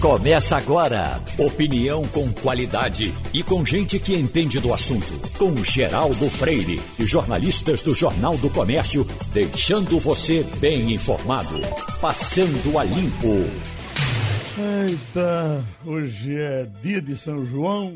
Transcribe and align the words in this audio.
Começa 0.00 0.56
agora. 0.56 1.22
Opinião 1.38 2.08
com 2.08 2.32
qualidade 2.32 3.12
e 3.34 3.42
com 3.42 3.66
gente 3.66 3.98
que 3.98 4.14
entende 4.14 4.58
do 4.58 4.72
assunto. 4.72 5.12
Com 5.36 5.54
Geraldo 5.62 6.30
Freire 6.30 6.80
e 6.98 7.04
jornalistas 7.04 7.82
do 7.82 7.94
Jornal 7.94 8.38
do 8.38 8.48
Comércio, 8.48 9.04
deixando 9.30 9.98
você 9.98 10.42
bem 10.58 10.94
informado. 10.94 11.60
Passando 12.00 12.78
a 12.78 12.84
limpo. 12.84 13.44
Eita, 14.88 15.66
hoje 15.84 16.34
é 16.34 16.64
dia 16.82 17.02
de 17.02 17.14
São 17.14 17.44
João. 17.44 17.92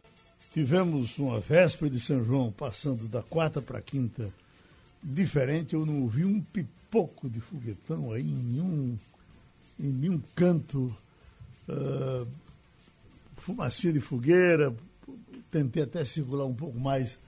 Tivemos 0.52 1.18
uma 1.18 1.41
véspera 1.41 1.91
de 1.91 1.98
São 1.98 2.23
João 2.23 2.52
passando 2.52 3.09
da 3.09 3.23
quarta 3.23 3.62
para 3.62 3.80
quinta. 3.80 4.29
Diferente, 5.02 5.73
eu 5.73 5.86
não 5.86 6.02
ouvi 6.02 6.27
um 6.27 6.43
pipoco 6.43 7.30
de 7.30 7.41
foguetão 7.41 8.12
aí 8.12 8.21
em 8.21 8.43
nenhum, 8.52 8.98
em 9.80 9.89
nenhum 9.91 10.21
canto 10.34 10.95
uh, 11.69 12.27
fumacinha 13.37 13.93
de 13.93 14.01
fogueira, 14.01 14.75
tentei 15.51 15.83
até 15.83 16.05
circular 16.05 16.47
um 16.47 16.55
pouco 16.55 16.79
mais 16.79 17.19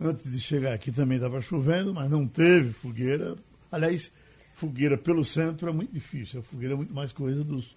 antes 0.00 0.30
de 0.30 0.40
chegar 0.40 0.72
aqui 0.72 0.90
também 0.90 1.16
estava 1.16 1.40
chovendo, 1.42 1.92
mas 1.92 2.10
não 2.10 2.26
teve 2.26 2.72
fogueira. 2.72 3.36
Aliás, 3.70 4.10
fogueira 4.54 4.96
pelo 4.96 5.24
centro 5.24 5.68
é 5.68 5.72
muito 5.72 5.92
difícil, 5.92 6.40
a 6.40 6.42
fogueira 6.42 6.74
é 6.74 6.76
muito 6.76 6.94
mais 6.94 7.12
coisa 7.12 7.44
dos, 7.44 7.76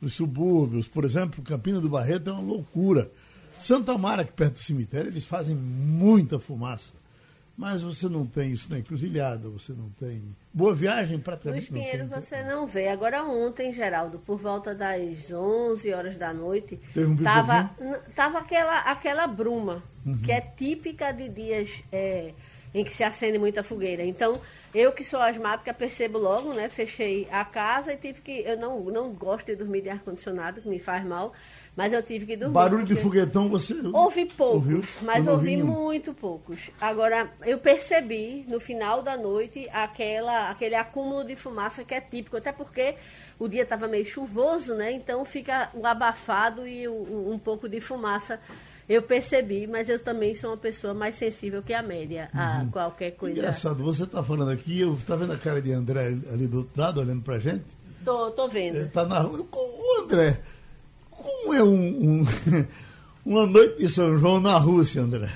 dos 0.00 0.14
subúrbios. 0.14 0.88
Por 0.88 1.04
exemplo, 1.04 1.44
Campina 1.44 1.80
do 1.80 1.88
Barreto 1.88 2.30
é 2.30 2.32
uma 2.32 2.42
loucura. 2.42 3.10
Santa 3.60 3.98
Mara, 3.98 4.22
aqui 4.22 4.32
perto 4.32 4.54
do 4.54 4.60
cemitério, 4.60 5.10
eles 5.10 5.24
fazem 5.24 5.54
muita 5.54 6.38
fumaça. 6.38 6.92
Mas 7.56 7.82
você 7.82 8.08
não 8.08 8.24
tem 8.24 8.52
isso 8.52 8.70
na 8.70 8.78
encruzilhada, 8.78 9.48
você 9.48 9.72
não 9.72 9.90
tem. 9.98 10.22
Boa 10.58 10.74
viagem 10.74 11.20
para 11.20 11.38
Luiz 11.44 11.68
Pinheiro 11.68 12.08
não 12.08 12.20
você 12.20 12.42
não 12.42 12.66
vê. 12.66 12.88
Agora 12.88 13.22
ontem, 13.22 13.72
Geraldo, 13.72 14.18
por 14.18 14.36
volta 14.36 14.74
das 14.74 15.30
11 15.30 15.92
horas 15.92 16.16
da 16.16 16.32
noite, 16.34 16.80
um 16.96 17.16
tava, 17.16 17.70
tava 18.12 18.38
aquela, 18.38 18.80
aquela 18.80 19.28
bruma, 19.28 19.80
uhum. 20.04 20.20
que 20.20 20.32
é 20.32 20.40
típica 20.40 21.12
de 21.12 21.28
dias 21.28 21.70
é, 21.92 22.32
em 22.74 22.82
que 22.82 22.90
se 22.90 23.04
acende 23.04 23.38
muita 23.38 23.62
fogueira. 23.62 24.02
Então, 24.02 24.32
eu 24.74 24.90
que 24.90 25.04
sou 25.04 25.20
asmática, 25.20 25.72
percebo 25.72 26.18
logo, 26.18 26.52
né? 26.52 26.68
Fechei 26.68 27.28
a 27.30 27.44
casa 27.44 27.92
e 27.92 27.96
tive 27.96 28.20
que. 28.20 28.40
Eu 28.40 28.58
não, 28.58 28.80
não 28.80 29.12
gosto 29.12 29.46
de 29.46 29.54
dormir 29.54 29.82
de 29.82 29.90
ar-condicionado, 29.90 30.60
que 30.60 30.68
me 30.68 30.80
faz 30.80 31.04
mal. 31.04 31.32
Mas 31.78 31.92
eu 31.92 32.02
tive 32.02 32.26
que 32.26 32.36
dormir. 32.36 32.54
Barulho 32.54 32.84
de 32.84 32.96
foguetão 32.96 33.48
você. 33.48 33.72
Ouvi 33.92 34.24
poucos, 34.24 34.56
ouviu? 34.56 34.82
mas 35.00 35.28
ouvi 35.28 35.56
muito 35.56 36.12
poucos. 36.12 36.72
Agora, 36.80 37.30
eu 37.46 37.56
percebi 37.56 38.44
no 38.48 38.58
final 38.58 39.00
da 39.00 39.16
noite 39.16 39.68
aquela, 39.72 40.50
aquele 40.50 40.74
acúmulo 40.74 41.22
de 41.22 41.36
fumaça 41.36 41.84
que 41.84 41.94
é 41.94 42.00
típico, 42.00 42.36
até 42.36 42.50
porque 42.50 42.96
o 43.38 43.46
dia 43.46 43.62
estava 43.62 43.86
meio 43.86 44.04
chuvoso, 44.04 44.74
né? 44.74 44.90
Então 44.90 45.24
fica 45.24 45.70
o 45.72 45.86
abafado 45.86 46.66
e 46.66 46.88
um, 46.88 47.34
um, 47.34 47.38
pouco 47.38 47.68
de 47.68 47.80
fumaça. 47.80 48.40
Eu 48.88 49.00
percebi, 49.00 49.68
mas 49.68 49.88
eu 49.88 50.00
também 50.00 50.34
sou 50.34 50.50
uma 50.50 50.56
pessoa 50.56 50.92
mais 50.92 51.14
sensível 51.14 51.62
que 51.62 51.72
a 51.72 51.80
média 51.80 52.28
a 52.34 52.62
uhum. 52.62 52.70
qualquer 52.72 53.12
coisa. 53.12 53.38
Engraçado, 53.38 53.84
você 53.84 54.02
está 54.02 54.20
falando 54.20 54.50
aqui, 54.50 54.80
eu 54.80 54.98
tá 55.06 55.14
vendo 55.14 55.32
a 55.32 55.38
cara 55.38 55.62
de 55.62 55.72
André 55.72 56.06
ali 56.32 56.48
do 56.48 56.58
outro 56.58 56.82
lado, 56.82 57.00
olhando 57.00 57.22
pra 57.22 57.38
gente? 57.38 57.62
Tô, 58.04 58.32
tô 58.32 58.48
vendo. 58.48 58.78
Está 58.78 59.06
na 59.06 59.20
rua. 59.20 59.46
O 59.52 60.02
André 60.02 60.40
como 61.22 61.54
é 61.54 61.62
um, 61.62 62.22
um, 62.22 62.26
uma 63.24 63.46
noite 63.46 63.78
de 63.78 63.88
São 63.88 64.16
João 64.18 64.40
na 64.40 64.56
Rússia, 64.58 65.02
André? 65.02 65.28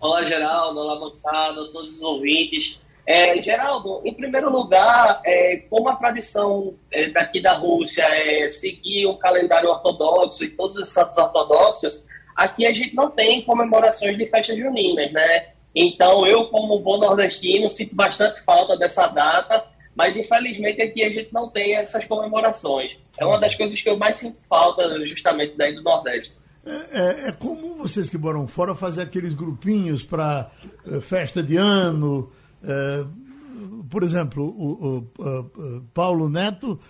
Olá, 0.00 0.24
Geraldo. 0.24 0.80
Olá, 0.80 0.98
bancada, 0.98 1.64
todos 1.72 1.94
os 1.94 2.02
ouvintes. 2.02 2.80
É, 3.06 3.40
Geraldo, 3.40 4.00
em 4.04 4.14
primeiro 4.14 4.50
lugar, 4.50 5.20
é, 5.24 5.56
como 5.68 5.88
a 5.88 5.96
tradição 5.96 6.74
é, 6.90 7.08
daqui 7.08 7.40
da 7.40 7.54
Rússia 7.54 8.04
é 8.04 8.48
seguir 8.48 9.06
o 9.06 9.16
calendário 9.16 9.70
ortodoxo 9.70 10.44
e 10.44 10.50
todos 10.50 10.76
os 10.76 10.88
santos 10.88 11.18
ortodoxos, 11.18 12.04
aqui 12.36 12.64
a 12.66 12.72
gente 12.72 12.94
não 12.94 13.10
tem 13.10 13.42
comemorações 13.42 14.16
de 14.16 14.26
festas 14.26 14.56
juninas, 14.56 15.12
né? 15.12 15.48
Então, 15.74 16.26
eu, 16.26 16.46
como 16.46 16.78
bom 16.78 16.98
nordestino, 16.98 17.70
sinto 17.70 17.94
bastante 17.94 18.42
falta 18.42 18.76
dessa 18.76 19.08
data 19.08 19.64
mas 19.94 20.16
infelizmente 20.16 20.80
aqui 20.80 21.04
a 21.04 21.10
gente 21.10 21.32
não 21.32 21.48
tem 21.48 21.76
essas 21.76 22.04
comemorações. 22.04 22.98
É 23.18 23.24
uma 23.24 23.38
das 23.38 23.54
coisas 23.54 23.80
que 23.80 23.88
eu 23.88 23.96
mais 23.96 24.16
sinto 24.16 24.38
falta 24.48 25.06
justamente 25.06 25.56
daí 25.56 25.74
do 25.74 25.82
Nordeste. 25.82 26.34
É, 26.64 26.70
é, 26.70 27.28
é 27.28 27.32
comum 27.32 27.76
vocês 27.76 28.08
que 28.08 28.16
moram 28.16 28.46
fora 28.46 28.74
fazer 28.74 29.02
aqueles 29.02 29.34
grupinhos 29.34 30.04
para 30.04 30.50
uh, 30.86 31.00
festa 31.00 31.42
de 31.42 31.56
ano. 31.56 32.30
Uh, 32.62 33.84
por 33.90 34.02
exemplo, 34.02 34.44
o, 34.44 34.72
o 34.82 34.98
uh, 35.18 35.82
Paulo 35.92 36.28
Neto 36.28 36.80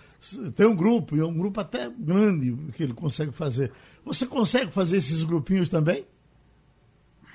tem 0.55 0.65
um 0.65 0.75
grupo, 0.75 1.17
e 1.17 1.19
é 1.19 1.25
um 1.25 1.33
grupo 1.33 1.59
até 1.59 1.89
grande 1.97 2.55
que 2.73 2.83
ele 2.83 2.93
consegue 2.93 3.31
fazer. 3.31 3.71
Você 4.05 4.25
consegue 4.25 4.71
fazer 4.71 4.97
esses 4.97 5.23
grupinhos 5.23 5.69
também? 5.69 6.05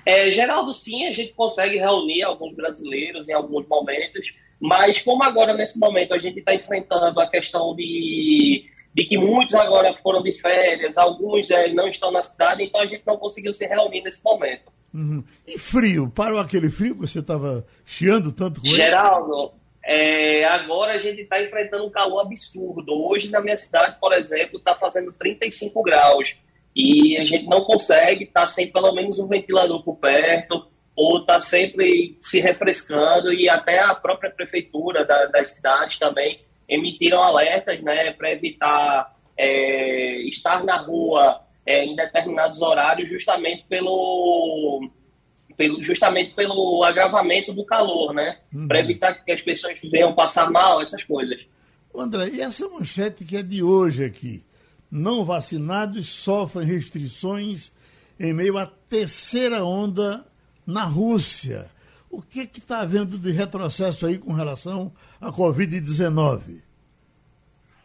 É, 0.05 0.31
Geraldo, 0.31 0.73
sim, 0.73 1.05
a 1.05 1.11
gente 1.11 1.33
consegue 1.33 1.77
reunir 1.77 2.23
alguns 2.23 2.55
brasileiros 2.55 3.29
em 3.29 3.33
alguns 3.33 3.67
momentos. 3.67 4.33
Mas 4.59 5.01
como 5.01 5.23
agora, 5.23 5.53
nesse 5.53 5.79
momento, 5.79 6.13
a 6.13 6.19
gente 6.19 6.39
está 6.39 6.53
enfrentando 6.53 7.19
a 7.19 7.29
questão 7.29 7.73
de, 7.75 8.65
de 8.93 9.05
que 9.05 9.17
muitos 9.17 9.55
agora 9.55 9.93
foram 9.93 10.21
de 10.21 10.33
férias, 10.33 10.97
alguns 10.97 11.49
é, 11.49 11.71
não 11.71 11.87
estão 11.87 12.11
na 12.11 12.21
cidade, 12.21 12.63
então 12.63 12.81
a 12.81 12.85
gente 12.85 13.03
não 13.07 13.17
conseguiu 13.17 13.53
se 13.53 13.65
reunir 13.65 14.01
nesse 14.01 14.23
momento. 14.23 14.71
Uhum. 14.93 15.23
E 15.47 15.57
frio? 15.57 16.11
Parou 16.13 16.39
aquele 16.39 16.69
frio 16.69 16.95
que 16.95 17.01
você 17.01 17.19
estava 17.19 17.65
chiando 17.85 18.31
tanto 18.31 18.59
com 18.59 18.67
ele? 18.67 18.75
Geraldo, 18.75 19.53
é, 19.83 20.43
agora 20.45 20.93
a 20.93 20.97
gente 20.97 21.21
está 21.21 21.41
enfrentando 21.41 21.85
um 21.85 21.89
calor 21.89 22.21
absurdo. 22.21 22.91
Hoje, 23.07 23.31
na 23.31 23.39
minha 23.39 23.55
cidade, 23.55 23.97
por 23.99 24.13
exemplo, 24.13 24.57
está 24.57 24.75
fazendo 24.75 25.13
35 25.13 25.81
graus. 25.83 26.35
E 26.75 27.17
a 27.17 27.25
gente 27.25 27.45
não 27.47 27.61
consegue 27.61 28.25
estar 28.25 28.41
tá 28.41 28.47
sem 28.47 28.67
pelo 28.71 28.93
menos 28.93 29.19
um 29.19 29.27
ventilador 29.27 29.83
por 29.83 29.95
perto 29.97 30.67
ou 30.99 31.21
está 31.21 31.39
sempre 31.39 32.17
se 32.19 32.41
refrescando 32.41 33.31
e 33.31 33.49
até 33.49 33.79
a 33.79 33.95
própria 33.95 34.29
prefeitura 34.29 35.05
da, 35.05 35.27
das 35.27 35.53
cidades 35.53 35.97
também 35.97 36.41
emitiram 36.67 37.23
alertas 37.23 37.81
né, 37.81 38.11
para 38.11 38.33
evitar 38.33 39.15
é, 39.37 40.21
estar 40.27 40.61
na 40.65 40.75
rua 40.75 41.39
é, 41.65 41.85
em 41.85 41.95
determinados 41.95 42.61
horários 42.61 43.09
justamente 43.09 43.63
pelo, 43.69 44.89
pelo, 45.55 45.81
justamente 45.81 46.33
pelo 46.35 46.83
agravamento 46.83 47.53
do 47.53 47.63
calor, 47.63 48.13
né? 48.13 48.37
Uhum. 48.53 48.67
Para 48.67 48.81
evitar 48.81 49.13
que 49.13 49.31
as 49.31 49.41
pessoas 49.41 49.79
venham 49.81 50.13
passar 50.13 50.51
mal, 50.51 50.81
essas 50.81 51.01
coisas. 51.01 51.47
André, 51.95 52.27
e 52.33 52.41
essa 52.41 52.67
manchete 52.67 53.23
que 53.23 53.37
é 53.37 53.41
de 53.41 53.63
hoje 53.63 54.03
aqui? 54.03 54.43
Não 54.91 55.23
vacinados 55.23 56.09
sofrem 56.09 56.67
restrições 56.67 57.71
em 58.19 58.33
meio 58.33 58.57
à 58.57 58.65
terceira 58.65 59.63
onda 59.63 60.25
na 60.69 60.85
Rússia. 60.85 61.69
O 62.09 62.21
que 62.21 62.41
está 62.41 62.79
havendo 62.79 63.17
de 63.17 63.31
retrocesso 63.31 64.05
aí 64.05 64.17
com 64.17 64.33
relação 64.33 64.91
à 65.19 65.31
Covid-19? 65.31 66.61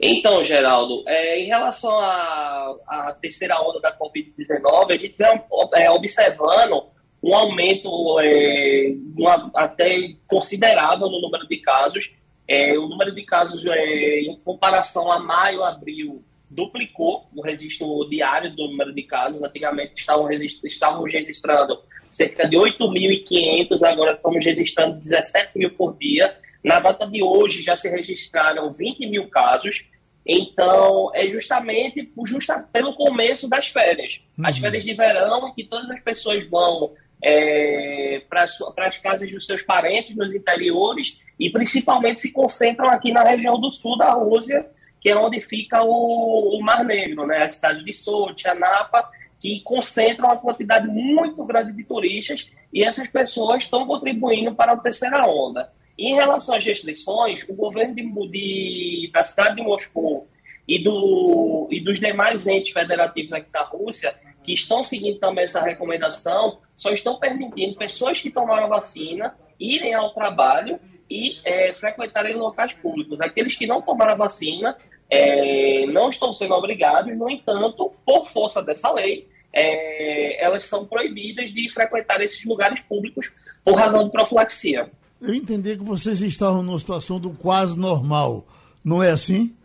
Então, 0.00 0.43
Geraldo, 0.43 1.03
é, 1.06 1.41
em 1.41 1.47
relação 1.47 1.99
à, 1.99 3.17
terceira 3.21 3.61
onda 3.61 3.81
da 3.81 3.97
Covid-19, 3.97 4.91
a 4.91 4.97
gente 4.97 5.15
vem 5.17 5.43
é, 5.75 5.91
observando 5.91 6.84
um 7.22 7.34
aumento 7.34 7.89
é, 8.21 8.95
uma, 9.16 9.51
até 9.55 10.15
considerável 10.27 11.09
no 11.09 11.21
número 11.21 11.47
de 11.47 11.56
casos. 11.59 12.11
É, 12.47 12.78
o 12.78 12.87
número 12.87 13.15
de 13.15 13.25
casos, 13.25 13.65
é, 13.66 14.21
em 14.21 14.37
comparação 14.45 15.11
a 15.11 15.19
maio, 15.19 15.62
abril, 15.62 16.22
duplicou 16.51 17.27
o 17.34 17.41
registro 17.41 18.06
diário 18.11 18.55
do 18.55 18.69
número 18.69 18.93
de 18.93 19.03
casos. 19.05 19.43
Antigamente 19.43 19.95
estavam, 19.97 20.31
estavam 20.33 21.03
registrando 21.05 21.78
cerca 22.15 22.49
de 22.49 22.57
8.500, 22.57 23.83
agora 23.83 24.13
estamos 24.13 24.45
registrando 24.45 24.99
17 25.01 25.59
mil 25.59 25.71
por 25.71 25.97
dia. 25.99 26.37
Na 26.63 26.81
data 26.81 27.07
de 27.07 27.23
hoje 27.23 27.61
já 27.61 27.77
se 27.77 27.89
registraram 27.89 28.71
20 28.71 29.07
mil 29.07 29.29
casos. 29.29 29.85
Então, 30.27 31.11
é 31.13 31.29
justamente 31.29 32.11
justa, 32.25 32.66
pelo 32.72 32.95
começo 32.95 33.49
das 33.49 33.69
férias. 33.69 34.21
Uhum. 34.39 34.47
As 34.47 34.59
férias 34.59 34.84
de 34.84 34.95
verão, 34.95 35.49
em 35.49 35.55
que 35.55 35.65
todas 35.65 35.91
as 35.91 36.01
pessoas 36.01 36.49
vão 36.49 36.93
é, 37.22 38.22
para 38.28 38.45
as 38.87 38.97
casas 38.99 39.31
dos 39.31 39.45
seus 39.45 39.63
parentes 39.63 40.17
nos 40.17 40.34
interiores 40.34 41.21
e 41.39 41.51
principalmente 41.51 42.21
se 42.21 42.33
concentram 42.33 42.89
aqui 42.89 43.13
na 43.13 43.22
região 43.22 43.60
do 43.60 43.71
sul 43.71 43.99
da 43.99 44.13
Rússia, 44.13 44.67
que 45.01 45.10
é 45.10 45.17
onde 45.17 45.41
fica 45.41 45.83
o, 45.83 46.57
o 46.57 46.63
Mar 46.63 46.84
Negro, 46.84 47.27
né? 47.27 47.45
as 47.45 47.55
cidades 47.55 47.84
de 47.84 47.93
Sochi, 47.93 48.49
Anapa, 48.49 49.10
que 49.45 49.61
concentram 49.61 50.29
uma 50.29 50.39
quantidade 50.39 50.89
muito 50.89 51.45
grande 51.45 51.71
de 51.71 51.85
turistas 51.85 52.51
e 52.73 52.83
essas 52.83 53.07
pessoas 53.09 53.65
estão 53.65 53.87
contribuindo 53.87 54.55
para 54.55 54.73
a 54.73 54.77
terceira 54.79 55.27
onda. 55.27 55.71
Em 55.99 56.15
relação 56.15 56.55
às 56.55 56.65
restrições, 56.65 57.47
o 57.47 57.53
governo 57.53 57.95
de, 57.95 58.03
de, 58.31 59.11
da 59.13 59.23
cidade 59.23 59.57
de 59.57 59.63
Moscou 59.63 60.27
e, 60.67 60.83
do, 60.83 61.69
e 61.71 61.79
dos 61.79 62.01
demais 62.01 62.47
entes 62.47 62.73
federativos 62.73 63.35
aqui 63.35 63.51
da 63.53 63.65
Rússia, 63.65 64.15
que 64.43 64.55
estão 64.55 64.83
seguindo 64.83 65.19
também 65.19 65.45
essa 65.45 65.61
recomendação, 65.61 66.61
só 66.75 66.91
estão 66.91 67.19
permitindo 67.19 67.77
pessoas 67.77 68.19
que 68.19 68.31
tomaram 68.31 68.65
a 68.65 68.69
vacina 68.69 69.37
irem 69.61 69.93
ao 69.93 70.15
trabalho 70.15 70.81
e 71.11 71.37
é, 71.45 71.75
frequentarem 71.75 72.35
locais 72.35 72.73
públicos. 72.73 73.21
Aqueles 73.21 73.55
que 73.55 73.67
não 73.67 73.83
tomaram 73.83 74.13
a 74.13 74.17
vacina 74.17 74.75
é, 75.11 75.85
não 75.89 76.09
estão 76.09 76.33
sendo 76.33 76.55
obrigados, 76.55 77.15
no 77.15 77.29
entanto, 77.29 77.93
por 78.07 78.27
força 78.27 78.63
dessa 78.63 78.91
lei, 78.91 79.34
é, 79.54 80.45
elas 80.45 80.65
são 80.65 80.84
proibidas 80.84 81.53
de 81.53 81.68
frequentar 81.72 82.21
esses 82.21 82.45
lugares 82.45 82.80
públicos 82.80 83.30
por 83.65 83.77
razão 83.77 84.04
de 84.04 84.10
profilaxia. 84.10 84.91
Eu 85.22 85.33
entendi 85.33 85.77
que 85.77 85.84
vocês 85.84 86.21
estavam 86.21 86.62
numa 86.62 86.78
situação 86.78 87.21
do 87.21 87.30
quase 87.30 87.78
normal, 87.78 88.45
não 88.84 89.03
é 89.03 89.10
assim? 89.10 89.56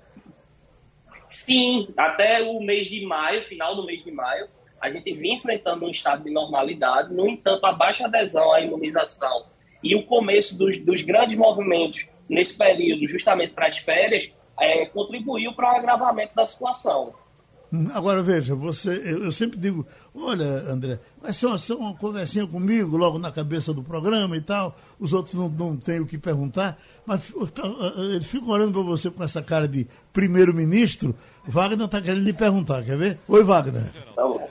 Sim, 1.29 1.89
até 1.97 2.41
o 2.41 2.61
mês 2.61 2.87
de 2.87 3.05
maio, 3.05 3.41
final 3.41 3.75
do 3.75 3.85
mês 3.85 4.03
de 4.03 4.11
maio, 4.11 4.47
a 4.79 4.89
gente 4.89 5.13
vinha 5.13 5.35
enfrentando 5.35 5.85
um 5.85 5.89
estado 5.89 6.23
de 6.23 6.31
normalidade, 6.31 7.13
no 7.13 7.27
entanto, 7.27 7.65
a 7.65 7.71
baixa 7.71 8.05
adesão 8.05 8.53
à 8.53 8.61
imunização 8.61 9.45
e 9.83 9.95
o 9.95 10.05
começo 10.05 10.57
dos, 10.57 10.77
dos 10.77 11.01
grandes 11.01 11.37
movimentos 11.37 12.07
nesse 12.29 12.57
período, 12.57 13.05
justamente 13.07 13.53
para 13.53 13.67
as 13.67 13.77
férias, 13.77 14.31
é, 14.59 14.85
contribuiu 14.85 15.53
para 15.53 15.73
o 15.73 15.77
agravamento 15.77 16.35
da 16.35 16.45
situação. 16.45 17.13
Agora 17.93 18.23
veja, 18.23 18.55
você, 18.55 18.89
eu, 18.89 19.25
eu, 19.25 19.31
sempre 19.31 19.59
digo, 19.59 19.85
olha, 20.15 20.45
André, 20.71 20.99
vai 21.21 21.31
ser 21.31 21.45
uma, 21.45 21.57
uma 21.77 21.95
conversinha 21.95 22.47
comigo 22.47 22.97
logo 22.97 23.19
na 23.19 23.31
cabeça 23.31 23.71
do 23.71 23.83
programa 23.83 24.35
e 24.35 24.41
tal, 24.41 24.75
os 24.99 25.13
outros 25.13 25.35
não, 25.35 25.47
não 25.49 25.77
têm 25.77 25.99
o 25.99 26.05
que 26.05 26.17
perguntar, 26.17 26.79
mas 27.05 27.21
eles 27.97 28.25
ficam 28.25 28.49
olhando 28.49 28.73
para 28.73 28.81
você 28.81 29.11
com 29.11 29.23
essa 29.23 29.43
cara 29.43 29.67
de 29.67 29.87
primeiro-ministro. 30.11 31.15
Wagner 31.47 31.85
está 31.85 32.01
querendo 32.01 32.23
lhe 32.23 32.33
perguntar, 32.33 32.83
quer 32.83 32.97
ver? 32.97 33.19
Oi, 33.27 33.43
Wagner. 33.43 33.83
Tá 34.15 34.23
bom. 34.23 34.49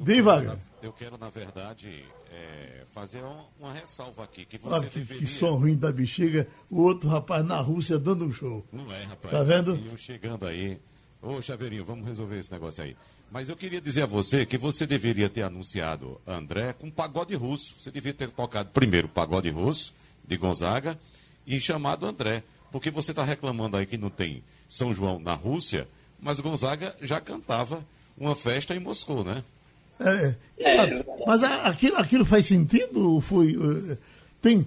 Vem, 0.00 0.20
Wagner. 0.22 0.58
Eu 0.82 0.92
quero, 0.92 1.16
na 1.18 1.30
verdade, 1.30 2.04
é, 2.30 2.84
fazer 2.94 3.18
uma, 3.18 3.44
uma, 3.58 3.72
ressalva 3.72 4.24
aqui. 4.24 4.44
Que, 4.44 4.56
você 4.56 4.74
Olha 4.74 4.88
que, 4.88 4.98
deveria... 4.98 5.20
que 5.20 5.26
som 5.26 5.56
ruim 5.56 5.76
da 5.76 5.90
bexiga, 5.90 6.46
o 6.70 6.80
outro 6.82 7.08
rapaz 7.08 7.44
na 7.44 7.60
Rússia 7.60 7.98
dando 7.98 8.24
um 8.24 8.32
show. 8.32 8.64
Não 8.72 8.90
é, 8.92 9.04
rapaz. 9.04 9.32
Tá 9.32 9.42
vendo? 9.42 9.76
E 9.76 9.86
eu 9.86 9.96
chegando 9.96 10.46
aí. 10.46 10.78
Ô, 11.20 11.42
Chaveirinho, 11.42 11.84
vamos 11.84 12.06
resolver 12.06 12.38
esse 12.38 12.50
negócio 12.50 12.82
aí. 12.82 12.96
Mas 13.30 13.48
eu 13.48 13.56
queria 13.56 13.80
dizer 13.80 14.02
a 14.02 14.06
você 14.06 14.44
que 14.46 14.58
você 14.58 14.86
deveria 14.86 15.28
ter 15.28 15.42
anunciado 15.42 16.20
André 16.26 16.72
com 16.72 16.90
pagode 16.90 17.34
russo. 17.34 17.74
Você 17.78 17.90
devia 17.90 18.14
ter 18.14 18.30
tocado 18.30 18.70
primeiro 18.70 19.08
pagode 19.08 19.50
russo, 19.50 19.92
de 20.26 20.36
Gonzaga, 20.36 20.98
e 21.46 21.60
chamado 21.60 22.06
André. 22.06 22.42
Porque 22.72 22.90
você 22.90 23.12
está 23.12 23.24
reclamando 23.24 23.76
aí 23.76 23.86
que 23.86 23.98
não 23.98 24.10
tem 24.10 24.42
São 24.68 24.94
João 24.94 25.18
na 25.18 25.34
Rússia, 25.34 25.88
mas 26.20 26.40
Gonzaga 26.40 26.96
já 27.02 27.20
cantava 27.20 27.84
uma 28.16 28.34
festa 28.34 28.74
em 28.74 28.80
Moscou, 28.80 29.24
né? 29.24 29.44
É, 30.00 30.34
exato. 30.58 31.04
Mas 31.26 31.42
aquilo, 31.42 31.96
aquilo 31.96 32.24
faz 32.24 32.46
sentido? 32.46 33.20
Foi, 33.20 33.52
eh, 33.52 33.98
tem, 34.40 34.66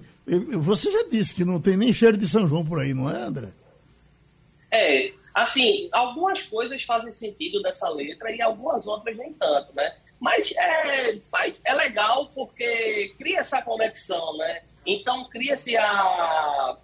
você 0.58 0.90
já 0.90 1.02
disse 1.10 1.34
que 1.34 1.44
não 1.44 1.60
tem 1.60 1.76
nem 1.76 1.92
cheiro 1.92 2.16
de 2.16 2.28
São 2.28 2.46
João 2.46 2.64
por 2.64 2.78
aí, 2.78 2.94
não 2.94 3.10
é, 3.10 3.22
André? 3.22 3.48
É, 4.70 5.12
assim, 5.34 5.88
algumas 5.92 6.42
coisas 6.42 6.82
fazem 6.84 7.10
sentido 7.10 7.60
dessa 7.62 7.88
letra 7.88 8.30
e 8.30 8.40
algumas 8.40 8.86
outras 8.86 9.16
nem 9.16 9.32
tanto, 9.32 9.74
né? 9.74 9.96
Mas 10.20 10.52
é, 10.56 11.18
faz, 11.30 11.60
é 11.64 11.74
legal 11.74 12.30
porque 12.34 13.12
cria 13.18 13.40
essa 13.40 13.60
conexão, 13.60 14.36
né? 14.36 14.62
Então 14.86 15.28
cria-se 15.28 15.76
a, 15.76 16.76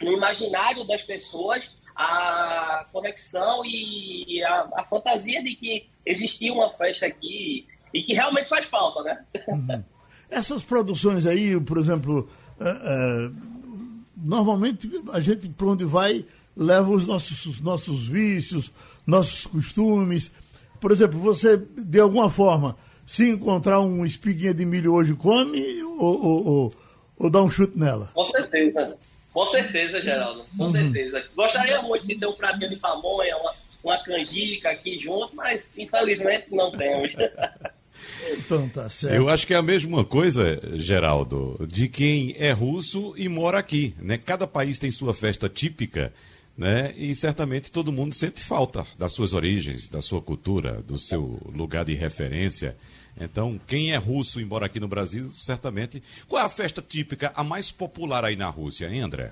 no 0.00 0.12
imaginário 0.12 0.84
das 0.84 1.02
pessoas 1.02 1.70
a 1.94 2.86
conexão 2.92 3.62
e 3.64 4.42
a, 4.42 4.68
a 4.76 4.84
fantasia 4.84 5.42
de 5.42 5.54
que 5.54 5.88
existia 6.06 6.52
uma 6.52 6.72
festa 6.72 7.06
aqui 7.06 7.68
e 7.92 8.02
que 8.02 8.14
realmente 8.14 8.48
faz 8.48 8.66
falta, 8.66 9.02
né? 9.02 9.24
Uhum. 9.48 9.82
Essas 10.30 10.62
produções 10.62 11.26
aí, 11.26 11.58
por 11.60 11.78
exemplo, 11.78 12.28
uh, 12.60 13.28
uh, 13.28 13.34
normalmente 14.16 14.90
a 15.12 15.20
gente 15.20 15.48
para 15.48 15.66
onde 15.66 15.84
vai 15.84 16.24
leva 16.56 16.90
os 16.90 17.06
nossos, 17.06 17.46
os 17.46 17.60
nossos 17.60 18.06
vícios, 18.06 18.70
nossos 19.06 19.46
costumes. 19.46 20.32
Por 20.80 20.92
exemplo, 20.92 21.18
você, 21.18 21.56
de 21.56 22.00
alguma 22.00 22.30
forma, 22.30 22.76
se 23.06 23.28
encontrar 23.28 23.80
um 23.80 24.04
espiguinha 24.04 24.54
de 24.54 24.64
milho 24.64 24.92
hoje, 24.92 25.14
come 25.14 25.82
ou, 25.82 26.24
ou, 26.24 26.46
ou, 26.46 26.74
ou 27.18 27.30
dá 27.30 27.42
um 27.42 27.50
chute 27.50 27.78
nela? 27.78 28.10
Com 28.14 28.24
certeza. 28.24 28.96
Com 29.32 29.46
certeza, 29.46 30.00
Geraldo. 30.00 30.44
Com 30.56 30.64
uhum. 30.64 30.70
certeza. 30.70 31.24
Gostaria 31.36 31.80
muito 31.82 32.06
de 32.06 32.16
ter 32.16 32.26
um 32.26 32.32
pratinho 32.32 32.70
de 32.70 32.76
pamonha, 32.76 33.36
uma, 33.36 33.54
uma 33.82 33.98
canjica 33.98 34.70
aqui 34.70 34.98
junto, 34.98 35.34
mas 35.34 35.72
infelizmente 35.76 36.46
não 36.50 36.70
temos. 36.72 37.14
Então 38.50 38.68
tá 38.68 38.88
certo. 38.88 39.14
Eu 39.14 39.28
acho 39.28 39.46
que 39.46 39.54
é 39.54 39.56
a 39.56 39.62
mesma 39.62 40.04
coisa, 40.04 40.60
Geraldo, 40.74 41.56
de 41.68 41.88
quem 41.88 42.34
é 42.36 42.50
russo 42.50 43.14
e 43.16 43.28
mora 43.28 43.58
aqui, 43.58 43.94
né? 43.96 44.18
Cada 44.18 44.44
país 44.44 44.76
tem 44.76 44.90
sua 44.90 45.14
festa 45.14 45.48
típica, 45.48 46.12
né? 46.58 46.92
E 46.96 47.14
certamente 47.14 47.70
todo 47.70 47.92
mundo 47.92 48.12
sente 48.12 48.40
falta 48.40 48.84
das 48.98 49.12
suas 49.12 49.34
origens, 49.34 49.86
da 49.86 50.02
sua 50.02 50.20
cultura, 50.20 50.82
do 50.82 50.98
seu 50.98 51.40
lugar 51.54 51.84
de 51.84 51.94
referência. 51.94 52.76
Então, 53.20 53.60
quem 53.68 53.92
é 53.92 53.96
russo 53.96 54.40
e 54.40 54.44
mora 54.44 54.66
aqui 54.66 54.80
no 54.80 54.88
Brasil, 54.88 55.30
certamente. 55.38 56.02
Qual 56.28 56.42
é 56.42 56.44
a 56.44 56.48
festa 56.48 56.82
típica, 56.82 57.32
a 57.36 57.44
mais 57.44 57.70
popular 57.70 58.24
aí 58.24 58.34
na 58.34 58.48
Rússia, 58.48 58.86
hein, 58.88 59.00
André? 59.00 59.30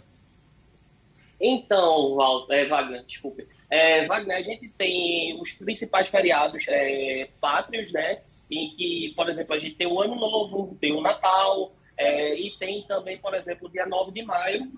Então, 1.41 2.15
Walter, 2.15 2.55
é, 2.55 2.67
Wagner, 2.67 3.05
desculpe. 3.05 3.47
É, 3.71 4.07
Wagner, 4.07 4.37
a 4.37 4.43
gente 4.43 4.69
tem 4.77 5.41
os 5.41 5.53
principais 5.53 6.09
feriados 6.09 6.65
é, 6.69 7.29
pátrios, 7.41 7.91
né? 7.93 8.19
Em 8.51 8.75
que, 8.77 9.13
por 9.15 9.29
exemplo, 9.29 9.55
a 9.55 9.59
gente 9.59 9.77
tem 9.77 9.87
o 9.87 10.01
Ano 10.01 10.17
Novo, 10.17 10.77
tem 10.81 10.93
o 10.93 11.01
Natal, 11.01 11.73
é, 11.97 12.35
e 12.35 12.51
tem 12.59 12.83
também, 12.85 13.19
por 13.19 13.35
exemplo, 13.35 13.69
o 13.69 13.71
dia 13.71 13.85
9 13.85 14.13
de 14.13 14.23
maio, 14.23 14.73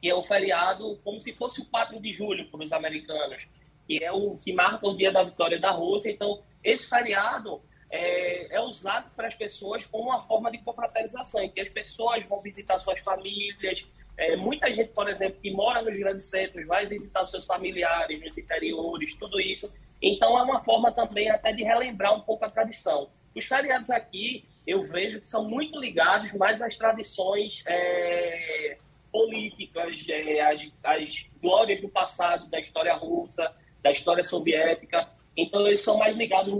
que 0.00 0.08
é 0.08 0.14
o 0.14 0.22
feriado 0.22 0.98
como 1.04 1.20
se 1.20 1.32
fosse 1.32 1.60
o 1.60 1.64
4 1.66 2.00
de 2.00 2.10
julho 2.10 2.46
para 2.48 2.62
os 2.62 2.72
americanos, 2.72 3.46
que 3.86 4.02
é 4.02 4.12
o 4.12 4.36
que 4.36 4.52
marca 4.52 4.86
o 4.86 4.96
dia 4.96 5.12
da 5.12 5.22
vitória 5.22 5.58
da 5.58 5.70
Rússia. 5.70 6.10
Então, 6.10 6.42
esse 6.62 6.88
feriado 6.88 7.62
é, 7.90 8.56
é 8.56 8.60
usado 8.60 9.10
para 9.14 9.28
as 9.28 9.34
pessoas 9.34 9.86
como 9.86 10.10
uma 10.10 10.22
forma 10.22 10.50
de 10.50 10.58
confraternização, 10.58 11.42
em 11.42 11.50
que 11.50 11.60
as 11.60 11.70
pessoas 11.70 12.24
vão 12.26 12.40
visitar 12.40 12.78
suas 12.78 13.00
famílias. 13.00 13.86
É, 14.16 14.36
muita 14.36 14.72
gente, 14.72 14.90
por 14.92 15.08
exemplo, 15.08 15.40
que 15.40 15.50
mora 15.50 15.82
nos 15.82 15.96
grandes 15.96 16.26
centros, 16.26 16.66
vai 16.66 16.86
visitar 16.86 17.22
os 17.24 17.30
seus 17.30 17.46
familiares 17.46 18.20
nos 18.20 18.36
interiores, 18.36 19.14
tudo 19.14 19.40
isso 19.40 19.72
então 20.02 20.36
é 20.36 20.42
uma 20.42 20.64
forma 20.64 20.90
também 20.90 21.30
até 21.30 21.52
de 21.52 21.62
relembrar 21.62 22.14
um 22.14 22.20
pouco 22.20 22.44
a 22.44 22.50
tradição. 22.50 23.08
Os 23.34 23.44
feriados 23.46 23.88
aqui 23.88 24.44
eu 24.66 24.82
vejo 24.84 25.20
que 25.20 25.26
são 25.26 25.48
muito 25.48 25.78
ligados 25.78 26.32
mais 26.32 26.60
às 26.60 26.76
tradições 26.76 27.62
é, 27.66 28.76
políticas, 29.10 30.04
é, 30.08 30.40
às, 30.40 30.68
às 30.82 31.26
glórias 31.40 31.80
do 31.80 31.88
passado, 31.88 32.48
da 32.48 32.58
história 32.58 32.94
russa, 32.94 33.54
da 33.80 33.92
história 33.92 34.24
soviética. 34.24 35.08
Então 35.36 35.66
eles 35.66 35.80
são 35.80 35.98
mais 35.98 36.16
ligados 36.16 36.52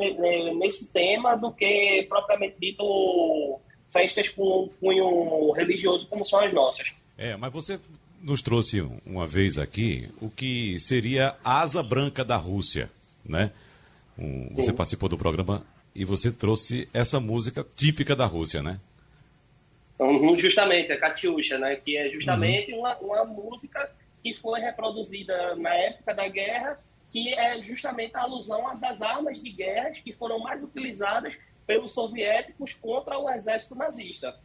nesse 0.56 0.92
tema 0.92 1.36
do 1.36 1.52
que 1.52 2.06
propriamente 2.08 2.56
dito 2.60 3.60
festas 3.92 4.28
com 4.28 4.70
cunho 4.80 5.50
religioso 5.52 6.08
como 6.08 6.24
são 6.24 6.40
as 6.40 6.52
nossas. 6.54 6.94
É, 7.16 7.36
mas 7.36 7.52
você 7.52 7.78
nos 8.20 8.42
trouxe 8.42 8.80
uma 9.04 9.26
vez 9.26 9.58
aqui 9.58 10.08
o 10.20 10.30
que 10.30 10.78
seria 10.78 11.36
a 11.44 11.60
asa 11.60 11.82
branca 11.82 12.24
da 12.24 12.36
Rússia 12.36 12.90
né? 13.24 13.50
Um, 14.18 14.54
você 14.54 14.72
participou 14.72 15.08
do 15.08 15.16
programa 15.16 15.64
e 15.94 16.04
você 16.04 16.30
trouxe 16.30 16.88
essa 16.92 17.20
música 17.20 17.66
típica 17.76 18.14
da 18.14 18.26
Rússia, 18.26 18.62
né? 18.62 18.78
Uhum, 19.98 20.34
justamente, 20.34 20.92
a 20.92 20.98
Katyusha, 20.98 21.58
né? 21.58 21.76
Que 21.76 21.96
é 21.96 22.08
justamente 22.08 22.72
uhum. 22.72 22.80
uma, 22.80 22.96
uma 22.98 23.24
música 23.24 23.90
que 24.22 24.34
foi 24.34 24.60
reproduzida 24.60 25.54
na 25.56 25.74
época 25.74 26.14
da 26.14 26.28
guerra, 26.28 26.78
que 27.10 27.32
é 27.34 27.60
justamente 27.60 28.16
a 28.16 28.22
alusão 28.22 28.78
das 28.78 29.02
armas 29.02 29.40
de 29.40 29.50
guerra 29.50 29.90
que 29.90 30.12
foram 30.12 30.38
mais 30.38 30.62
utilizadas 30.62 31.36
pelos 31.66 31.92
soviéticos 31.92 32.74
contra 32.74 33.18
o 33.18 33.30
exército 33.30 33.74
nazista. 33.74 34.36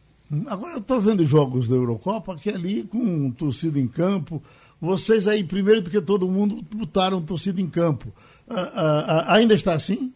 Agora 0.46 0.74
eu 0.74 0.78
estou 0.78 1.00
vendo 1.00 1.24
jogos 1.24 1.68
da 1.68 1.76
Eurocopa 1.76 2.36
que 2.36 2.50
ali 2.50 2.82
com 2.84 3.30
torcida 3.30 3.78
em 3.78 3.88
campo, 3.88 4.42
vocês 4.80 5.26
aí, 5.26 5.42
primeiro 5.42 5.80
do 5.80 5.90
que 5.90 6.00
todo 6.00 6.28
mundo, 6.28 6.62
botaram 6.70 7.22
torcida 7.22 7.60
em 7.60 7.68
campo. 7.68 8.12
Uh, 8.46 8.54
uh, 8.54 9.24
ainda 9.26 9.54
está 9.54 9.72
assim? 9.72 10.12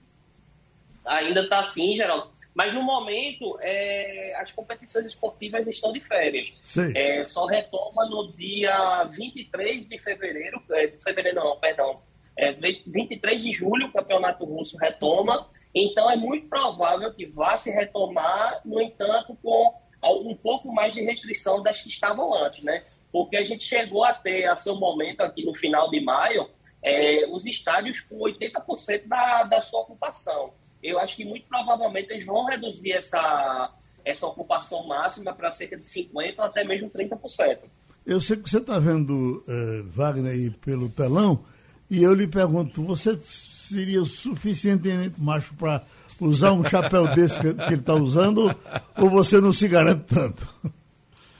Ainda 1.05 1.41
está 1.41 1.61
assim, 1.61 1.97
Geraldo. 1.97 2.31
Mas 2.55 2.75
no 2.75 2.83
momento, 2.83 3.59
é, 3.63 4.35
as 4.37 4.53
competições 4.53 5.07
esportivas 5.07 5.67
estão 5.67 5.93
de 5.93 6.01
férias. 6.01 6.53
É, 6.95 7.25
só 7.25 7.47
retoma 7.47 8.07
no 8.07 8.31
dia 8.33 9.05
23 9.05 9.89
de 9.89 9.99
fevereiro, 9.99 10.63
é, 10.71 10.87
de 10.89 11.03
fevereiro 11.03 11.37
não, 11.37 11.57
perdão, 11.57 12.01
é, 12.37 12.53
23 12.53 13.43
de 13.43 13.53
julho 13.53 13.87
o 13.87 13.93
campeonato 13.93 14.45
russo 14.45 14.77
retoma. 14.77 15.49
Então 15.75 16.11
é 16.11 16.17
muito 16.17 16.47
provável 16.49 17.13
que 17.15 17.25
vá 17.25 17.57
se 17.57 17.71
retomar, 17.71 18.61
no 18.67 18.79
entanto, 18.81 19.37
com 19.43 19.75
um 20.11 20.35
pouco 20.35 20.73
mais 20.73 20.95
de 20.95 21.03
restrição 21.03 21.63
das 21.63 21.81
que 21.81 21.89
estavam 21.89 22.35
antes, 22.35 22.63
né? 22.65 22.85
Porque 23.13 23.37
a 23.37 23.45
gente 23.45 23.63
chegou 23.63 24.05
a 24.05 24.13
ter, 24.13 24.47
a 24.47 24.57
seu 24.57 24.77
momento, 24.77 25.21
aqui 25.21 25.45
no 25.45 25.55
final 25.55 25.91
de 25.91 26.01
maio, 26.01 26.49
é, 26.83 27.27
os 27.31 27.47
estádios 27.47 28.01
com 28.01 28.19
80% 28.19 29.07
da, 29.07 29.45
da 29.45 29.61
sua 29.61 29.81
ocupação. 29.81 30.53
Eu 30.83 30.99
acho 30.99 31.17
que 31.17 31.25
muito 31.25 31.47
provavelmente 31.47 32.13
eles 32.13 32.27
vão 32.27 32.45
reduzir 32.47 32.93
essa, 32.93 33.73
essa 34.05 34.27
ocupação 34.27 34.87
máxima 34.87 35.33
para 35.33 35.51
cerca 35.53 35.77
de 35.77 35.85
50% 35.85 36.35
ou 36.39 36.45
até 36.45 36.65
mesmo 36.65 36.91
30%. 36.91 37.59
eu 38.05 38.21
sei 38.21 38.37
que 38.37 38.51
você 38.51 38.59
está 38.59 38.79
vendo 38.79 39.45
uh, 39.47 39.89
Wagner 39.91 40.33
aí 40.33 40.51
pelo 40.51 40.89
telão, 40.89 41.45
e 41.89 42.03
eu 42.03 42.15
lhe 42.15 42.27
pergunto, 42.27 42.83
você 42.83 43.17
seria 43.23 44.05
suficientemente 44.05 45.21
macho 45.21 45.55
para 45.55 45.85
usar 46.21 46.53
um 46.53 46.65
chapéu 46.65 47.09
desse 47.09 47.39
que, 47.39 47.55
que 47.55 47.63
ele 47.65 47.77
está 47.77 47.95
usando, 47.95 48.55
ou 48.97 49.11
você 49.11 49.41
não 49.41 49.53
se 49.53 49.69
garante 49.69 50.05
tanto? 50.15 50.49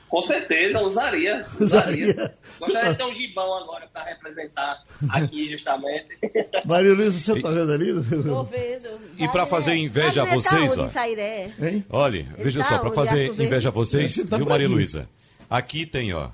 Com 0.09 0.21
certeza, 0.21 0.81
usaria. 0.85 1.47
Usaria. 1.59 2.35
Gostaria 2.61 2.91
de 2.91 2.99
ter 2.99 3.05
um 3.05 3.15
gibão 3.15 3.55
agora 3.59 3.89
para 3.93 4.05
representar 4.05 4.83
aqui, 5.09 5.49
justamente. 5.49 6.09
Maria 6.67 6.93
Luísa, 6.93 7.19
você 7.19 7.33
está 7.33 7.51
vendo 7.51 7.73
ali? 7.73 7.91
Estou 7.99 8.45
vendo. 8.45 8.89
E 9.17 9.27
para 9.29 9.47
fazer 9.47 9.75
inveja 9.75 10.23
a 10.23 10.27
vocês, 10.27 10.77
ó. 10.77 10.89
Olha, 11.89 12.27
veja 12.39 12.63
só, 12.63 12.79
para 12.79 12.91
fazer 12.91 13.33
inveja 13.33 13.71
a 13.71 13.73
vocês, 13.73 14.23
tá 14.29 14.37
viu, 14.37 14.47
Maria 14.47 14.69
Luísa? 14.69 15.09
Aqui 15.49 15.87
tem, 15.87 16.13
ó, 16.13 16.31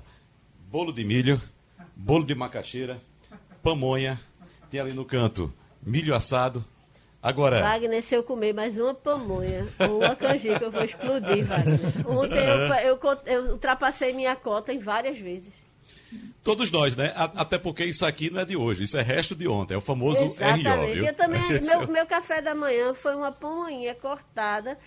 bolo 0.69 0.91
de 0.91 1.03
milho, 1.03 1.41
bolo 1.95 2.25
de 2.25 2.35
macaxeira, 2.35 2.97
pamonha, 3.63 4.19
tem 4.69 4.79
ali 4.79 4.93
no 4.93 5.05
canto 5.05 5.53
milho 5.81 6.13
assado, 6.13 6.63
Agora. 7.21 7.61
Wagner, 7.61 8.01
se 8.01 8.15
eu 8.15 8.23
comer 8.23 8.53
mais 8.53 8.79
uma 8.79 8.93
pamonha 8.93 9.67
ou 9.79 9.97
uma 9.97 10.15
canjica, 10.15 10.63
eu 10.63 10.71
vou 10.71 10.83
explodir, 10.83 11.45
Wagner. 11.45 11.79
Ontem 12.07 12.37
eu, 12.37 12.97
eu, 12.97 13.19
eu, 13.25 13.51
ultrapassei 13.51 14.13
minha 14.13 14.35
cota 14.35 14.73
em 14.73 14.79
várias 14.79 15.17
vezes. 15.17 15.53
Todos 16.41 16.71
nós, 16.71 16.95
né? 16.95 17.13
Até 17.15 17.57
porque 17.57 17.83
isso 17.83 18.05
aqui 18.05 18.29
não 18.29 18.39
é 18.39 18.45
de 18.45 18.55
hoje, 18.55 18.83
isso 18.83 18.97
é 18.97 19.01
resto 19.01 19.35
de 19.35 19.47
ontem, 19.47 19.73
é 19.73 19.77
o 19.77 19.81
famoso 19.81 20.23
Exatamente. 20.23 20.67
RO. 20.67 20.93
Viu? 20.93 21.05
Eu 21.05 21.13
também, 21.13 21.41
meu, 21.61 21.87
meu 21.87 22.05
café 22.05 22.41
da 22.41 22.55
manhã 22.55 22.93
foi 22.93 23.15
uma 23.15 23.31
pamonha 23.31 23.93
cortada 23.95 24.77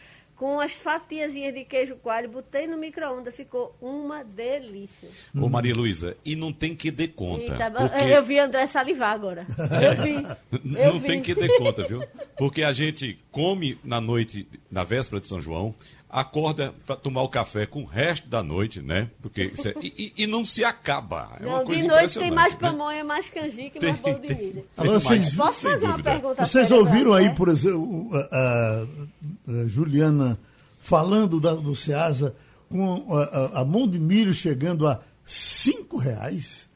com 0.43 0.59
as 0.59 0.73
fatiazinhas 0.73 1.55
de 1.55 1.65
queijo 1.65 1.95
coalho, 1.95 2.29
botei 2.29 2.67
no 2.67 2.77
micro-ondas, 2.77 3.33
ficou 3.33 3.77
uma 3.81 4.25
delícia. 4.25 5.09
Ô 5.33 5.49
Maria 5.49 5.73
Luísa, 5.73 6.17
e 6.25 6.35
não 6.35 6.53
tem 6.53 6.75
que 6.75 6.91
dar 6.91 7.07
conta. 7.07 7.43
Eita, 7.43 7.71
porque... 7.71 8.13
Eu 8.13 8.25
vi 8.25 8.41
André 8.41 8.67
salivar 8.67 9.15
agora. 9.15 9.47
Eu 9.81 10.03
vi. 10.03 10.77
Eu 10.81 10.95
não 10.95 10.99
vi. 10.99 11.07
tem 11.07 11.23
que 11.23 11.33
dar 11.33 11.47
conta, 11.59 11.87
viu? 11.87 12.03
Porque 12.37 12.65
a 12.65 12.73
gente 12.73 13.21
come 13.31 13.79
na 13.85 14.01
noite, 14.01 14.49
na 14.69 14.83
véspera 14.83 15.21
de 15.21 15.29
São 15.29 15.41
João, 15.41 15.73
acorda 16.13 16.75
para 16.85 16.95
tomar 16.95 17.23
o 17.23 17.29
café 17.29 17.65
com 17.65 17.83
o 17.83 17.87
resto 17.87 18.29
da 18.29 18.43
noite, 18.43 18.83
né? 18.83 19.09
Porque 19.23 19.51
é, 19.65 19.75
e, 19.81 20.13
e, 20.19 20.27
não 20.27 20.45
se 20.45 20.63
acaba. 20.63 21.31
É 21.41 21.45
não, 21.45 21.65
de 21.65 21.83
noite 21.85 22.19
tem 22.19 22.31
mais 22.31 22.53
né? 22.53 22.59
pamonha, 22.61 23.03
mais 23.03 23.31
canjica 23.31 23.79
e 23.79 23.83
mais 23.83 23.99
bolo 23.99 24.19
de 24.19 24.35
milho. 24.35 24.69
Agora, 24.77 25.01
vocês, 25.01 25.35
Posso 25.35 25.63
fazer 25.63 25.87
uma 25.87 25.99
pergunta? 25.99 26.45
Vocês 26.45 26.71
ouviram 26.71 27.15
aí, 27.15 27.35
por 27.35 27.49
exemplo, 27.49 28.11
a, 28.13 28.19
a, 28.31 29.63
a 29.63 29.67
Juliana 29.67 30.39
falando 30.79 31.41
da, 31.41 31.55
do 31.55 31.75
Ceasa 31.75 32.37
com 32.69 33.07
a, 33.17 33.61
a, 33.61 33.65
mão 33.65 33.89
de 33.89 33.99
milho 33.99 34.35
chegando 34.35 34.87
a 34.87 35.01
cinco 35.25 35.97
reais? 35.97 36.69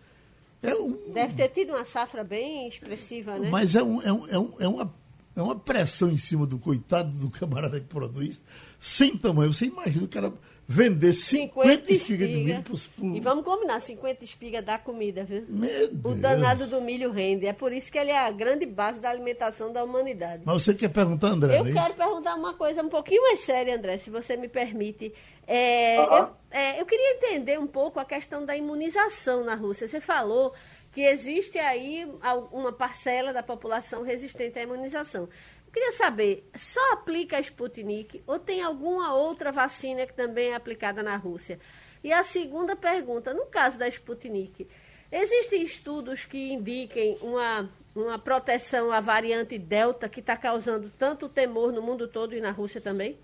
É 0.63 0.75
um, 0.75 1.13
Deve 1.13 1.35
ter 1.35 1.49
tido 1.51 1.75
uma 1.75 1.85
safra 1.85 2.25
bem 2.25 2.67
expressiva, 2.67 3.39
né? 3.39 3.51
Mas 3.51 3.75
é, 3.75 3.83
um, 3.83 4.01
é, 4.01 4.11
um, 4.11 4.29
é, 4.29 4.39
um, 4.39 4.53
é 4.61 4.69
uma 4.69 4.95
é 5.37 5.43
uma 5.43 5.55
pressão 5.55 6.11
em 6.11 6.17
cima 6.17 6.47
do 6.47 6.59
coitado 6.59 7.11
do 7.19 7.29
camarada 7.29 7.79
que 7.79 7.87
produz 7.87 8.41
sem 8.79 9.17
tamanho. 9.17 9.53
Você 9.53 9.67
imagina 9.67 10.05
o 10.05 10.09
cara 10.09 10.33
vender 10.69 11.13
50, 11.13 11.69
50 11.69 11.93
espigas 11.93 12.29
de 12.29 12.37
milho 12.39 12.63
por, 12.63 12.81
por... 12.97 13.17
E 13.17 13.21
vamos 13.21 13.45
combinar, 13.45 13.81
50 13.81 14.25
espigas 14.25 14.65
dá 14.65 14.77
comida, 14.77 15.23
viu? 15.23 15.45
Meu 15.49 15.89
Deus. 15.93 16.17
O 16.17 16.21
danado 16.21 16.67
do 16.67 16.81
milho 16.81 17.13
rende. 17.13 17.47
É 17.47 17.53
por 17.53 17.73
isso 17.73 17.91
que 17.91 17.99
ele 17.99 18.11
é 18.11 18.19
a 18.19 18.31
grande 18.31 18.67
base 18.67 18.99
da 18.99 19.09
alimentação 19.09 19.73
da 19.73 19.85
humanidade. 19.85 20.43
Mas 20.45 20.65
você 20.65 20.75
quer 20.75 20.89
perguntar, 20.89 21.29
André? 21.29 21.59
Eu 21.59 21.67
é 21.67 21.73
quero 21.73 21.95
perguntar 21.95 22.35
uma 22.35 22.55
coisa 22.55 22.83
um 22.83 22.89
pouquinho 22.89 23.23
mais 23.23 23.41
séria, 23.41 23.77
André, 23.77 23.99
se 23.99 24.11
você 24.11 24.37
me 24.37 24.49
permite. 24.49 25.15
É, 25.47 26.01
uhum. 26.01 26.17
eu, 26.17 26.29
é, 26.51 26.81
eu 26.81 26.87
queria 26.87 27.15
entender 27.15 27.59
um 27.61 27.69
pouco 27.69 28.01
a 28.01 28.05
questão 28.05 28.45
da 28.45 28.57
imunização 28.57 29.45
na 29.45 29.55
Rússia. 29.55 29.87
Você 29.87 30.01
falou 30.01 30.53
que 30.93 31.03
existe 31.03 31.59
aí 31.59 32.09
uma 32.51 32.73
parcela 32.73 33.31
da 33.31 33.43
população 33.43 34.03
resistente 34.03 34.59
à 34.59 34.63
imunização. 34.63 35.29
Queria 35.77 35.93
saber, 35.93 36.49
só 36.57 36.81
aplica 36.95 37.37
a 37.37 37.41
Sputnik 37.41 38.23
ou 38.27 38.39
tem 38.39 38.63
alguma 38.63 39.15
outra 39.15 39.53
vacina 39.53 40.07
que 40.07 40.15
também 40.15 40.49
é 40.49 40.55
aplicada 40.55 41.03
na 41.03 41.19
Rússia? 41.19 41.61
E 42.03 42.11
a 42.15 42.25
segunda 42.25 42.75
pergunta, 42.75 43.35
no 43.35 43.45
caso 43.45 43.77
da 43.77 43.87
Sputnik, 43.87 44.67
existem 45.13 45.61
estudos 45.63 46.25
que 46.25 46.51
indiquem 46.51 47.19
uma, 47.21 47.69
uma 47.95 48.19
proteção 48.19 48.91
à 48.91 49.01
variante 49.01 49.59
Delta 49.59 50.09
que 50.09 50.21
está 50.21 50.35
causando 50.35 50.91
tanto 50.99 51.29
temor 51.29 51.71
no 51.71 51.83
mundo 51.83 52.09
todo 52.09 52.35
e 52.35 52.41
na 52.41 52.53
Rússia 52.53 52.81
também? 52.81 53.19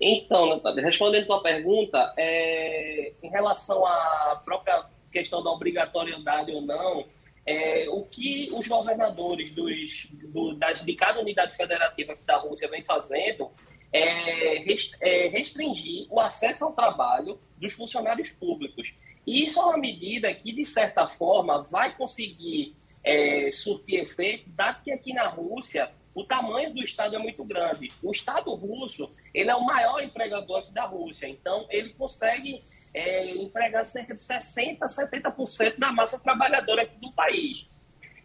Então, 0.00 0.62
respondendo 0.76 1.24
a 1.24 1.26
sua 1.26 1.42
pergunta, 1.42 2.14
é, 2.16 3.12
em 3.22 3.28
relação 3.28 3.84
à 3.84 4.40
própria 4.42 4.86
questão 5.12 5.42
da 5.42 5.50
obrigatoriedade 5.50 6.52
ou 6.52 6.62
não, 6.62 7.04
é, 7.46 7.86
o 7.88 8.02
que 8.04 8.50
os 8.52 8.66
governadores 8.66 9.50
dos, 9.50 10.06
do, 10.10 10.54
das, 10.54 10.84
de 10.84 10.94
cada 10.94 11.20
unidade 11.20 11.56
federativa 11.56 12.16
da 12.24 12.36
Rússia 12.36 12.68
vem 12.68 12.84
fazendo 12.84 13.50
é, 13.92 14.64
é, 15.00 15.28
restringir 15.28 16.06
o 16.10 16.20
acesso 16.20 16.64
ao 16.64 16.72
trabalho 16.72 17.38
dos 17.58 17.72
funcionários 17.72 18.30
públicos. 18.30 18.94
E 19.26 19.44
isso 19.44 19.60
é 19.60 19.64
uma 19.64 19.78
medida 19.78 20.32
que, 20.34 20.52
de 20.52 20.64
certa 20.64 21.06
forma, 21.06 21.62
vai 21.62 21.94
conseguir 21.94 22.74
é, 23.04 23.50
surtir 23.52 24.00
efeito, 24.00 24.48
dado 24.50 24.82
que 24.82 24.92
aqui 24.92 25.12
na 25.12 25.26
Rússia 25.28 25.90
o 26.14 26.24
tamanho 26.24 26.74
do 26.74 26.82
Estado 26.82 27.16
é 27.16 27.18
muito 27.18 27.44
grande. 27.44 27.90
O 28.02 28.10
Estado 28.10 28.52
russo 28.54 29.10
ele 29.32 29.50
é 29.50 29.54
o 29.54 29.64
maior 29.64 30.02
empregador 30.02 30.58
aqui 30.58 30.72
da 30.72 30.84
Rússia, 30.84 31.26
então 31.26 31.66
ele 31.70 31.90
consegue 31.94 32.62
é, 32.94 33.30
empregar 33.36 33.84
cerca 33.84 34.14
de 34.14 34.20
60%, 34.20 34.78
70% 34.78 35.78
da 35.78 35.92
massa 35.92 36.18
trabalhadora 36.18 36.82
aqui 36.82 36.98
do 37.00 37.12
país. 37.12 37.66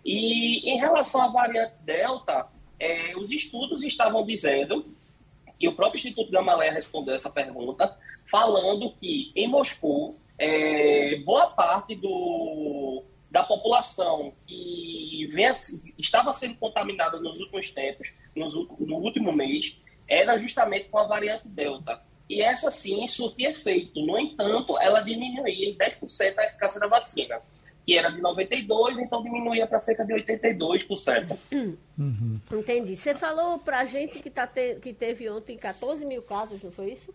E 0.04 0.70
em 0.70 0.78
relação 0.80 1.22
à 1.22 1.28
variante 1.28 1.76
Delta, 1.84 2.48
é, 2.80 3.16
os 3.18 3.32
estudos 3.32 3.84
estavam 3.84 4.26
dizendo, 4.26 4.86
que 5.58 5.68
o 5.68 5.76
próprio 5.76 5.98
Instituto 5.98 6.32
Gamaleya 6.32 6.72
respondeu 6.72 7.16
essa 7.16 7.30
pergunta, 7.30 7.98
falando 8.26 8.94
que 9.00 9.32
em 9.36 9.48
Moscou, 9.48 10.18
é, 10.38 11.18
boa 11.26 11.48
parte 11.48 11.96
do, 11.96 13.04
da 13.32 13.44
população 13.44 14.34
que 14.46 15.28
vem, 15.32 15.46
estava 15.98 16.32
sendo 16.32 16.56
contaminada 16.56 17.20
nos 17.20 17.40
últimos 17.40 17.72
tempos, 17.72 18.12
nos, 18.36 18.54
no 18.54 18.98
último 18.98 19.34
mês, 19.34 19.80
era 20.08 20.38
justamente 20.38 20.90
com 20.90 21.00
a 21.00 21.08
variante 21.08 21.48
Delta 21.48 22.02
e 22.30 22.42
essa 22.42 22.70
sim 22.70 23.08
surtia 23.08 23.52
efeito. 23.52 24.02
No 24.06 24.18
entanto, 24.18 24.78
ela 24.80 25.00
diminuía 25.02 25.70
em 25.70 25.76
10% 25.76 26.38
a 26.38 26.46
eficácia 26.46 26.80
da 26.80 26.88
vacina, 26.88 27.40
que 27.86 27.98
era 27.98 28.10
de 28.10 28.22
92%, 28.22 29.00
então 29.00 29.24
diminuía 29.24 29.66
para 29.66 29.80
cerca 29.80 30.04
de 30.04 30.14
82%. 30.14 31.38
Uhum. 31.98 32.40
Entendi. 32.52 32.96
Você 32.98 33.16
falou 33.16 33.60
para 33.60 33.80
a 33.80 33.86
gente 33.86 34.20
que, 34.20 34.30
tá 34.30 34.46
te, 34.46 34.76
que 34.76 34.94
teve 34.94 35.30
ontem 35.30 35.58
14 35.58 36.06
mil 36.06 36.22
casos, 36.22 36.62
não 36.62 36.72
foi 36.72 36.92
isso? 36.92 37.14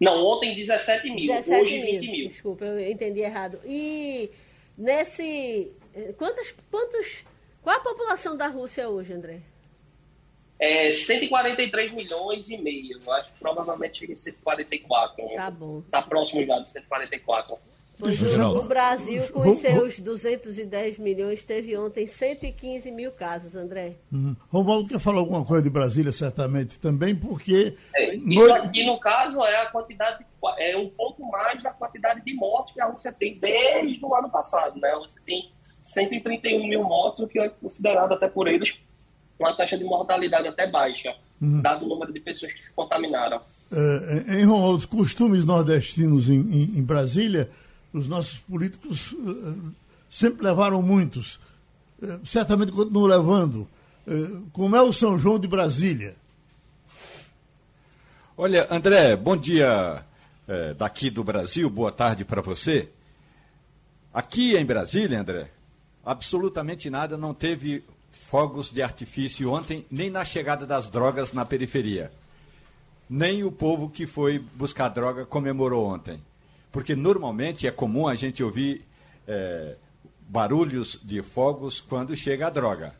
Não, 0.00 0.24
ontem 0.24 0.54
17 0.54 1.10
mil, 1.10 1.32
17 1.32 1.62
hoje 1.62 1.80
mil. 1.80 2.00
20 2.00 2.10
mil. 2.10 2.28
Desculpa, 2.28 2.64
eu 2.64 2.90
entendi 2.90 3.20
errado. 3.20 3.60
E 3.64 4.30
nesse. 4.76 5.72
Eh, 5.94 6.12
quantos, 6.16 6.52
quantos. 6.70 7.24
Qual 7.62 7.76
a 7.76 7.80
população 7.80 8.36
da 8.36 8.48
Rússia 8.48 8.88
hoje, 8.88 9.12
André? 9.12 9.40
É 10.62 10.92
143 10.92 11.90
milhões 11.90 12.48
e 12.48 12.56
meio. 12.56 13.00
Eu 13.04 13.12
acho 13.14 13.32
que 13.32 13.40
provavelmente 13.40 13.98
chega 13.98 14.12
em 14.12 14.16
144. 14.16 15.28
Tá 15.34 15.50
bom. 15.50 15.80
Está 15.80 16.00
próximo 16.00 16.46
já 16.46 16.60
de 16.60 16.68
144. 16.68 17.58
Pois 17.98 18.22
o, 18.22 18.58
o 18.58 18.62
Brasil, 18.62 19.22
com 19.32 19.40
os 19.40 19.58
seus 19.58 19.98
210 19.98 20.98
milhões, 20.98 21.42
teve 21.44 21.76
ontem 21.76 22.06
115 22.06 22.92
mil 22.92 23.10
casos, 23.10 23.56
André. 23.56 23.96
Uhum. 24.12 24.36
Romualdo 24.50 24.88
quer 24.88 25.00
falar 25.00 25.18
alguma 25.18 25.44
coisa 25.44 25.64
de 25.64 25.70
Brasília, 25.70 26.12
certamente 26.12 26.78
também, 26.78 27.14
porque. 27.14 27.76
É, 27.96 28.14
isso 28.14 28.54
aqui, 28.54 28.86
no 28.86 29.00
caso, 29.00 29.44
é 29.44 29.62
a 29.62 29.66
quantidade, 29.66 30.24
é 30.58 30.76
um 30.76 30.88
pouco 30.90 31.28
mais 31.28 31.60
da 31.60 31.70
quantidade 31.70 32.24
de 32.24 32.34
mortes 32.34 32.72
que 32.72 32.80
a 32.80 32.86
Rússia 32.86 33.12
tem 33.12 33.36
desde 33.36 34.04
o 34.04 34.14
ano 34.14 34.30
passado. 34.30 34.78
Né? 34.80 34.92
Você 35.00 35.18
tem 35.26 35.50
131 35.82 36.68
mil 36.68 36.84
mortes, 36.84 37.20
o 37.20 37.26
que 37.26 37.40
é 37.40 37.48
considerado 37.48 38.12
até 38.12 38.28
por 38.28 38.46
eles 38.46 38.80
uma 39.42 39.54
taxa 39.54 39.76
de 39.76 39.84
mortalidade 39.84 40.48
até 40.48 40.66
baixa, 40.66 41.14
uhum. 41.40 41.60
dado 41.60 41.84
o 41.84 41.88
número 41.88 42.12
de 42.12 42.20
pessoas 42.20 42.52
que 42.52 42.62
se 42.62 42.70
contaminaram. 42.72 43.40
É, 43.74 44.40
em 44.40 44.46
os 44.46 44.84
costumes 44.84 45.44
nordestinos 45.44 46.28
em, 46.28 46.40
em, 46.40 46.78
em, 46.78 46.82
Brasília, 46.82 47.50
os 47.92 48.06
nossos 48.06 48.38
políticos 48.38 49.12
uh, 49.12 49.72
sempre 50.10 50.44
levaram 50.44 50.82
muitos, 50.82 51.40
uh, 52.02 52.20
certamente 52.24 52.70
continuam 52.70 53.06
levando. 53.06 53.66
Uh, 54.06 54.42
como 54.52 54.76
é 54.76 54.82
o 54.82 54.92
São 54.92 55.18
João 55.18 55.38
de 55.38 55.48
Brasília? 55.48 56.14
Olha, 58.36 58.66
André, 58.70 59.16
bom 59.16 59.36
dia 59.36 60.04
daqui 60.76 61.08
do 61.08 61.22
Brasil, 61.22 61.70
boa 61.70 61.92
tarde 61.92 62.24
para 62.24 62.42
você. 62.42 62.88
Aqui 64.12 64.56
em 64.56 64.66
Brasília, 64.66 65.20
André, 65.20 65.48
absolutamente 66.04 66.90
nada, 66.90 67.16
não 67.16 67.32
teve 67.32 67.84
fogos 68.12 68.70
de 68.70 68.82
artifício 68.82 69.52
ontem, 69.52 69.84
nem 69.90 70.10
na 70.10 70.24
chegada 70.24 70.66
das 70.66 70.88
drogas 70.88 71.32
na 71.32 71.44
periferia. 71.44 72.12
Nem 73.08 73.44
o 73.44 73.52
povo 73.52 73.90
que 73.90 74.06
foi 74.06 74.38
buscar 74.38 74.88
droga 74.88 75.26
comemorou 75.26 75.86
ontem. 75.86 76.20
porque 76.72 76.96
normalmente 76.96 77.66
é 77.66 77.70
comum 77.70 78.08
a 78.08 78.14
gente 78.14 78.42
ouvir 78.42 78.82
é, 79.28 79.76
barulhos 80.26 80.98
de 81.02 81.22
fogos 81.22 81.80
quando 81.80 82.16
chega 82.16 82.46
a 82.46 82.50
droga. 82.50 82.94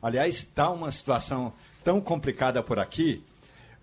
Aliás, 0.00 0.36
está 0.36 0.70
uma 0.70 0.92
situação 0.92 1.52
tão 1.82 2.00
complicada 2.00 2.62
por 2.62 2.78
aqui, 2.78 3.22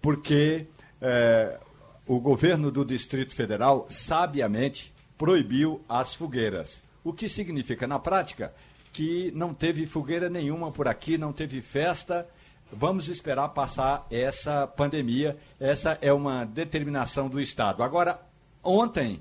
porque 0.02 0.66
é, 1.02 1.60
o 2.08 2.20
governo 2.20 2.72
do 2.72 2.86
Distrito 2.86 3.36
Federal 3.36 3.86
sabiamente 3.90 4.94
proibiu 5.18 5.82
as 5.90 6.16
fogueiras. 6.16 6.82
O 7.04 7.12
que 7.12 7.28
significa, 7.28 7.86
na 7.86 8.00
prática, 8.00 8.54
que 8.94 9.32
não 9.36 9.54
teve 9.54 9.86
fogueira 9.86 10.30
nenhuma 10.30 10.72
por 10.72 10.88
aqui, 10.88 11.18
não 11.18 11.34
teve 11.34 11.62
festa. 11.62 12.26
Vamos 12.72 13.10
esperar 13.10 13.50
passar 13.50 14.08
essa 14.10 14.66
pandemia. 14.68 15.36
Essa 15.60 15.98
é 16.02 16.14
uma 16.14 16.46
determinação 16.46 17.28
do 17.28 17.42
Estado. 17.42 17.84
Agora, 17.84 18.20
ontem 18.64 19.20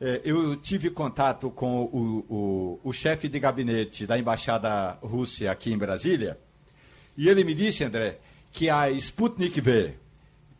é, 0.00 0.20
eu 0.24 0.56
tive 0.56 0.90
contato 0.90 1.48
com 1.50 1.84
o, 1.84 2.26
o, 2.28 2.80
o 2.84 2.92
chefe 2.92 3.28
de 3.28 3.38
gabinete 3.38 4.06
da 4.06 4.18
Embaixada 4.18 4.98
Rússia 5.00 5.50
aqui 5.50 5.72
em 5.72 5.78
Brasília, 5.78 6.38
e 7.16 7.30
ele 7.30 7.44
me 7.44 7.54
disse, 7.54 7.82
André, 7.82 8.18
que 8.52 8.68
a 8.68 8.90
Sputnik 8.90 9.60
V 9.60 9.94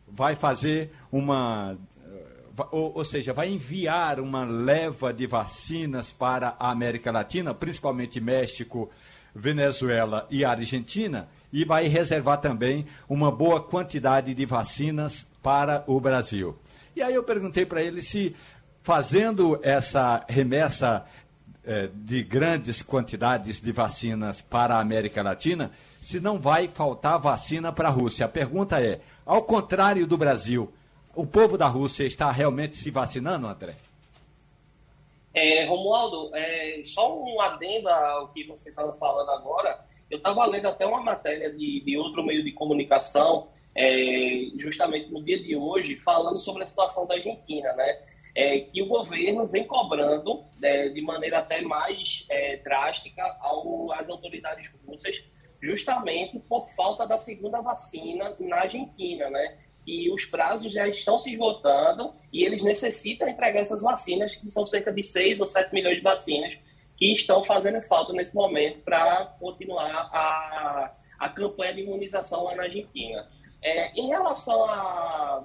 vai 0.08 0.36
fazer 0.36 0.90
uma. 1.12 1.76
Ou, 2.70 2.92
ou, 2.96 3.04
seja, 3.04 3.32
vai 3.32 3.50
enviar 3.50 4.20
uma 4.20 4.44
leva 4.44 5.12
de 5.12 5.26
vacinas 5.26 6.12
para 6.12 6.56
a 6.58 6.70
América 6.70 7.10
Latina, 7.10 7.52
principalmente 7.52 8.20
México, 8.20 8.90
Venezuela 9.34 10.26
e 10.30 10.44
Argentina, 10.44 11.28
e 11.52 11.64
vai 11.64 11.86
reservar 11.86 12.40
também 12.40 12.86
uma 13.08 13.30
boa 13.30 13.60
quantidade 13.60 14.32
de 14.34 14.46
vacinas 14.46 15.26
para 15.42 15.84
o 15.86 16.00
Brasil. 16.00 16.56
E 16.94 17.02
aí 17.02 17.14
eu 17.14 17.22
perguntei 17.22 17.66
para 17.66 17.82
ele 17.82 18.00
se 18.00 18.34
fazendo 18.82 19.58
essa 19.62 20.25
remessa 20.28 21.04
eh, 21.64 21.90
de 21.92 22.22
grandes 22.22 22.80
quantidades 22.80 23.60
de 23.60 23.72
vacinas 23.72 24.40
para 24.40 24.76
a 24.76 24.80
América 24.80 25.22
Latina, 25.22 25.72
se 26.00 26.20
não 26.20 26.38
vai 26.38 26.68
faltar 26.68 27.18
vacina 27.18 27.72
para 27.72 27.88
a 27.88 27.90
Rússia. 27.90 28.25
A 28.25 28.28
pergunta 28.28 28.80
é: 28.80 29.00
ao 29.26 29.42
contrário 29.42 30.06
do 30.06 30.16
Brasil, 30.16 30.72
o 31.16 31.26
povo 31.26 31.58
da 31.58 31.66
Rússia 31.66 32.04
está 32.04 32.30
realmente 32.30 32.76
se 32.76 32.90
vacinando, 32.90 33.46
André? 33.46 33.75
É, 35.35 35.64
Romualdo, 35.66 36.35
é, 36.35 36.80
só 36.85 37.18
um 37.18 37.40
adendo 37.40 37.88
ao 37.88 38.28
que 38.28 38.44
você 38.44 38.70
estava 38.70 38.92
falando 38.92 39.30
agora. 39.30 39.85
Eu 40.11 40.18
estava 40.18 40.46
lendo 40.46 40.68
até 40.68 40.87
uma 40.87 41.02
matéria 41.02 41.50
de, 41.52 41.80
de 41.80 41.99
outro 41.99 42.25
meio 42.25 42.44
de 42.44 42.52
comunicação, 42.52 43.49
é, 43.75 44.49
justamente 44.56 45.11
no 45.11 45.23
dia 45.23 45.42
de 45.42 45.56
hoje, 45.56 45.96
falando 45.96 46.38
sobre 46.38 46.62
a 46.62 46.66
situação 46.66 47.06
da 47.06 47.14
Argentina, 47.14 47.73
né? 47.73 47.99
é, 48.37 48.61
que 48.61 48.82
o 48.82 48.87
governo 48.87 49.46
vem 49.46 49.64
cobrando 49.64 50.44
é, 50.62 50.90
de 50.90 51.00
maneira 51.00 51.38
até 51.38 51.62
mais 51.62 52.26
é, 52.28 52.58
drástica 52.58 53.23
ao, 53.40 53.90
às 53.92 54.11
autoridades 54.11 54.70
russas, 54.87 55.25
justamente 55.61 56.38
por 56.40 56.68
falta 56.68 57.06
da 57.06 57.16
segunda 57.16 57.62
vacina 57.62 58.37
na 58.38 58.56
Argentina, 58.58 59.30
né? 59.30 59.56
E 59.86 60.10
os 60.10 60.24
prazos 60.24 60.72
já 60.72 60.88
estão 60.88 61.18
se 61.18 61.32
esgotando 61.32 62.12
e 62.32 62.44
eles 62.44 62.62
necessitam 62.62 63.28
entregar 63.28 63.60
essas 63.60 63.82
vacinas, 63.82 64.34
que 64.34 64.50
são 64.50 64.66
cerca 64.66 64.92
de 64.92 65.04
6 65.04 65.40
ou 65.40 65.46
7 65.46 65.72
milhões 65.72 65.96
de 65.96 66.02
vacinas, 66.02 66.58
que 66.96 67.12
estão 67.12 67.44
fazendo 67.44 67.80
falta 67.82 68.12
nesse 68.12 68.34
momento 68.34 68.80
para 68.80 69.26
continuar 69.38 70.10
a, 70.12 70.92
a 71.18 71.28
campanha 71.28 71.74
de 71.74 71.82
imunização 71.82 72.44
lá 72.44 72.56
na 72.56 72.64
Argentina. 72.64 73.28
É, 73.62 73.92
em 73.92 74.08
relação 74.08 74.64
a 74.64 75.44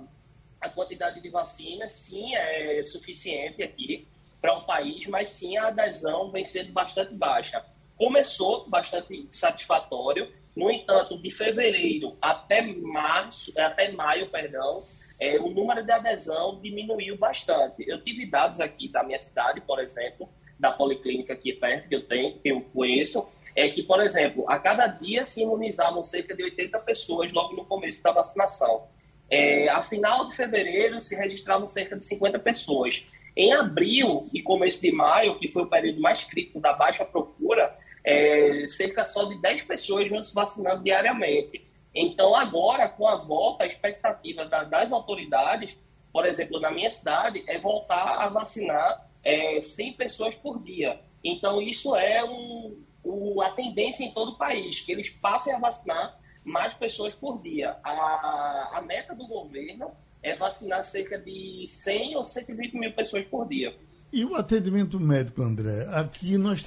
a 0.62 0.70
quantidade 0.70 1.20
de 1.20 1.30
vacinas, 1.30 1.92
sim, 1.92 2.36
é 2.36 2.84
suficiente 2.84 3.64
aqui 3.64 4.08
para 4.40 4.56
um 4.56 4.64
país, 4.64 5.08
mas 5.08 5.30
sim 5.30 5.58
a 5.58 5.68
adesão 5.68 6.30
vem 6.30 6.46
sendo 6.46 6.72
bastante 6.72 7.16
baixa. 7.16 7.66
Começou 7.98 8.70
bastante 8.70 9.28
satisfatório, 9.32 10.32
no 10.56 10.70
entanto, 10.70 11.18
de 11.18 11.32
fevereiro 11.32 12.18
até 12.22 12.62
março, 12.62 13.54
até 13.58 13.92
maio, 13.92 14.30
perdão, 14.30 14.84
é, 15.20 15.40
o 15.40 15.50
número 15.50 15.84
de 15.84 15.92
adesão 15.92 16.60
diminuiu 16.60 17.18
bastante. 17.18 17.86
Eu 17.88 18.04
tive 18.04 18.26
dados 18.26 18.60
aqui 18.60 18.88
da 18.88 19.04
minha 19.04 19.20
cidade, 19.20 19.62
por 19.62 19.80
exemplo, 19.80 20.28
da 20.60 20.72
policlínica 20.72 21.34
aqui 21.34 21.54
perto 21.54 21.88
que 21.88 21.96
eu 21.96 22.08
tenho, 22.08 22.40
que 22.40 22.50
eu 22.50 22.62
conheço, 22.74 23.28
é 23.56 23.70
que, 23.70 23.84
por 23.84 24.02
exemplo, 24.02 24.46
a 24.50 24.58
cada 24.58 24.88
dia 24.88 25.26
se 25.26 25.42
imunizavam 25.42 26.04
cerca 26.04 26.36
de 26.36 26.44
80 26.44 26.80
pessoas 26.80 27.32
logo 27.32 27.56
no 27.56 27.66
começo 27.66 28.02
da 28.02 28.12
vacinação. 28.12 28.88
É, 29.30 29.70
a 29.70 29.82
final 29.82 30.28
de 30.28 30.36
fevereiro 30.36 31.00
se 31.00 31.16
registravam 31.16 31.68
cerca 31.68 31.98
de 31.98 32.06
50 32.06 32.40
pessoas. 32.40 33.06
Em 33.36 33.54
abril 33.54 34.30
e 34.34 34.42
começo 34.42 34.82
de 34.82 34.92
maio, 34.92 35.38
que 35.40 35.48
foi 35.48 35.64
o 35.64 35.68
período 35.68 36.02
mais 36.02 36.24
crítico 36.24 36.60
da 36.60 36.74
baixa 36.74 37.06
procura, 37.06 37.78
é, 38.04 38.66
cerca 38.68 39.06
só 39.06 39.26
de 39.26 39.40
10 39.42 39.64
pessoas 39.64 40.10
vão 40.10 40.22
se 40.22 40.34
vacinando 40.34 40.84
diariamente. 40.84 41.66
Então, 41.94 42.36
agora, 42.36 42.88
com 42.88 43.08
a 43.08 43.16
volta, 43.16 43.64
a 43.64 43.68
expectativa 43.68 44.46
da, 44.46 44.64
das 44.64 44.92
autoridades, 44.92 45.78
por 46.12 46.26
exemplo, 46.26 46.60
na 46.60 46.72
minha 46.72 46.90
cidade, 46.90 47.44
é 47.48 47.58
voltar 47.58 48.18
a 48.22 48.30
vacinar 48.30 49.08
é, 49.24 49.60
100 49.60 49.94
pessoas 49.94 50.36
por 50.36 50.62
dia. 50.64 51.00
Então, 51.24 51.62
isso 51.62 51.96
é 51.96 52.24
um, 52.24 52.82
um, 53.04 53.42
a 53.42 53.52
tendência 53.52 54.04
em 54.04 54.12
todo 54.12 54.32
o 54.32 54.38
país, 54.38 54.80
que 54.80 54.92
eles 54.92 55.10
passem 55.10 55.54
a 55.54 55.60
vacinar 55.60 56.18
mais 56.44 56.74
pessoas 56.74 57.14
por 57.14 57.42
dia. 57.42 57.78
A, 57.84 58.78
a 58.78 58.82
meta 58.82 59.14
do 59.14 59.28
governo 59.28 59.92
é 60.24 60.34
vacinar 60.34 60.84
cerca 60.84 61.20
de 61.20 61.66
100 61.68 62.16
ou 62.16 62.26
120 62.26 62.74
mil 62.74 62.94
pessoas 62.94 63.26
por 63.26 63.48
dia. 63.48 63.76
E 64.12 64.26
o 64.26 64.36
atendimento 64.36 65.00
médico, 65.00 65.42
André? 65.42 65.88
Aqui 65.94 66.38
nós 66.38 66.66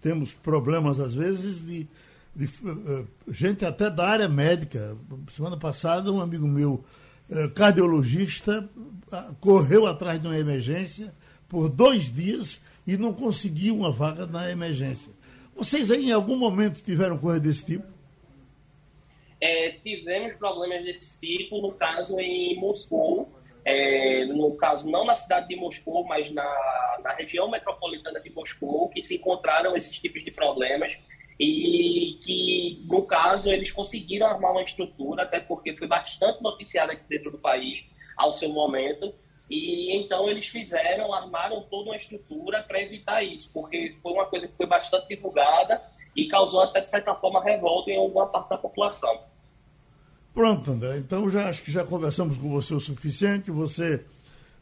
temos 0.00 0.34
problemas, 0.34 0.98
às 0.98 1.14
vezes, 1.14 1.64
de, 1.64 1.86
de 2.34 2.46
uh, 2.46 3.06
gente 3.28 3.64
até 3.64 3.88
da 3.88 4.08
área 4.08 4.28
médica. 4.28 4.96
Semana 5.30 5.56
passada, 5.56 6.12
um 6.12 6.20
amigo 6.20 6.48
meu, 6.48 6.84
uh, 7.30 7.48
cardiologista, 7.50 8.68
uh, 9.12 9.34
correu 9.40 9.86
atrás 9.86 10.20
de 10.20 10.26
uma 10.26 10.38
emergência 10.38 11.12
por 11.48 11.68
dois 11.68 12.12
dias 12.12 12.60
e 12.86 12.96
não 12.96 13.12
conseguiu 13.12 13.76
uma 13.76 13.92
vaga 13.92 14.26
na 14.26 14.50
emergência. 14.50 15.12
Vocês 15.54 15.90
aí, 15.90 16.06
em 16.06 16.12
algum 16.12 16.36
momento, 16.36 16.82
tiveram 16.82 17.18
coisa 17.18 17.38
desse 17.38 17.64
tipo? 17.64 17.98
é, 19.40 19.70
tivemos 19.84 20.36
problemas 20.36 20.84
desse 20.84 21.18
tipo, 21.20 21.60
no 21.60 21.72
caso 21.72 22.18
em 22.18 22.58
Moscou, 22.58 23.28
é, 23.64 24.24
no 24.26 24.56
caso 24.56 24.88
não 24.88 25.04
na 25.04 25.14
cidade 25.14 25.48
de 25.48 25.56
Moscou, 25.56 26.04
mas 26.04 26.30
na, 26.30 26.98
na 27.02 27.12
região 27.14 27.50
metropolitana 27.50 28.20
de 28.20 28.30
Moscou, 28.30 28.88
que 28.88 29.02
se 29.02 29.16
encontraram 29.16 29.76
esses 29.76 29.98
tipos 29.98 30.24
de 30.24 30.30
problemas 30.30 30.98
e 31.38 32.18
que, 32.22 32.84
no 32.86 33.02
caso, 33.02 33.50
eles 33.50 33.70
conseguiram 33.70 34.26
armar 34.26 34.52
uma 34.52 34.62
estrutura, 34.62 35.22
até 35.22 35.38
porque 35.38 35.72
foi 35.74 35.86
bastante 35.86 36.42
noticiado 36.42 36.92
aqui 36.92 37.02
dentro 37.08 37.30
do 37.30 37.38
país 37.38 37.84
ao 38.16 38.32
seu 38.32 38.48
momento, 38.48 39.14
e 39.48 39.96
então 39.96 40.28
eles 40.28 40.48
fizeram, 40.48 41.14
armaram 41.14 41.62
toda 41.62 41.90
uma 41.90 41.96
estrutura 41.96 42.62
para 42.62 42.82
evitar 42.82 43.22
isso, 43.22 43.50
porque 43.52 43.96
foi 44.02 44.12
uma 44.12 44.26
coisa 44.26 44.48
que 44.48 44.56
foi 44.56 44.66
bastante 44.66 45.08
divulgada 45.08 45.80
e 46.14 46.26
causou 46.26 46.60
até, 46.60 46.80
de 46.80 46.90
certa 46.90 47.14
forma, 47.14 47.42
revolta 47.42 47.90
em 47.90 47.96
alguma 47.96 48.26
parte 48.26 48.50
da 48.50 48.58
população. 48.58 49.22
Pronto, 50.38 50.70
André. 50.70 50.98
Então 50.98 51.28
já 51.28 51.48
acho 51.48 51.64
que 51.64 51.72
já 51.72 51.84
conversamos 51.84 52.36
com 52.36 52.48
você 52.48 52.72
o 52.72 52.78
suficiente. 52.78 53.50
Você 53.50 54.04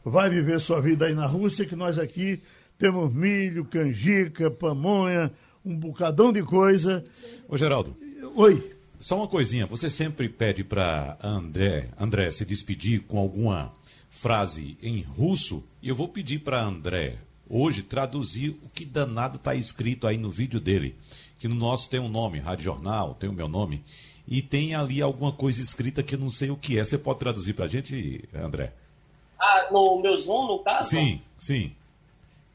vai 0.03 0.27
viver 0.27 0.59
sua 0.59 0.81
vida 0.81 1.05
aí 1.05 1.13
na 1.13 1.27
Rússia, 1.27 1.67
que 1.67 1.75
nós 1.75 1.99
aqui 1.99 2.41
temos 2.79 3.13
milho, 3.13 3.63
canjica, 3.63 4.49
pamonha, 4.49 5.31
um 5.63 5.75
bocadão 5.75 6.33
de 6.33 6.41
coisa. 6.41 7.05
Ô, 7.47 7.55
Geraldo. 7.55 7.95
Oi. 8.33 8.71
Só 8.99 9.17
uma 9.17 9.27
coisinha, 9.27 9.67
você 9.67 9.87
sempre 9.87 10.27
pede 10.27 10.63
para 10.63 11.15
André, 11.21 11.89
André 11.99 12.31
se 12.31 12.43
despedir 12.43 13.01
com 13.01 13.19
alguma 13.19 13.71
frase 14.09 14.79
em 14.81 15.03
russo, 15.03 15.63
e 15.79 15.89
eu 15.89 15.95
vou 15.95 16.07
pedir 16.07 16.39
para 16.39 16.59
André 16.59 17.17
hoje 17.47 17.83
traduzir 17.83 18.59
o 18.63 18.69
que 18.69 18.83
danado 18.83 19.37
está 19.37 19.53
escrito 19.53 20.07
aí 20.07 20.17
no 20.17 20.31
vídeo 20.31 20.59
dele 20.59 20.95
que 21.39 21.47
no 21.47 21.55
nosso 21.55 21.89
tem 21.89 21.99
um 21.99 22.09
nome, 22.09 22.39
Rádio 22.39 22.65
Jornal, 22.65 23.13
tem 23.13 23.29
o 23.29 23.33
meu 23.33 23.47
nome, 23.47 23.83
e 24.27 24.41
tem 24.41 24.75
ali 24.75 25.01
alguma 25.01 25.31
coisa 25.31 25.61
escrita 25.61 26.03
que 26.03 26.15
eu 26.15 26.19
não 26.19 26.29
sei 26.29 26.49
o 26.49 26.57
que 26.57 26.77
é. 26.77 26.83
Você 26.83 26.97
pode 26.97 27.19
traduzir 27.19 27.53
para 27.53 27.65
a 27.65 27.69
gente, 27.69 28.27
André? 28.35 28.73
Ah, 29.39 29.67
no 29.71 29.99
meu 29.99 30.17
Zoom, 30.17 30.47
no 30.47 30.59
caso? 30.59 30.89
Sim, 30.89 31.21
sim. 31.37 31.73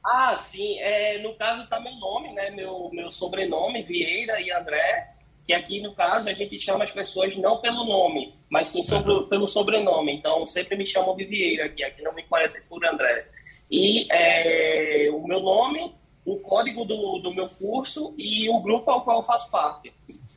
Ah, 0.05 0.37
sim. 0.37 0.79
É, 0.81 1.19
no 1.19 1.35
caso 1.35 1.63
está 1.63 1.81
meu 1.81 1.95
nome, 1.95 2.33
né? 2.33 2.51
Meu, 2.51 2.91
meu 2.93 3.11
sobrenome, 3.11 3.83
Vieira 3.83 4.41
e 4.41 4.51
André, 4.51 5.15
que 5.47 5.55
aqui 5.55 5.81
no 5.81 5.95
caso 5.95 6.29
a 6.29 6.33
gente 6.33 6.59
chama 6.59 6.85
as 6.85 6.91
pessoas 6.91 7.37
não 7.37 7.59
pelo 7.59 7.85
nome, 7.85 8.35
mas 8.51 8.69
sim 8.69 8.83
sobre, 8.83 9.13
uhum. 9.13 9.27
pelo 9.29 9.49
sobrenome. 9.49 10.13
Então 10.13 10.45
sempre 10.45 10.77
me 10.77 10.87
chamam 10.87 11.17
de 11.17 11.25
Vieira 11.25 11.67
aqui, 11.67 11.83
aqui 11.83 12.03
não 12.03 12.13
me 12.13 12.23
conhecem 12.25 12.61
por 12.69 12.85
André. 12.85 13.27
E 13.71 14.07
é, 14.13 15.09
o 15.11 15.27
meu 15.27 15.41
nome, 15.41 15.95
o 16.27 16.37
código 16.37 16.85
do, 16.85 17.19
do 17.21 17.33
meu 17.33 17.49
curso 17.49 18.13
e 18.19 18.51
o 18.51 18.61
grupo 18.61 18.91
ao 18.91 19.03
qual 19.03 19.21
eu 19.21 19.27
faço 19.27 19.51
parte. 19.51 19.91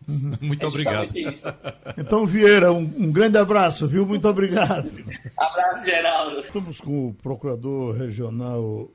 Muito 0.08 0.64
é 0.64 0.68
obrigado. 0.68 1.14
Então, 1.98 2.26
Vieira, 2.26 2.72
um, 2.72 2.84
um 2.98 3.12
grande 3.12 3.38
abraço, 3.38 3.88
viu? 3.88 4.06
Muito 4.06 4.28
obrigado. 4.28 4.92
Abraço, 5.38 5.86
Geraldo. 5.86 6.40
Estamos 6.42 6.80
com 6.80 7.10
o 7.10 7.14
procurador 7.14 7.96
regional 7.96 8.90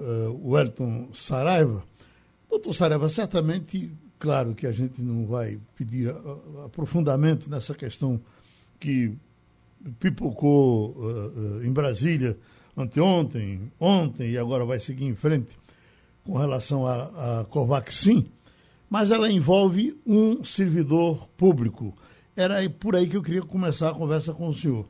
uh, 0.00 0.50
Wellington 0.52 1.08
Saraiva. 1.14 1.82
Doutor 2.48 2.74
Saraiva, 2.74 3.08
certamente, 3.08 3.90
claro 4.18 4.54
que 4.54 4.66
a 4.66 4.72
gente 4.72 5.00
não 5.00 5.26
vai 5.26 5.58
pedir 5.76 6.14
aprofundamento 6.64 7.48
nessa 7.48 7.74
questão 7.74 8.20
que 8.78 9.12
pipocou 9.98 10.90
uh, 10.90 11.60
uh, 11.60 11.64
em 11.64 11.72
Brasília 11.72 12.36
anteontem, 12.76 13.70
ontem 13.78 14.30
e 14.30 14.38
agora 14.38 14.64
vai 14.64 14.80
seguir 14.80 15.06
em 15.06 15.14
frente 15.14 15.48
com 16.24 16.36
relação 16.36 16.86
à 16.86 17.44
Covaxin, 17.48 18.26
mas 18.90 19.12
ela 19.12 19.30
envolve 19.30 19.96
um 20.04 20.42
servidor 20.42 21.28
público. 21.36 21.96
Era 22.36 22.68
por 22.68 22.96
aí 22.96 23.06
que 23.06 23.16
eu 23.16 23.22
queria 23.22 23.42
começar 23.42 23.90
a 23.90 23.94
conversa 23.94 24.34
com 24.34 24.48
o 24.48 24.54
senhor. 24.54 24.84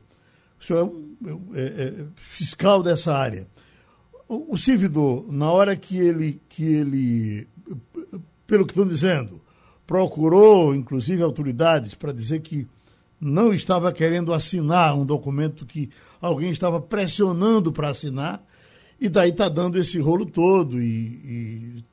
O 0.59 0.63
senhor 0.63 0.91
é, 1.53 1.59
é, 1.59 1.83
é 1.83 2.05
fiscal 2.15 2.81
dessa 2.81 3.15
área. 3.15 3.47
O, 4.27 4.53
o, 4.53 4.57
servidor, 4.57 5.31
na 5.31 5.51
hora 5.51 5.75
que 5.75 5.97
ele, 5.97 6.41
que 6.49 6.63
ele, 6.63 7.47
pelo 8.47 8.65
que 8.65 8.71
estão 8.71 8.87
dizendo, 8.87 9.39
procurou, 9.85 10.73
inclusive, 10.73 11.21
autoridades 11.21 11.93
para 11.93 12.11
dizer 12.11 12.41
que 12.41 12.67
não 13.19 13.53
estava 13.53 13.93
querendo 13.93 14.33
assinar 14.33 14.97
um 14.97 15.05
documento 15.05 15.63
que 15.63 15.91
alguém 16.19 16.49
estava 16.49 16.81
pressionando 16.81 17.71
para 17.71 17.89
assinar, 17.89 18.43
e 18.99 19.07
daí 19.09 19.29
está 19.29 19.47
dando 19.47 19.77
esse 19.77 19.99
rolo 19.99 20.25
todo. 20.25 20.81
E, 20.81 20.85
e, 20.85 21.83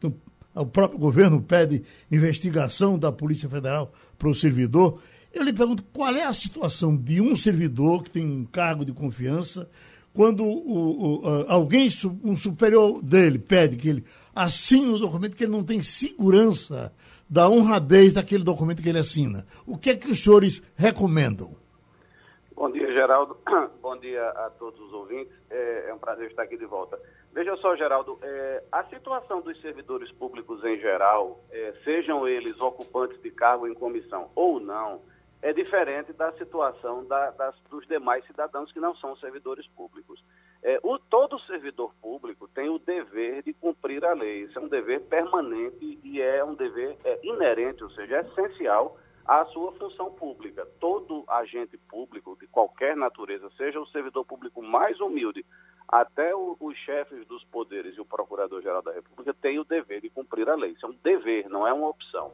o 0.55 0.67
próprio 0.67 0.99
governo 0.99 1.41
pede 1.41 1.85
investigação 2.11 2.99
da 2.99 3.13
Polícia 3.13 3.49
Federal 3.49 3.93
para 4.19 4.29
o 4.29 4.35
servidor. 4.35 5.01
Eu 5.33 5.43
lhe 5.43 5.53
pergunto 5.53 5.83
qual 5.93 6.15
é 6.15 6.25
a 6.25 6.33
situação 6.33 6.97
de 6.97 7.21
um 7.21 7.37
servidor 7.37 8.03
que 8.03 8.11
tem 8.11 8.27
um 8.27 8.45
cargo 8.45 8.85
de 8.85 8.93
confiança 8.93 9.69
quando 10.13 10.45
o, 10.45 11.21
o, 11.21 11.47
alguém, 11.49 11.89
um 12.25 12.37
superior 12.37 13.01
dele, 13.03 13.39
pede 13.39 13.77
que 13.77 13.89
ele 13.89 14.05
assine 14.35 14.91
um 14.91 14.99
documento 14.99 15.37
que 15.37 15.45
ele 15.45 15.53
não 15.53 15.63
tem 15.63 15.83
segurança 15.83 16.93
da 17.29 17.49
honradez 17.49 18.13
daquele 18.13 18.43
documento 18.43 18.83
que 18.83 18.89
ele 18.89 18.99
assina. 18.99 19.47
O 19.67 19.77
que 19.77 19.91
é 19.91 19.97
que 19.97 20.11
os 20.11 20.23
senhores 20.23 20.63
recomendam? 20.75 21.55
Bom 22.57 22.71
dia, 22.73 22.91
Geraldo. 22.93 23.37
Bom 23.81 23.97
dia 23.99 24.29
a 24.31 24.51
todos 24.59 24.81
os 24.81 24.93
ouvintes. 24.93 25.33
É, 25.51 25.91
é 25.91 25.95
um 25.95 25.99
prazer 25.99 26.29
estar 26.29 26.43
aqui 26.43 26.57
de 26.57 26.67
volta. 26.67 26.99
Veja 27.39 27.57
só, 27.59 27.77
Geraldo, 27.77 28.19
é, 28.21 28.65
a 28.73 28.83
situação 28.87 29.41
dos 29.41 29.61
servidores 29.61 30.11
públicos 30.11 30.65
em 30.65 30.77
geral, 30.77 31.39
é, 31.53 31.73
sejam 31.85 32.27
eles 32.27 32.61
ocupantes 32.61 33.23
de 33.23 33.31
cargo 33.31 33.69
em 33.69 33.75
comissão 33.75 34.29
ou 34.35 34.59
não, 34.59 35.01
é 35.41 35.53
diferente 35.53 36.13
da 36.13 36.33
situação 36.33 37.05
da, 37.05 37.31
das, 37.31 37.55
dos 37.71 37.87
demais 37.87 38.27
cidadãos 38.27 38.73
que 38.73 38.81
não 38.81 38.93
são 38.97 39.17
servidores 39.19 39.69
públicos. 39.69 40.21
É, 40.65 40.81
o, 40.83 40.99
todo 40.99 41.39
servidor 41.43 41.95
público 42.03 42.49
tem 42.49 42.69
o 42.69 42.81
dever 42.81 43.45
de 43.45 43.53
cumprir 43.53 44.05
a 44.05 44.15
lei. 44.15 44.43
Isso 44.43 44.59
é 44.59 44.63
um 44.63 44.67
dever 44.67 45.03
permanente 45.03 46.01
e 46.03 46.21
é 46.21 46.45
um 46.45 46.57
dever 46.57 46.97
é, 47.05 47.21
inerente, 47.23 47.85
ou 47.85 47.91
seja, 47.91 48.17
é 48.17 48.21
essencial 48.23 48.99
à 49.25 49.45
sua 49.45 49.71
função 49.75 50.11
pública. 50.11 50.67
Todo 50.81 51.23
agente 51.29 51.79
público 51.79 52.37
de 52.41 52.49
qualquer 52.49 52.97
natureza, 52.97 53.49
seja 53.57 53.79
o 53.79 53.87
servidor 53.87 54.25
público 54.25 54.61
mais 54.61 54.99
humilde, 54.99 55.47
até 55.89 56.35
o, 56.35 56.57
os 56.61 56.77
chefes 56.79 57.27
dos 57.27 57.43
poderes 57.45 57.97
e 57.97 58.01
o 58.01 58.05
Procurador-Geral 58.05 58.83
da 58.83 58.93
República, 58.93 59.33
tem 59.33 59.59
o 59.59 59.65
dever 59.65 60.03
de 60.03 60.11
cumprir 60.11 60.49
a 60.49 60.55
lei. 60.55 60.73
Isso 60.73 60.85
é 60.85 60.89
um 60.89 60.97
dever, 61.03 61.49
não 61.49 61.67
é 61.67 61.73
uma 61.73 61.89
opção. 61.89 62.31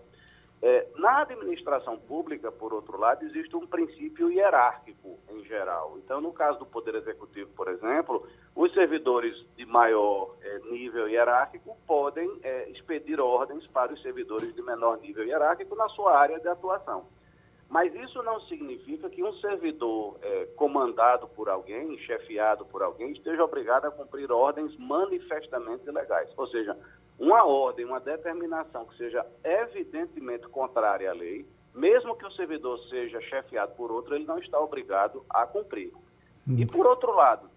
É, 0.67 0.87
na 0.97 1.21
administração 1.21 1.99
pública, 1.99 2.51
por 2.51 2.73
outro 2.73 2.99
lado, 2.99 3.23
existe 3.25 3.55
um 3.55 3.67
princípio 3.67 4.33
hierárquico 4.33 5.19
em 5.29 5.45
geral. 5.45 5.99
Então, 5.99 6.23
no 6.23 6.33
caso 6.33 6.59
do 6.59 6.67
Poder 6.67 6.95
Executivo, 6.95 7.51
por 7.55 7.69
exemplo, 7.69 8.27
os 8.57 8.73
servidores 8.73 9.37
de 9.57 9.67
maior 9.67 10.35
é, 10.41 10.59
nível 10.71 11.07
hierárquico 11.07 11.77
podem 11.87 12.31
é, 12.43 12.71
expedir 12.71 13.21
ordens 13.21 13.67
para 13.67 13.93
os 13.93 14.01
servidores 14.01 14.55
de 14.55 14.63
menor 14.63 14.99
nível 14.99 15.25
hierárquico 15.25 15.77
na 15.77 15.89
sua 15.91 16.19
área 16.19 16.41
de 16.41 16.49
atuação. 16.49 17.05
Mas 17.69 17.95
isso 17.95 18.23
não 18.23 18.41
significa 18.43 19.09
que 19.09 19.23
um 19.23 19.33
servidor 19.35 20.17
é, 20.23 20.47
comandado 20.57 21.27
por 21.29 21.49
alguém, 21.49 21.99
chefiado 21.99 22.65
por 22.67 22.83
alguém, 22.83 23.13
esteja 23.13 23.43
obrigado 23.43 23.87
a 23.87 23.91
cumprir 23.91 24.31
ordens 24.31 24.77
manifestamente 24.79 25.89
ilegais. 25.89 26.31
Ou 26.37 26.47
seja, 26.49 26.77
uma 27.19 27.45
ordem, 27.45 27.85
uma 27.85 28.01
determinação 28.01 28.85
que 28.87 28.97
seja 28.97 29.25
evidentemente 29.43 30.47
contrária 30.49 31.11
à 31.11 31.15
lei, 31.15 31.47
mesmo 31.75 32.17
que 32.17 32.27
o 32.27 32.31
servidor 32.33 32.79
seja 32.89 33.21
chefiado 33.23 33.75
por 33.75 33.91
outro, 33.91 34.15
ele 34.15 34.25
não 34.25 34.39
está 34.39 34.61
obrigado 34.61 35.25
a 35.29 35.47
cumprir. 35.47 35.93
Hum. 36.49 36.57
E 36.59 36.67
por 36.67 36.87
outro 36.87 37.13
lado, 37.15 37.49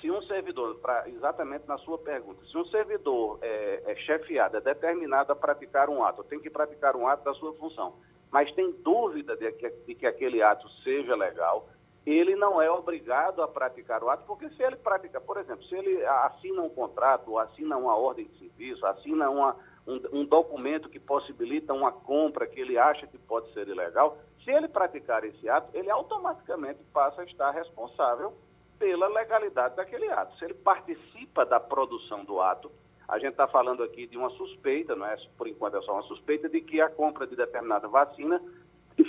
se 0.00 0.10
um 0.10 0.22
servidor, 0.22 0.76
pra, 0.76 1.08
exatamente 1.08 1.66
na 1.66 1.78
sua 1.78 1.98
pergunta, 1.98 2.44
se 2.46 2.56
um 2.56 2.64
servidor 2.66 3.38
é, 3.42 3.82
é 3.86 3.96
chefiado, 3.96 4.56
é 4.56 4.60
determinado 4.60 5.32
a 5.32 5.36
praticar 5.36 5.88
um 5.88 6.04
ato, 6.04 6.24
tem 6.24 6.40
que 6.40 6.50
praticar 6.50 6.94
um 6.96 7.08
ato 7.08 7.24
da 7.24 7.34
sua 7.34 7.52
função, 7.54 7.94
mas 8.34 8.52
tem 8.52 8.72
dúvida 8.82 9.36
de 9.36 9.52
que, 9.52 9.70
de 9.70 9.94
que 9.94 10.04
aquele 10.04 10.42
ato 10.42 10.68
seja 10.82 11.14
legal, 11.14 11.68
ele 12.04 12.34
não 12.34 12.60
é 12.60 12.68
obrigado 12.68 13.40
a 13.40 13.46
praticar 13.46 14.02
o 14.02 14.10
ato, 14.10 14.26
porque 14.26 14.48
se 14.48 14.60
ele 14.60 14.74
pratica, 14.74 15.20
por 15.20 15.36
exemplo, 15.36 15.64
se 15.66 15.76
ele 15.76 16.04
assina 16.04 16.60
um 16.60 16.68
contrato, 16.68 17.38
assina 17.38 17.76
uma 17.76 17.94
ordem 17.94 18.24
de 18.24 18.36
serviço, 18.40 18.84
assina 18.86 19.30
uma, 19.30 19.54
um, 19.86 20.00
um, 20.20 20.24
documento 20.24 20.88
que 20.88 20.98
possibilita 20.98 21.72
uma 21.72 21.92
compra 21.92 22.44
que 22.44 22.58
ele 22.58 22.76
acha 22.76 23.06
que 23.06 23.16
pode 23.18 23.52
ser 23.52 23.68
ilegal, 23.68 24.18
se 24.42 24.50
ele 24.50 24.66
praticar 24.66 25.22
esse 25.22 25.48
ato, 25.48 25.68
ele 25.72 25.88
automaticamente 25.88 26.82
passa 26.92 27.22
a 27.22 27.24
estar 27.24 27.52
responsável 27.52 28.32
pela 28.80 29.06
legalidade 29.06 29.76
daquele 29.76 30.10
ato. 30.10 30.36
Se 30.38 30.44
ele 30.44 30.54
participa 30.54 31.46
da 31.46 31.60
produção 31.60 32.24
do 32.24 32.40
ato, 32.40 32.68
a 33.08 33.18
gente 33.18 33.32
está 33.32 33.46
falando 33.46 33.82
aqui 33.82 34.06
de 34.06 34.16
uma 34.16 34.30
suspeita, 34.30 34.94
não 34.94 35.06
é? 35.06 35.16
Por 35.36 35.46
enquanto 35.46 35.76
é 35.76 35.82
só 35.82 35.92
uma 35.92 36.02
suspeita 36.02 36.48
de 36.48 36.60
que 36.60 36.80
a 36.80 36.88
compra 36.88 37.26
de 37.26 37.36
determinada 37.36 37.86
vacina 37.88 38.40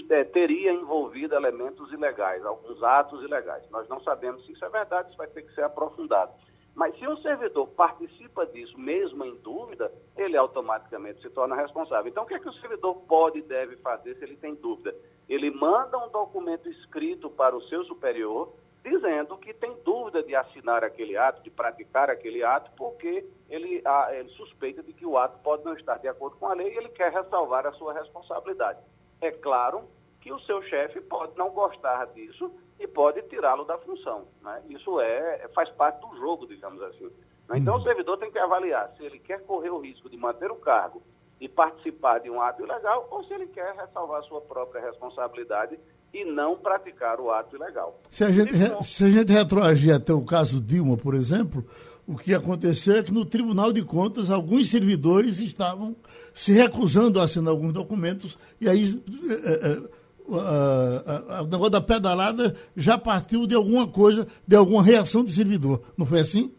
é, 0.09 0.23
teria 0.23 0.71
envolvido 0.73 1.35
elementos 1.35 1.91
ilegais, 1.91 2.45
alguns 2.45 2.81
atos 2.83 3.23
ilegais. 3.23 3.69
Nós 3.69 3.87
não 3.87 4.01
sabemos 4.01 4.45
se 4.45 4.51
isso 4.51 4.65
é 4.65 4.69
verdade, 4.69 5.09
isso 5.09 5.17
vai 5.17 5.27
ter 5.27 5.43
que 5.43 5.53
ser 5.53 5.63
aprofundado. 5.63 6.31
Mas 6.75 6.97
se 6.99 7.07
um 7.07 7.15
servidor 7.17 7.67
participa 7.67 8.45
disso, 8.45 8.77
mesmo 8.77 9.23
em 9.23 9.35
dúvida, 9.35 9.89
ele 10.17 10.35
automaticamente 10.35 11.21
se 11.21 11.29
torna 11.29 11.55
responsável. 11.55 12.11
Então, 12.11 12.23
o 12.23 12.27
que, 12.27 12.33
é 12.33 12.39
que 12.39 12.49
o 12.49 12.53
servidor 12.53 12.95
pode 13.07 13.39
e 13.39 13.43
deve 13.43 13.77
fazer 13.77 14.15
se 14.15 14.25
ele 14.25 14.35
tem 14.35 14.55
dúvida? 14.55 14.93
Ele 15.29 15.49
manda 15.49 15.97
um 15.97 16.09
documento 16.09 16.67
escrito 16.67 17.29
para 17.29 17.55
o 17.55 17.61
seu 17.63 17.85
superior, 17.85 18.51
dizendo 18.85 19.35
que 19.37 19.51
tem 19.51 19.75
dúvida 19.83 20.21
de 20.21 20.35
assinar 20.35 20.83
aquele 20.83 21.17
ato, 21.17 21.41
de 21.41 21.49
praticar 21.49 22.07
aquele 22.07 22.43
ato, 22.43 22.69
porque 22.77 23.25
ele, 23.49 23.83
ele 24.11 24.29
suspeita 24.29 24.83
de 24.83 24.93
que 24.93 25.05
o 25.05 25.17
ato 25.17 25.39
pode 25.39 25.65
não 25.65 25.73
estar 25.73 25.97
de 25.97 26.07
acordo 26.07 26.37
com 26.37 26.45
a 26.45 26.53
lei 26.53 26.71
e 26.71 26.77
ele 26.77 26.89
quer 26.89 27.11
ressalvar 27.11 27.65
a 27.65 27.71
sua 27.73 27.93
responsabilidade. 27.93 28.79
É 29.19 29.31
claro 29.31 29.89
que 30.21 30.31
o 30.31 30.39
seu 30.41 30.61
chefe 30.61 31.01
pode 31.01 31.35
não 31.35 31.49
gostar 31.49 32.05
disso 32.07 32.51
e 32.79 32.87
pode 32.87 33.23
tirá-lo 33.23 33.65
da 33.65 33.77
função. 33.79 34.27
Né? 34.41 34.61
Isso 34.69 34.99
é, 35.01 35.47
faz 35.55 35.69
parte 35.69 35.99
do 36.01 36.15
jogo, 36.17 36.45
digamos 36.45 36.81
assim. 36.83 37.09
Né? 37.49 37.57
Então, 37.57 37.75
o 37.75 37.77
uhum. 37.77 37.83
servidor 37.83 38.17
tem 38.17 38.31
que 38.31 38.37
avaliar 38.37 38.93
se 38.95 39.03
ele 39.03 39.17
quer 39.17 39.41
correr 39.45 39.71
o 39.71 39.79
risco 39.79 40.09
de 40.09 40.17
manter 40.17 40.51
o 40.51 40.55
cargo 40.55 41.01
e 41.41 41.49
participar 41.49 42.19
de 42.19 42.29
um 42.29 42.39
ato 42.39 42.63
ilegal 42.63 43.07
ou 43.09 43.23
se 43.23 43.33
ele 43.33 43.47
quer 43.47 43.73
ressalvar 43.75 44.23
sua 44.23 44.41
própria 44.41 44.81
responsabilidade 44.81 45.79
e 46.15 46.23
não 46.23 46.55
praticar 46.55 47.19
o 47.19 47.29
ato 47.29 47.57
ilegal. 47.57 47.99
Se 48.09 48.23
a 48.23 48.31
gente, 48.31 48.53
se 48.85 49.03
a 49.03 49.09
gente 49.09 49.31
retroagir 49.33 49.93
até 49.93 50.13
o 50.13 50.21
caso 50.21 50.61
Dilma, 50.61 50.95
por 50.95 51.13
exemplo, 51.13 51.65
o 52.07 52.15
que 52.15 52.33
aconteceu 52.33 52.95
é 52.95 53.03
que 53.03 53.11
no 53.11 53.25
Tribunal 53.25 53.73
de 53.73 53.83
Contas 53.83 54.29
alguns 54.29 54.69
servidores 54.69 55.39
estavam 55.39 55.93
se 56.33 56.53
recusando 56.53 57.19
a 57.19 57.25
assinar 57.25 57.49
alguns 57.51 57.73
documentos 57.73 58.37
e 58.61 58.69
aí 58.69 59.03
é, 59.29 59.71
é, 59.71 61.41
o 61.41 61.47
negócio 61.47 61.71
da 61.71 61.81
pedalada 61.81 62.55
já 62.77 62.97
partiu 62.97 63.45
de 63.45 63.53
alguma 63.53 63.85
coisa, 63.85 64.25
de 64.47 64.55
alguma 64.55 64.81
reação 64.81 65.21
de 65.21 65.33
servidor. 65.33 65.81
Não 65.97 66.05
foi 66.05 66.21
assim? 66.21 66.51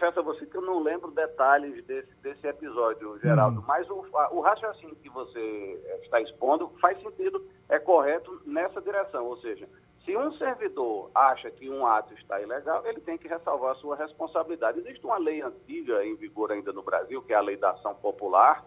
Confesso 0.00 0.20
a 0.20 0.22
você 0.22 0.46
que 0.46 0.56
eu 0.56 0.62
não 0.62 0.82
lembro 0.82 1.10
detalhes 1.10 1.84
desse, 1.84 2.10
desse 2.22 2.46
episódio, 2.46 3.18
Geraldo, 3.18 3.60
hum. 3.60 3.64
mas 3.68 3.86
o, 3.90 4.02
o 4.30 4.40
raciocínio 4.40 4.96
que 4.96 5.10
você 5.10 5.78
está 6.02 6.18
expondo 6.22 6.70
faz 6.80 6.98
sentido, 7.02 7.44
é 7.68 7.78
correto 7.78 8.40
nessa 8.46 8.80
direção, 8.80 9.26
ou 9.26 9.36
seja, 9.42 9.68
se 10.02 10.16
um 10.16 10.32
servidor 10.38 11.10
acha 11.14 11.50
que 11.50 11.68
um 11.68 11.86
ato 11.86 12.14
está 12.14 12.40
ilegal, 12.40 12.82
ele 12.86 13.02
tem 13.02 13.18
que 13.18 13.28
ressalvar 13.28 13.72
a 13.72 13.74
sua 13.74 13.94
responsabilidade. 13.94 14.78
Existe 14.78 15.04
uma 15.04 15.18
lei 15.18 15.42
antiga 15.42 16.02
em 16.02 16.16
vigor 16.16 16.50
ainda 16.50 16.72
no 16.72 16.82
Brasil, 16.82 17.20
que 17.20 17.34
é 17.34 17.36
a 17.36 17.42
Lei 17.42 17.58
da 17.58 17.72
Ação 17.72 17.94
Popular, 17.94 18.64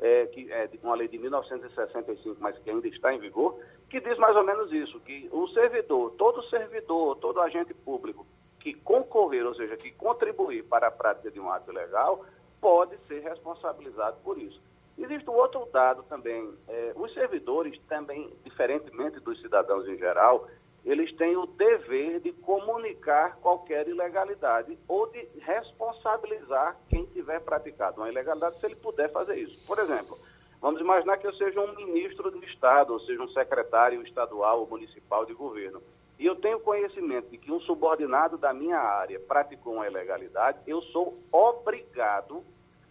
é, 0.00 0.26
que 0.26 0.52
é 0.52 0.70
uma 0.84 0.94
lei 0.94 1.08
de 1.08 1.18
1965, 1.18 2.36
mas 2.38 2.56
que 2.58 2.70
ainda 2.70 2.86
está 2.86 3.12
em 3.12 3.18
vigor, 3.18 3.58
que 3.90 3.98
diz 3.98 4.16
mais 4.18 4.36
ou 4.36 4.44
menos 4.44 4.72
isso, 4.72 5.00
que 5.00 5.28
o 5.32 5.48
servidor, 5.48 6.12
todo 6.12 6.44
servidor, 6.44 7.16
todo 7.16 7.40
agente 7.40 7.74
público 7.74 8.24
que 8.66 8.74
concorrer, 8.74 9.46
ou 9.46 9.54
seja, 9.54 9.76
que 9.76 9.92
contribuir 9.92 10.64
para 10.64 10.88
a 10.88 10.90
prática 10.90 11.30
de 11.30 11.38
um 11.38 11.48
ato 11.48 11.70
ilegal, 11.70 12.24
pode 12.60 12.96
ser 13.06 13.20
responsabilizado 13.20 14.16
por 14.24 14.36
isso. 14.36 14.60
Existe 14.98 15.30
um 15.30 15.34
outro 15.34 15.68
dado 15.72 16.02
também, 16.02 16.52
é, 16.66 16.92
os 16.96 17.14
servidores 17.14 17.78
também, 17.88 18.28
diferentemente 18.42 19.20
dos 19.20 19.40
cidadãos 19.40 19.86
em 19.86 19.96
geral, 19.96 20.48
eles 20.84 21.14
têm 21.14 21.36
o 21.36 21.46
dever 21.46 22.18
de 22.18 22.32
comunicar 22.32 23.36
qualquer 23.36 23.86
ilegalidade 23.86 24.76
ou 24.88 25.06
de 25.06 25.28
responsabilizar 25.38 26.76
quem 26.88 27.04
tiver 27.06 27.38
praticado 27.40 28.00
uma 28.00 28.10
ilegalidade, 28.10 28.58
se 28.58 28.66
ele 28.66 28.74
puder 28.74 29.12
fazer 29.12 29.36
isso. 29.36 29.64
Por 29.64 29.78
exemplo, 29.78 30.18
vamos 30.60 30.80
imaginar 30.80 31.18
que 31.18 31.26
eu 31.28 31.34
seja 31.34 31.60
um 31.60 31.76
ministro 31.76 32.32
do 32.32 32.44
Estado, 32.44 32.92
ou 32.92 32.98
seja, 32.98 33.22
um 33.22 33.28
secretário 33.28 34.02
estadual 34.02 34.58
ou 34.58 34.66
municipal 34.66 35.24
de 35.24 35.34
governo, 35.34 35.80
e 36.18 36.26
eu 36.26 36.36
tenho 36.36 36.60
conhecimento 36.60 37.28
de 37.28 37.38
que 37.38 37.52
um 37.52 37.60
subordinado 37.60 38.38
da 38.38 38.52
minha 38.54 38.78
área 38.78 39.20
praticou 39.20 39.74
uma 39.74 39.86
ilegalidade, 39.86 40.58
eu 40.66 40.80
sou 40.82 41.18
obrigado 41.30 42.42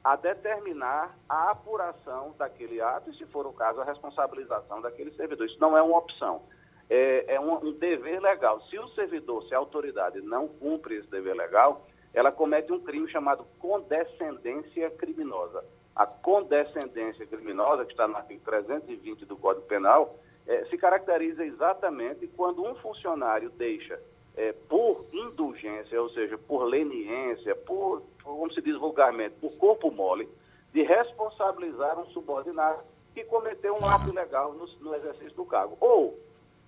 a 0.03 0.15
determinar 0.15 1.15
a 1.27 1.51
apuração 1.51 2.35
daquele 2.38 2.79
ato 2.79 3.09
e, 3.09 3.15
se 3.15 3.25
for 3.25 3.47
o 3.47 3.53
caso, 3.53 3.81
a 3.81 3.85
responsabilização 3.85 4.79
daquele 4.79 5.11
servidor. 5.11 5.47
Isso 5.47 5.59
não 5.59 5.75
é 5.75 5.81
uma 5.81 5.97
opção 5.97 6.43
é, 6.89 7.35
é 7.35 7.39
um, 7.39 7.53
um, 7.67 7.71
dever 7.71 8.21
legal. 8.21 8.61
Se 8.69 8.77
o 8.77 8.88
servidor, 8.89 9.43
se 9.47 9.55
a 9.55 9.57
autoridade 9.57 10.21
não 10.21 10.47
cumpre 10.47 10.95
esse 10.95 11.09
dever 11.09 11.35
legal, 11.35 11.85
ela 12.13 12.31
comete 12.31 12.71
um 12.71 12.79
crime 12.79 13.09
chamado 13.09 13.45
condescendência 13.59 14.89
criminosa. 14.91 15.63
A 15.95 16.05
condescendência 16.05 17.25
criminosa, 17.25 17.85
que 17.85 17.91
está 17.91 18.07
no 18.07 18.15
artigo 18.15 18.41
320 18.43 19.25
do 19.25 19.38
Código 19.38 19.65
Penal, 19.65 20.15
é, 20.47 20.65
se 20.65 20.77
caracteriza 20.77 21.43
exatamente 21.43 22.27
quando 22.27 22.63
um 22.63 22.75
funcionário 22.75 23.49
deixa, 23.49 23.99
é, 24.38 24.53
por 24.69 25.05
indulgência, 25.12 26.01
ou 26.01 26.10
seja, 26.10 26.38
por 26.38 26.63
leniência, 26.65 27.55
por, 27.55 28.01
como 28.23 28.51
se 28.53 28.62
diz 28.62 28.77
vulgarmente, 28.77 29.36
por 29.39 29.53
corpo 29.53 29.89
mole, 29.89 30.27
de 30.73 30.84
responsabilizar 30.84 31.99
um 31.99 32.05
subordinado 32.08 32.84
que 33.13 33.23
cometeu 33.23 33.75
um 33.75 33.88
ato 33.88 34.10
ilegal 34.10 34.53
no, 34.53 34.67
no 34.81 34.93
exercício 34.93 35.34
do 35.36 35.45
cargo. 35.45 35.77
Ou 35.79 36.19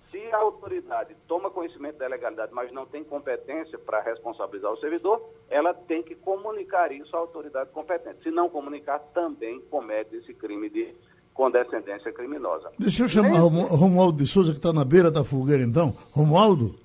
se 0.09 0.17
a 0.31 0.37
autoridade 0.37 1.13
toma 1.27 1.51
conhecimento 1.51 1.97
da 1.97 2.07
legalidade, 2.07 2.53
mas 2.53 2.71
não 2.71 2.85
tem 2.85 3.03
competência 3.03 3.77
para 3.77 3.99
responsabilizar 3.99 4.71
o 4.71 4.77
servidor, 4.77 5.21
ela 5.49 5.73
tem 5.73 6.01
que 6.01 6.15
comunicar 6.15 6.91
isso 6.93 7.15
à 7.15 7.19
autoridade 7.19 7.69
competente. 7.71 8.23
Se 8.23 8.31
não 8.31 8.49
comunicar, 8.49 8.99
também 9.13 9.59
comete 9.69 10.15
esse 10.15 10.33
crime 10.33 10.69
de 10.69 10.95
condescendência 11.37 12.11
criminosa. 12.11 12.71
Deixa 12.79 13.03
eu 13.03 13.07
chamar 13.07 13.43
o 13.43 13.47
Romualdo 13.47 14.23
de 14.23 14.29
Souza, 14.29 14.51
que 14.51 14.57
está 14.57 14.73
na 14.73 14.83
beira 14.83 15.11
da 15.11 15.23
fogueira, 15.23 15.63
então. 15.63 15.95
Romualdo? 16.11 16.75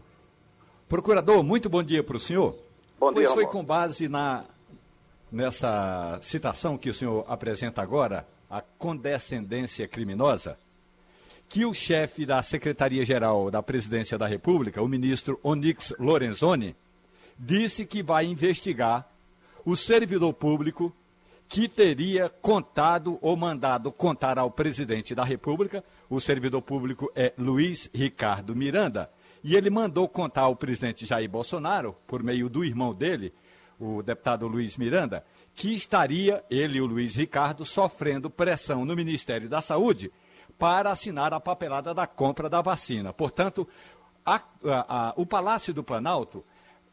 Procurador, 0.87 1.43
muito 1.43 1.71
bom 1.71 1.83
dia 1.83 2.05
para 2.05 2.19
o 2.19 2.21
senhor. 2.21 2.55
Bom 3.01 3.11
pois 3.11 3.27
dia, 3.27 3.35
foi 3.35 3.47
com 3.47 3.65
base 3.65 4.11
na, 4.11 4.45
nessa 5.33 6.19
citação 6.21 6.77
que 6.77 6.91
o 6.91 6.95
senhor 6.95 7.25
apresenta 7.27 7.81
agora, 7.81 8.27
a 8.51 8.61
condescendência 8.61 9.89
criminosa, 9.89 10.59
que 11.49 11.65
o 11.65 11.73
chefe 11.73 12.27
da 12.27 12.43
Secretaria-Geral 12.43 13.51
da 13.51 13.63
Presidência 13.63 14.19
da 14.19 14.27
República, 14.27 14.83
o 14.83 14.89
ministro 14.89 15.41
Onyx 15.43 15.95
Lorenzoni, 15.99 16.77
disse 17.39 17.87
que 17.87 18.03
vai 18.03 18.27
investigar 18.27 19.09
o 19.65 19.75
servidor 19.75 20.35
público 20.35 20.95
que 21.53 21.69
teria 21.69 22.31
contado 22.31 23.19
ou 23.21 23.37
mandado 23.37 23.93
contar 23.93 24.39
ao 24.39 24.51
presidente 24.51 25.15
da 25.15 25.23
República. 25.23 25.85
O 26.09 26.19
servidor 26.19 26.63
público 26.63 27.13
é 27.15 27.35
Luiz 27.37 27.91
Ricardo 27.93 28.57
Miranda. 28.57 29.11
E 29.45 29.55
ele 29.55 29.69
mandou 29.69 30.09
contar 30.09 30.45
ao 30.45 30.57
presidente 30.57 31.05
Jair 31.05 31.29
Bolsonaro, 31.29 31.95
por 32.07 32.23
meio 32.23 32.49
do 32.49 32.65
irmão 32.65 32.95
dele, 32.95 33.35
o 33.79 34.03
deputado 34.03 34.49
Luiz 34.49 34.79
Miranda, 34.79 35.23
que 35.55 35.75
estaria, 35.75 36.43
ele 36.51 36.79
e 36.79 36.81
o 36.81 36.87
Luiz 36.87 37.17
Ricardo, 37.17 37.67
sofrendo 37.67 38.31
pressão 38.31 38.87
no 38.87 38.97
Ministério 38.97 39.47
da 39.47 39.61
Saúde 39.61 40.11
para 40.59 40.91
assinar 40.91 41.35
a 41.35 41.41
papelada 41.41 41.93
da 41.93 42.07
compra 42.07 42.49
da 42.49 42.63
vacina. 42.63 43.13
Portanto, 43.13 43.69
a, 44.25 44.37
a, 44.37 44.41
a, 45.09 45.13
o 45.17 45.27
Palácio 45.27 45.75
do 45.75 45.85
Planalto 45.85 46.43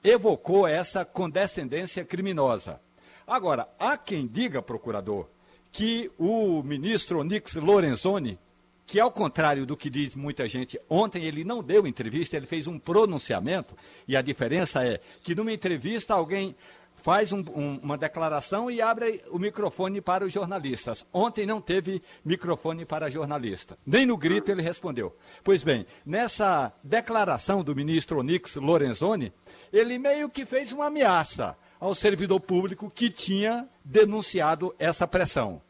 evocou 0.03 0.67
essa 0.67 1.05
condescendência 1.05 2.03
criminosa. 2.03 2.81
Agora, 3.29 3.69
há 3.79 3.95
quem 3.95 4.25
diga, 4.25 4.59
procurador, 4.59 5.27
que 5.71 6.09
o 6.17 6.63
ministro 6.63 7.19
Onix 7.19 7.53
Lorenzoni, 7.53 8.39
que 8.87 8.99
ao 8.99 9.11
contrário 9.11 9.67
do 9.67 9.77
que 9.77 9.87
diz 9.87 10.15
muita 10.15 10.47
gente, 10.47 10.81
ontem 10.89 11.25
ele 11.25 11.43
não 11.43 11.61
deu 11.61 11.85
entrevista, 11.85 12.35
ele 12.35 12.47
fez 12.47 12.65
um 12.65 12.79
pronunciamento, 12.79 13.75
e 14.07 14.17
a 14.17 14.21
diferença 14.23 14.83
é 14.83 14.99
que 15.21 15.35
numa 15.35 15.53
entrevista 15.53 16.15
alguém 16.15 16.55
faz 17.03 17.31
um, 17.31 17.41
um, 17.55 17.79
uma 17.83 17.97
declaração 17.99 18.69
e 18.69 18.81
abre 18.81 19.23
o 19.29 19.37
microfone 19.37 20.01
para 20.01 20.25
os 20.25 20.33
jornalistas. 20.33 21.05
Ontem 21.13 21.45
não 21.45 21.61
teve 21.61 22.01
microfone 22.25 22.83
para 22.83 23.11
jornalista. 23.11 23.77
Nem 23.85 24.07
no 24.07 24.17
grito 24.17 24.49
ele 24.49 24.63
respondeu. 24.63 25.15
Pois 25.43 25.63
bem, 25.63 25.85
nessa 26.03 26.73
declaração 26.83 27.63
do 27.63 27.75
ministro 27.75 28.19
Onix 28.19 28.55
Lorenzoni, 28.55 29.31
ele 29.71 29.99
meio 29.99 30.29
que 30.29 30.45
fez 30.45 30.73
uma 30.73 30.87
ameaça 30.87 31.55
ao 31.79 31.95
servidor 31.95 32.39
público 32.39 32.89
que 32.89 33.09
tinha 33.09 33.67
denunciado 33.83 34.75
essa 34.77 35.07
pressão. 35.07 35.61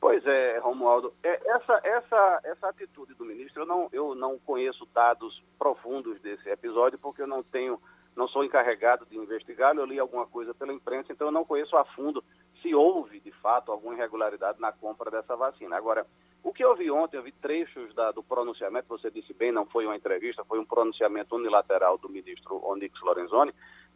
Pois 0.00 0.24
é, 0.26 0.58
Romualdo. 0.58 1.12
É, 1.22 1.40
essa, 1.50 1.80
essa, 1.82 2.40
essa 2.44 2.68
atitude 2.68 3.14
do 3.14 3.24
ministro, 3.24 3.62
eu 3.62 3.66
não, 3.66 3.88
eu 3.92 4.14
não 4.14 4.38
conheço 4.38 4.86
dados 4.94 5.42
profundos 5.58 6.20
desse 6.20 6.48
episódio, 6.48 6.98
porque 6.98 7.22
eu 7.22 7.26
não 7.26 7.42
tenho 7.42 7.80
não 8.16 8.28
sou 8.28 8.44
encarregado 8.44 9.04
de 9.06 9.16
investigá-lo, 9.16 9.80
eu 9.80 9.86
li 9.86 9.98
alguma 9.98 10.24
coisa 10.24 10.54
pela 10.54 10.72
imprensa, 10.72 11.12
então 11.12 11.28
eu 11.28 11.32
não 11.32 11.44
conheço 11.44 11.76
a 11.76 11.84
fundo 11.84 12.22
se 12.62 12.74
houve, 12.74 13.20
de 13.20 13.30
fato, 13.32 13.70
alguma 13.72 13.94
irregularidade 13.94 14.60
na 14.60 14.72
compra 14.72 15.10
dessa 15.10 15.36
vacina. 15.36 15.76
Agora, 15.76 16.06
o 16.42 16.52
que 16.52 16.64
eu 16.64 16.74
vi 16.74 16.90
ontem, 16.90 17.16
eu 17.16 17.22
vi 17.22 17.32
trechos 17.32 17.94
da, 17.94 18.10
do 18.10 18.22
pronunciamento, 18.22 18.88
você 18.88 19.10
disse 19.10 19.34
bem, 19.34 19.52
não 19.52 19.66
foi 19.66 19.84
uma 19.84 19.96
entrevista, 19.96 20.44
foi 20.44 20.58
um 20.58 20.64
pronunciamento 20.64 21.34
unilateral 21.36 21.98
do 21.98 22.08
ministro 22.08 22.64
Onyx 22.64 22.98
Lorenzoni. 23.02 23.52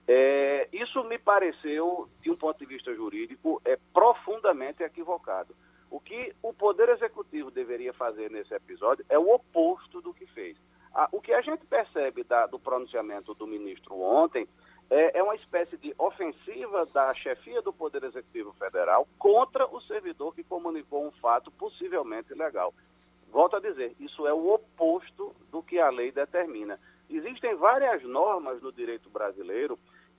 É, 0.09 0.69
isso 0.73 1.05
me 1.05 1.19
pareceu, 1.19 2.09
de 2.23 2.31
um 2.31 2.37
ponto 2.37 2.59
de 2.59 2.65
vista 2.67 2.95
jurídico, 2.95 3.61
é 3.65 3.79
profundamente 3.93 4.83
equivocado. 4.83 5.55
O 5.91 6.01
que 6.01 6.35
o 6.43 6.53
Poder 6.53 6.89
Executivo 6.89 7.51
deveria 7.51 7.93
fazer 7.93 8.31
nesse 8.31 8.55
episódio 8.55 9.05
é 9.09 9.19
o 9.19 9.35
oposto 9.35 10.01
do 10.01 10.13
que 10.15 10.27
fez 10.27 10.57
o 11.13 11.21
que 11.21 11.33
a 11.33 11.41
gente 11.41 11.65
percebe 11.67 12.25
da, 12.25 12.47
do 12.47 12.59
pronunciamento 12.59 13.35
do 13.35 13.47
ministro 13.47 14.01
ontem 14.01 14.49
é, 14.91 15.19
é, 15.19 15.23
uma 15.23 15.35
espécie 15.35 15.77
de 15.77 15.95
ofensiva 15.99 16.87
da 16.87 17.15
chefia 17.15 17.61
do 17.61 17.73
Poder 17.73 18.03
Executivo 18.05 18.53
Federal 18.55 19.07
contra 19.19 19.67
o 19.67 19.81
servidor 19.83 20.35
que 20.35 20.43
comunicou 20.43 21.07
um 21.07 21.11
fato 21.11 21.51
possivelmente 21.53 22.33
ilegal. 22.33 22.73
Volto 23.31 23.57
a 23.57 23.61
dizer, 23.61 23.95
isso 24.01 24.27
é 24.27 24.33
o 24.33 24.55
oposto 24.55 25.35
do 25.53 25.63
que 25.63 25.79
a 25.79 25.91
lei 25.91 26.11
determina. 26.11 26.81
Existem 27.11 27.55
várias 27.55 28.03
normas 28.03 28.63
no 28.63 28.73
direito 28.73 29.11
brasileiro 29.11 29.79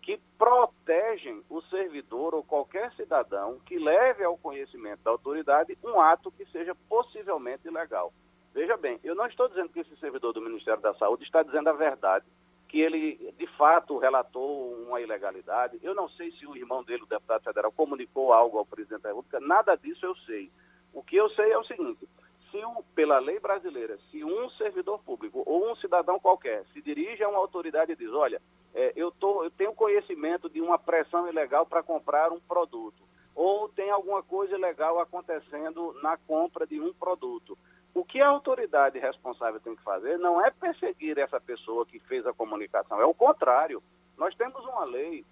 que 0.09 0.19
protegem 0.39 1.43
o 1.51 1.61
servidor 1.61 2.33
ou 2.33 2.43
qualquer 2.43 2.91
cidadão 2.93 3.59
que 3.63 3.77
leve 3.77 4.23
ao 4.23 4.35
conhecimento 4.35 5.03
da 5.03 5.11
autoridade 5.11 5.77
um 5.83 6.01
ato 6.01 6.31
que 6.31 6.47
seja 6.47 6.73
possivelmente 6.89 7.67
ilegal. 7.67 8.11
Veja 8.51 8.75
bem, 8.75 8.99
eu 9.03 9.13
não 9.13 9.27
estou 9.27 9.47
dizendo 9.47 9.69
que 9.69 9.81
esse 9.81 9.95
servidor 9.97 10.33
do 10.33 10.41
Ministério 10.41 10.81
da 10.81 10.95
Saúde 10.95 11.25
está 11.25 11.43
dizendo 11.43 11.69
a 11.69 11.73
verdade, 11.73 12.25
que 12.67 12.81
ele 12.81 13.31
de 13.37 13.45
fato 13.55 13.99
relatou 13.99 14.73
uma 14.87 14.99
ilegalidade. 14.99 15.79
Eu 15.83 15.93
não 15.93 16.09
sei 16.09 16.31
se 16.31 16.47
o 16.47 16.57
irmão 16.57 16.83
dele, 16.83 17.03
o 17.03 17.07
deputado 17.07 17.43
federal, 17.43 17.71
comunicou 17.71 18.33
algo 18.33 18.57
ao 18.57 18.65
presidente 18.65 19.03
da 19.03 19.09
República, 19.09 19.39
nada 19.39 19.75
disso 19.75 20.07
eu 20.07 20.15
sei. 20.25 20.49
O 20.91 21.03
que 21.03 21.17
eu 21.17 21.29
sei 21.29 21.51
é 21.51 21.57
o 21.59 21.65
seguinte: 21.65 22.09
se 22.49 22.57
pela 22.95 23.19
lei 23.19 23.39
brasileira, 23.39 23.99
se 24.09 24.23
um 24.23 24.49
servidor 24.51 25.03
público 25.03 25.43
ou 25.45 25.71
um 25.71 25.75
cidadão 25.75 26.19
qualquer 26.19 26.65
se 26.73 26.81
dirige 26.81 27.23
a 27.23 27.29
uma 27.29 27.37
autoridade 27.37 27.91
e 27.91 27.95
diz, 27.95 28.11
olha, 28.11 28.41
é, 28.73 28.93
eu, 28.95 29.11
tô, 29.11 29.43
eu 29.43 29.51
tenho 29.51 29.73
conhecimento 29.73 30.49
de 30.49 30.61
uma 30.61 30.77
pressão 30.77 31.27
ilegal 31.27 31.65
para 31.65 31.83
comprar 31.83 32.31
um 32.31 32.39
produto, 32.39 33.01
ou 33.35 33.69
tem 33.69 33.89
alguma 33.89 34.21
coisa 34.21 34.55
ilegal 34.55 34.99
acontecendo 34.99 35.95
na 36.01 36.17
compra 36.17 36.67
de 36.67 36.79
um 36.79 36.93
produto. 36.93 37.57
O 37.93 38.05
que 38.05 38.21
a 38.21 38.27
autoridade 38.27 38.99
responsável 38.99 39.59
tem 39.59 39.75
que 39.75 39.81
fazer 39.81 40.17
não 40.19 40.43
é 40.43 40.51
perseguir 40.51 41.17
essa 41.17 41.39
pessoa 41.39 41.85
que 41.85 41.99
fez 41.99 42.25
a 42.27 42.33
comunicação, 42.33 43.01
é 43.01 43.05
o 43.05 43.13
contrário. 43.13 43.81
Nós 44.17 44.35
temos 44.35 44.63
uma 44.65 44.83
lei, 44.83 45.25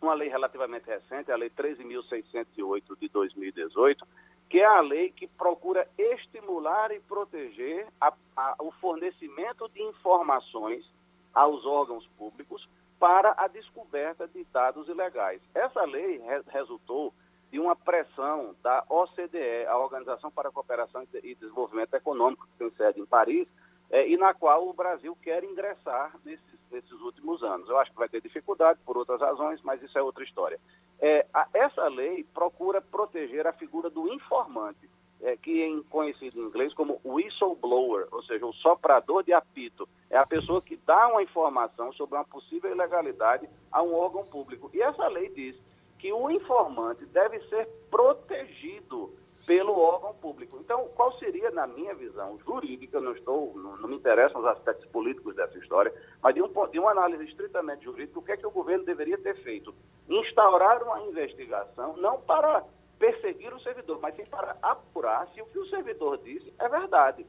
uma 0.00 0.14
lei 0.14 0.28
relativamente 0.28 0.86
recente, 0.86 1.30
a 1.30 1.36
Lei 1.36 1.50
13.608 1.50 2.98
de 2.98 3.08
2018, 3.08 4.06
que 4.48 4.60
é 4.60 4.66
a 4.66 4.80
lei 4.80 5.10
que 5.10 5.26
procura 5.26 5.86
estimular 5.98 6.92
e 6.92 7.00
proteger 7.00 7.86
a, 8.00 8.12
a, 8.36 8.54
o 8.60 8.70
fornecimento 8.70 9.68
de 9.70 9.82
informações 9.82 10.84
aos 11.34 11.64
órgãos 11.64 12.06
públicos 12.18 12.68
para 12.98 13.34
a 13.36 13.48
descoberta 13.48 14.28
de 14.28 14.44
dados 14.52 14.88
ilegais. 14.88 15.40
Essa 15.54 15.82
lei 15.84 16.18
re, 16.18 16.42
resultou 16.48 17.12
de 17.50 17.58
uma 17.58 17.76
pressão 17.76 18.54
da 18.62 18.84
OCDE, 18.88 19.66
a 19.68 19.76
Organização 19.76 20.30
para 20.30 20.48
a 20.48 20.52
Cooperação 20.52 21.06
e 21.22 21.34
Desenvolvimento 21.34 21.94
Econômico, 21.94 22.46
que 22.46 22.58
tem 22.58 22.70
sede 22.70 23.00
em 23.00 23.04
Paris, 23.04 23.46
é, 23.90 24.08
e 24.08 24.16
na 24.16 24.32
qual 24.32 24.66
o 24.66 24.72
Brasil 24.72 25.16
quer 25.20 25.44
ingressar 25.44 26.14
nesses, 26.24 26.58
nesses, 26.70 26.92
últimos 26.92 27.42
anos. 27.42 27.68
Eu 27.68 27.78
acho 27.78 27.90
que 27.90 27.98
vai 27.98 28.08
ter 28.08 28.22
dificuldade 28.22 28.78
por 28.86 28.96
outras 28.96 29.20
razões, 29.20 29.60
mas 29.62 29.82
isso 29.82 29.98
é 29.98 30.02
outra 30.02 30.24
história. 30.24 30.58
É, 30.98 31.26
a, 31.34 31.46
essa 31.52 31.86
lei 31.88 32.24
procura 32.32 32.80
proteger 32.80 33.46
a 33.46 33.52
figura 33.52 33.90
do 33.90 34.10
informante. 34.10 34.88
É, 35.22 35.36
que 35.36 35.62
é 35.62 35.82
conhecido 35.88 36.40
em 36.40 36.46
inglês 36.46 36.74
como 36.74 37.00
whistleblower, 37.04 38.08
ou 38.10 38.22
seja, 38.24 38.44
o 38.44 38.52
soprador 38.52 39.22
de 39.22 39.32
apito. 39.32 39.88
É 40.10 40.18
a 40.18 40.26
pessoa 40.26 40.60
que 40.60 40.76
dá 40.76 41.08
uma 41.08 41.22
informação 41.22 41.92
sobre 41.92 42.16
uma 42.16 42.24
possível 42.24 42.70
ilegalidade 42.70 43.48
a 43.70 43.82
um 43.82 43.94
órgão 43.94 44.24
público. 44.24 44.70
E 44.74 44.82
essa 44.82 45.06
lei 45.08 45.28
diz 45.28 45.56
que 45.98 46.12
o 46.12 46.30
informante 46.30 47.06
deve 47.06 47.40
ser 47.48 47.68
protegido 47.90 49.10
pelo 49.46 49.78
órgão 49.78 50.14
público. 50.14 50.58
Então, 50.60 50.88
qual 50.94 51.12
seria, 51.18 51.50
na 51.50 51.66
minha 51.66 51.94
visão 51.94 52.38
jurídica, 52.44 53.00
não 53.00 53.12
estou, 53.12 53.52
não, 53.56 53.76
não 53.76 53.88
me 53.88 53.96
interessam 53.96 54.40
os 54.40 54.46
aspectos 54.46 54.86
políticos 54.86 55.34
dessa 55.34 55.58
história, 55.58 55.92
mas 56.22 56.34
de, 56.34 56.42
um, 56.42 56.48
de 56.70 56.78
uma 56.78 56.90
análise 56.90 57.24
estritamente 57.24 57.84
jurídica, 57.84 58.18
o 58.18 58.22
que 58.22 58.32
é 58.32 58.36
que 58.36 58.46
o 58.46 58.50
governo 58.50 58.84
deveria 58.84 59.18
ter 59.18 59.36
feito? 59.42 59.74
Instaurar 60.08 60.82
uma 60.82 61.00
investigação, 61.02 61.96
não 61.96 62.20
para 62.20 62.64
perseguir 63.02 63.52
o 63.52 63.58
servidor, 63.58 63.98
mas 64.00 64.14
sim 64.14 64.24
para 64.24 64.56
apurar 64.62 65.26
se 65.34 65.42
o 65.42 65.46
que 65.46 65.58
o 65.58 65.66
servidor 65.66 66.18
disse 66.18 66.52
é 66.56 66.68
verdade. 66.68 67.26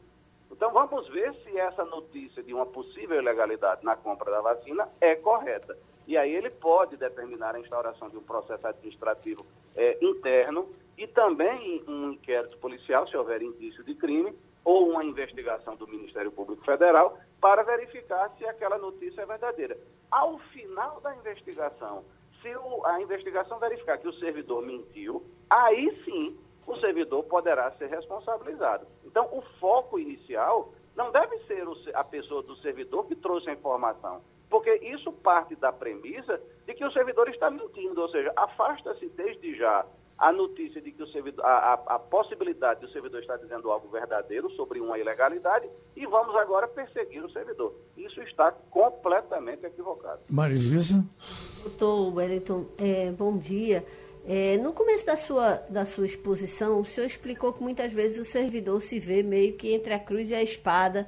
Então 0.51 0.71
vamos 0.71 1.07
ver 1.09 1.33
se 1.43 1.57
essa 1.57 1.83
notícia 1.83 2.43
de 2.43 2.53
uma 2.53 2.67
possível 2.67 3.19
ilegalidade 3.19 3.83
na 3.83 3.95
compra 3.95 4.29
da 4.29 4.39
vacina 4.39 4.87
é 5.01 5.15
correta. 5.15 5.75
E 6.05 6.15
aí 6.15 6.31
ele 6.31 6.51
pode 6.51 6.95
determinar 6.95 7.55
a 7.55 7.59
instauração 7.59 8.07
de 8.07 8.17
um 8.17 8.21
processo 8.21 8.67
administrativo 8.67 9.43
é, 9.75 9.97
interno 9.99 10.69
e 10.95 11.07
também 11.07 11.83
um 11.87 12.11
inquérito 12.11 12.55
policial, 12.57 13.07
se 13.07 13.17
houver 13.17 13.41
indício 13.41 13.83
de 13.83 13.95
crime, 13.95 14.31
ou 14.63 14.91
uma 14.91 15.03
investigação 15.03 15.75
do 15.75 15.87
Ministério 15.87 16.31
Público 16.31 16.63
Federal 16.63 17.17
para 17.41 17.63
verificar 17.63 18.29
se 18.37 18.45
aquela 18.45 18.77
notícia 18.77 19.21
é 19.21 19.25
verdadeira. 19.25 19.75
Ao 20.11 20.37
final 20.37 21.01
da 21.01 21.15
investigação, 21.15 22.03
se 22.43 22.55
o, 22.55 22.85
a 22.85 23.01
investigação 23.01 23.57
verificar 23.57 23.97
que 23.97 24.07
o 24.07 24.13
servidor 24.13 24.61
mentiu, 24.61 25.25
aí 25.49 25.97
sim 26.03 26.37
o 26.67 26.75
servidor 26.77 27.23
poderá 27.23 27.71
ser 27.71 27.87
responsabilizado. 27.87 28.85
Então, 29.05 29.27
o 29.31 29.41
foco 29.59 29.97
inicial 29.97 30.71
não 30.95 31.11
deve 31.11 31.39
ser 31.45 31.67
o, 31.67 31.75
a 31.95 32.03
pessoa 32.03 32.43
do 32.43 32.55
servidor 32.57 33.07
que 33.07 33.15
trouxe 33.15 33.49
a 33.49 33.53
informação, 33.53 34.21
porque 34.49 34.75
isso 34.75 35.11
parte 35.11 35.55
da 35.55 35.71
premissa 35.71 36.39
de 36.65 36.73
que 36.73 36.85
o 36.85 36.91
servidor 36.91 37.27
está 37.29 37.49
mentindo, 37.49 38.01
ou 38.01 38.09
seja, 38.09 38.31
afasta-se 38.35 39.07
desde 39.09 39.55
já 39.55 39.85
a 40.23 40.31
notícia 40.31 40.79
de 40.79 40.89
que 40.89 41.03
o 41.03 41.07
servidor, 41.07 41.43
a, 41.43 41.49
a, 41.49 41.95
a, 41.95 41.99
possibilidade 41.99 42.79
de 42.79 42.85
o 42.85 42.89
servidor 42.89 43.19
estar 43.19 43.35
dizendo 43.35 43.69
algo 43.69 43.89
verdadeiro 43.89 44.49
sobre 44.51 44.79
uma 44.79 44.97
ilegalidade 44.97 45.67
e 45.97 46.05
vamos 46.05 46.33
agora 46.37 46.65
perseguir 46.65 47.21
o 47.25 47.29
servidor. 47.29 47.73
Isso 47.97 48.21
está 48.21 48.49
completamente 48.71 49.65
equivocado. 49.65 50.21
Maria 50.29 50.57
Luísa? 50.57 51.05
Doutor 51.61 52.15
Wellington, 52.15 52.65
é, 52.77 53.11
bom 53.11 53.37
dia. 53.37 53.85
É, 54.25 54.57
no 54.59 54.71
começo 54.71 55.05
da 55.05 55.17
sua, 55.17 55.55
da 55.69 55.85
sua 55.85 56.05
exposição, 56.05 56.79
o 56.79 56.85
senhor 56.85 57.05
explicou 57.05 57.51
que 57.51 57.61
muitas 57.61 57.91
vezes 57.91 58.17
o 58.17 58.23
servidor 58.23 58.81
se 58.81 58.99
vê 58.99 59.21
meio 59.21 59.57
que 59.57 59.73
entre 59.73 59.93
a 59.93 59.99
cruz 59.99 60.29
e 60.29 60.35
a 60.35 60.41
espada, 60.41 61.05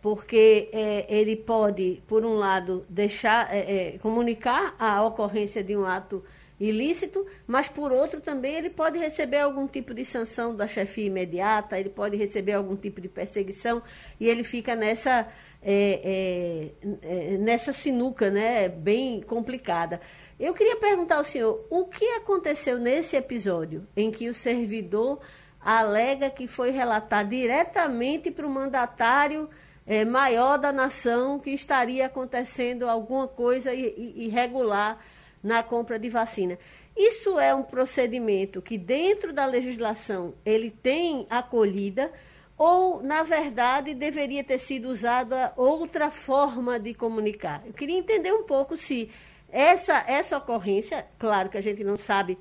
porque 0.00 0.70
é, 0.72 1.04
ele 1.14 1.36
pode, 1.36 2.02
por 2.08 2.24
um 2.24 2.38
lado, 2.38 2.82
deixar 2.88 3.54
é, 3.54 3.58
é 3.94 3.98
comunicar 3.98 4.74
a 4.78 5.04
ocorrência 5.04 5.62
de 5.62 5.76
um 5.76 5.84
ato 5.84 6.24
ilícito, 6.58 7.26
mas 7.46 7.68
por 7.68 7.90
outro 7.90 8.20
também 8.20 8.54
ele 8.54 8.70
pode 8.70 8.98
receber 8.98 9.38
algum 9.38 9.66
tipo 9.66 9.92
de 9.92 10.04
sanção 10.04 10.54
da 10.54 10.66
chefia 10.66 11.06
imediata, 11.06 11.78
ele 11.78 11.88
pode 11.88 12.16
receber 12.16 12.52
algum 12.52 12.76
tipo 12.76 13.00
de 13.00 13.08
perseguição 13.08 13.82
e 14.20 14.28
ele 14.28 14.44
fica 14.44 14.76
nessa 14.76 15.28
é, 15.66 16.70
é, 16.84 16.88
é, 17.02 17.38
nessa 17.38 17.72
sinuca, 17.72 18.30
né, 18.30 18.68
bem 18.68 19.22
complicada. 19.22 20.00
Eu 20.38 20.52
queria 20.52 20.76
perguntar 20.76 21.16
ao 21.16 21.24
senhor 21.24 21.66
o 21.70 21.86
que 21.86 22.04
aconteceu 22.10 22.78
nesse 22.78 23.16
episódio 23.16 23.86
em 23.96 24.10
que 24.10 24.28
o 24.28 24.34
servidor 24.34 25.20
alega 25.60 26.28
que 26.28 26.46
foi 26.46 26.70
relatar 26.70 27.26
diretamente 27.26 28.30
para 28.30 28.46
o 28.46 28.50
mandatário 28.50 29.48
é, 29.86 30.04
maior 30.04 30.58
da 30.58 30.70
nação 30.70 31.38
que 31.38 31.50
estaria 31.50 32.06
acontecendo 32.06 32.88
alguma 32.88 33.26
coisa 33.26 33.72
irregular 33.72 34.98
na 35.44 35.62
compra 35.62 35.98
de 35.98 36.08
vacina. 36.08 36.58
Isso 36.96 37.38
é 37.38 37.54
um 37.54 37.62
procedimento 37.62 38.62
que 38.62 38.78
dentro 38.78 39.32
da 39.32 39.44
legislação 39.44 40.32
ele 40.44 40.70
tem 40.70 41.26
acolhida 41.28 42.10
ou, 42.56 43.02
na 43.02 43.22
verdade, 43.24 43.94
deveria 43.94 44.42
ter 44.42 44.58
sido 44.58 44.88
usada 44.88 45.52
outra 45.56 46.10
forma 46.10 46.78
de 46.78 46.94
comunicar? 46.94 47.62
Eu 47.66 47.72
queria 47.72 47.98
entender 47.98 48.32
um 48.32 48.44
pouco 48.44 48.76
se 48.76 49.10
essa, 49.50 50.04
essa 50.06 50.38
ocorrência, 50.38 51.04
claro 51.18 51.48
que 51.48 51.58
a 51.58 51.60
gente 51.60 51.82
não 51.84 51.96
sabe 51.96 52.38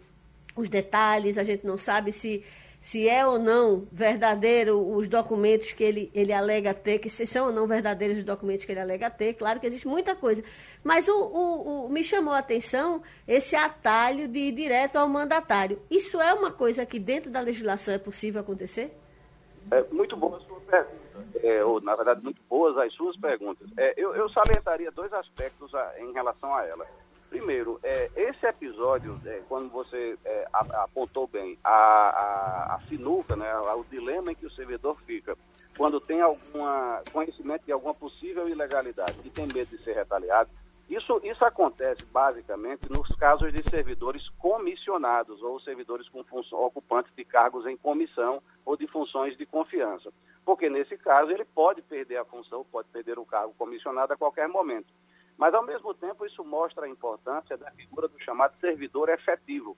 os 0.56 0.70
detalhes, 0.70 1.38
a 1.38 1.44
gente 1.44 1.66
não 1.66 1.78
sabe 1.78 2.12
se 2.12 2.44
se 2.84 3.08
é 3.08 3.26
ou 3.26 3.40
não 3.40 3.88
verdadeiro 3.90 4.78
os 4.94 5.08
documentos 5.08 5.72
que 5.72 5.82
ele, 5.82 6.12
ele 6.14 6.34
alega 6.34 6.74
ter, 6.74 7.00
que 7.00 7.10
se 7.10 7.26
são 7.26 7.46
ou 7.46 7.52
não 7.52 7.66
verdadeiros 7.66 8.18
os 8.18 8.26
documentos 8.26 8.66
que 8.66 8.74
ele 8.74 8.82
alega 8.82 9.10
ter, 9.10 9.36
claro 9.36 9.58
que 9.58 9.66
existe 9.66 9.88
muita 9.88 10.14
coisa. 10.14 10.44
Mas 10.84 11.08
o, 11.08 11.14
o, 11.14 11.86
o, 11.86 11.90
me 11.90 12.04
chamou 12.04 12.34
a 12.34 12.40
atenção 12.40 13.02
esse 13.28 13.56
atalho 13.56 14.28
de 14.28 14.40
ir 14.40 14.52
direto 14.52 14.98
ao 14.98 15.08
mandatário. 15.08 15.80
Isso 15.90 16.20
é 16.20 16.34
uma 16.34 16.52
coisa 16.52 16.86
que 16.86 17.00
dentro 17.00 17.32
da 17.32 17.40
legislação 17.40 17.94
é 17.94 17.98
possível 17.98 18.42
acontecer? 18.42 18.92
É, 19.72 19.84
muito 19.92 20.18
boa 20.18 20.38
a 20.38 20.42
sua 20.42 20.60
pergunta, 20.60 21.40
é, 21.42 21.64
ou 21.64 21.80
na 21.80 21.96
verdade 21.96 22.22
muito 22.22 22.42
boas 22.50 22.78
as 22.78 22.94
suas 22.94 23.16
perguntas. 23.16 23.68
É, 23.78 23.94
eu, 23.96 24.14
eu 24.14 24.28
salientaria 24.30 24.92
dois 24.92 25.14
aspectos 25.14 25.74
a, 25.74 25.94
em 26.00 26.12
relação 26.12 26.54
a 26.54 26.66
ela. 26.66 26.86
Primeiro, 27.30 27.80
é, 27.82 28.12
esse 28.16 28.46
episódio, 28.46 29.20
é, 29.26 29.42
quando 29.48 29.70
você 29.70 30.18
é, 30.24 30.48
apontou 30.52 31.28
bem 31.28 31.58
a, 31.64 31.72
a, 31.72 32.76
a 32.76 32.80
sinuca, 32.90 33.36
né, 33.36 33.52
o 33.58 33.84
dilema 33.90 34.32
em 34.32 34.36
que 34.36 34.46
o 34.46 34.52
servidor 34.52 34.96
fica, 35.06 35.36
quando 35.76 36.00
tem 36.00 36.22
algum 36.22 36.62
conhecimento 37.12 37.66
de 37.66 37.72
alguma 37.72 37.94
possível 37.94 38.48
ilegalidade 38.48 39.16
e 39.26 39.30
tem 39.32 39.48
medo 39.48 39.76
de 39.76 39.84
ser 39.84 39.94
retaliado, 39.94 40.50
isso, 40.90 41.20
isso 41.24 41.44
acontece 41.46 42.06
basicamente 42.06 42.92
nos 42.92 43.08
casos 43.16 43.52
de 43.54 43.68
servidores 43.70 44.28
comissionados 44.38 45.42
ou 45.42 45.60
servidores 45.60 46.08
com 46.10 46.24
função, 46.24 46.60
ocupantes 46.60 47.14
de 47.16 47.24
cargos 47.24 47.66
em 47.66 47.78
comissão 47.78 48.42
ou 48.66 48.76
de 48.76 48.86
funções 48.88 49.38
de 49.38 49.46
confiança. 49.46 50.12
Porque 50.46 50.70
nesse 50.70 50.98
caso 50.98 51.32
ele 51.32 51.46
pode 51.46 51.82
perder 51.82 52.18
a 52.18 52.26
função, 52.26 52.66
pode 52.66 52.90
perder 52.90 53.18
o 53.18 53.26
cargo 53.26 53.54
comissionado 53.58 54.14
a 54.14 54.18
qualquer 54.18 54.48
momento. 54.48 54.88
Mas, 55.38 55.54
ao 55.54 55.64
mesmo 55.64 55.94
tempo, 55.94 56.26
isso 56.26 56.44
mostra 56.44 56.86
a 56.86 56.90
importância 56.90 57.58
da 57.58 57.72
figura 57.72 58.08
do 58.08 58.22
chamado 58.22 58.54
servidor 58.60 59.10
efetivo, 59.10 59.76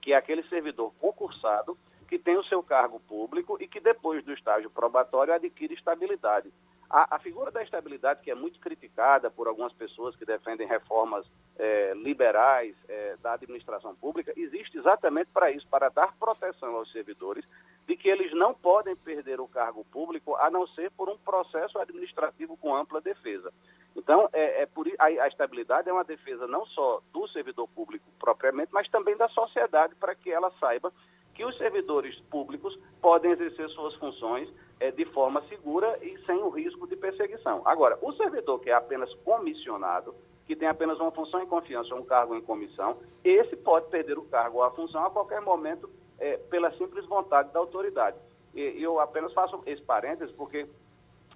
que 0.00 0.12
é 0.12 0.16
aquele 0.16 0.42
servidor 0.44 0.92
concursado 0.98 1.76
que 2.08 2.18
tem 2.18 2.36
o 2.36 2.44
seu 2.44 2.62
cargo 2.62 3.00
público 3.00 3.56
e 3.60 3.66
que, 3.66 3.80
depois 3.80 4.24
do 4.24 4.32
estágio 4.32 4.70
probatório, 4.70 5.34
adquire 5.34 5.74
estabilidade. 5.74 6.52
A, 6.88 7.16
a 7.16 7.18
figura 7.18 7.50
da 7.50 7.62
estabilidade, 7.62 8.22
que 8.22 8.30
é 8.30 8.34
muito 8.34 8.60
criticada 8.60 9.28
por 9.28 9.48
algumas 9.48 9.72
pessoas 9.72 10.14
que 10.14 10.24
defendem 10.24 10.68
reformas 10.68 11.26
é, 11.58 11.92
liberais 11.94 12.76
é, 12.88 13.16
da 13.20 13.32
administração 13.32 13.94
pública, 13.96 14.32
existe 14.36 14.78
exatamente 14.78 15.30
para 15.32 15.50
isso, 15.50 15.66
para 15.68 15.88
dar 15.88 16.14
proteção 16.16 16.76
aos 16.76 16.90
servidores 16.92 17.44
de 17.86 17.96
que 17.96 18.08
eles 18.08 18.32
não 18.32 18.54
podem 18.54 18.94
perder 18.94 19.40
o 19.40 19.48
cargo 19.48 19.84
público 19.84 20.36
a 20.36 20.48
não 20.48 20.66
ser 20.68 20.90
por 20.92 21.08
um 21.08 21.18
processo 21.18 21.78
administrativo 21.78 22.56
com 22.56 22.74
ampla 22.74 23.00
defesa. 23.00 23.52
Então, 23.96 24.28
é, 24.32 24.62
é 24.62 24.66
por, 24.66 24.86
a, 24.98 25.04
a, 25.06 25.28
estabilidade 25.28 25.88
é 25.88 25.92
uma 25.92 26.04
defesa 26.04 26.46
não 26.46 26.66
só 26.66 27.00
do 27.12 27.26
servidor 27.28 27.66
público 27.68 28.04
propriamente, 28.18 28.72
mas 28.72 28.88
também 28.88 29.16
da 29.16 29.28
sociedade, 29.28 29.94
para 29.94 30.14
que 30.14 30.30
ela 30.30 30.52
saiba 30.60 30.92
que 31.36 31.44
os 31.44 31.56
servidores 31.58 32.18
públicos 32.30 32.76
podem 33.00 33.30
exercer 33.30 33.68
suas 33.68 33.94
funções 33.96 34.48
é, 34.80 34.90
de 34.90 35.04
forma 35.04 35.42
segura 35.48 35.98
e 36.02 36.18
sem 36.24 36.36
o 36.36 36.48
risco 36.48 36.88
de 36.88 36.96
perseguição. 36.96 37.62
Agora, 37.64 37.98
o 38.00 38.12
servidor 38.14 38.58
que 38.60 38.70
é 38.70 38.74
apenas 38.74 39.12
comissionado, 39.16 40.14
que 40.46 40.56
tem 40.56 40.66
apenas 40.66 40.98
uma 40.98 41.10
função 41.10 41.42
em 41.42 41.46
confiança, 41.46 41.94
um 41.94 42.04
cargo 42.04 42.34
em 42.34 42.40
comissão, 42.40 42.96
esse 43.22 43.54
pode 43.56 43.88
perder 43.90 44.18
o 44.18 44.24
cargo 44.24 44.58
ou 44.58 44.64
a 44.64 44.70
função 44.70 45.04
a 45.04 45.10
qualquer 45.10 45.40
momento 45.40 45.90
é, 46.18 46.38
pela 46.38 46.70
simples 46.72 47.04
vontade 47.04 47.52
da 47.52 47.58
autoridade. 47.58 48.16
E 48.54 48.82
eu 48.82 48.98
apenas 48.98 49.34
faço 49.34 49.60
esse 49.66 49.82
parênteses 49.82 50.34
porque 50.34 50.66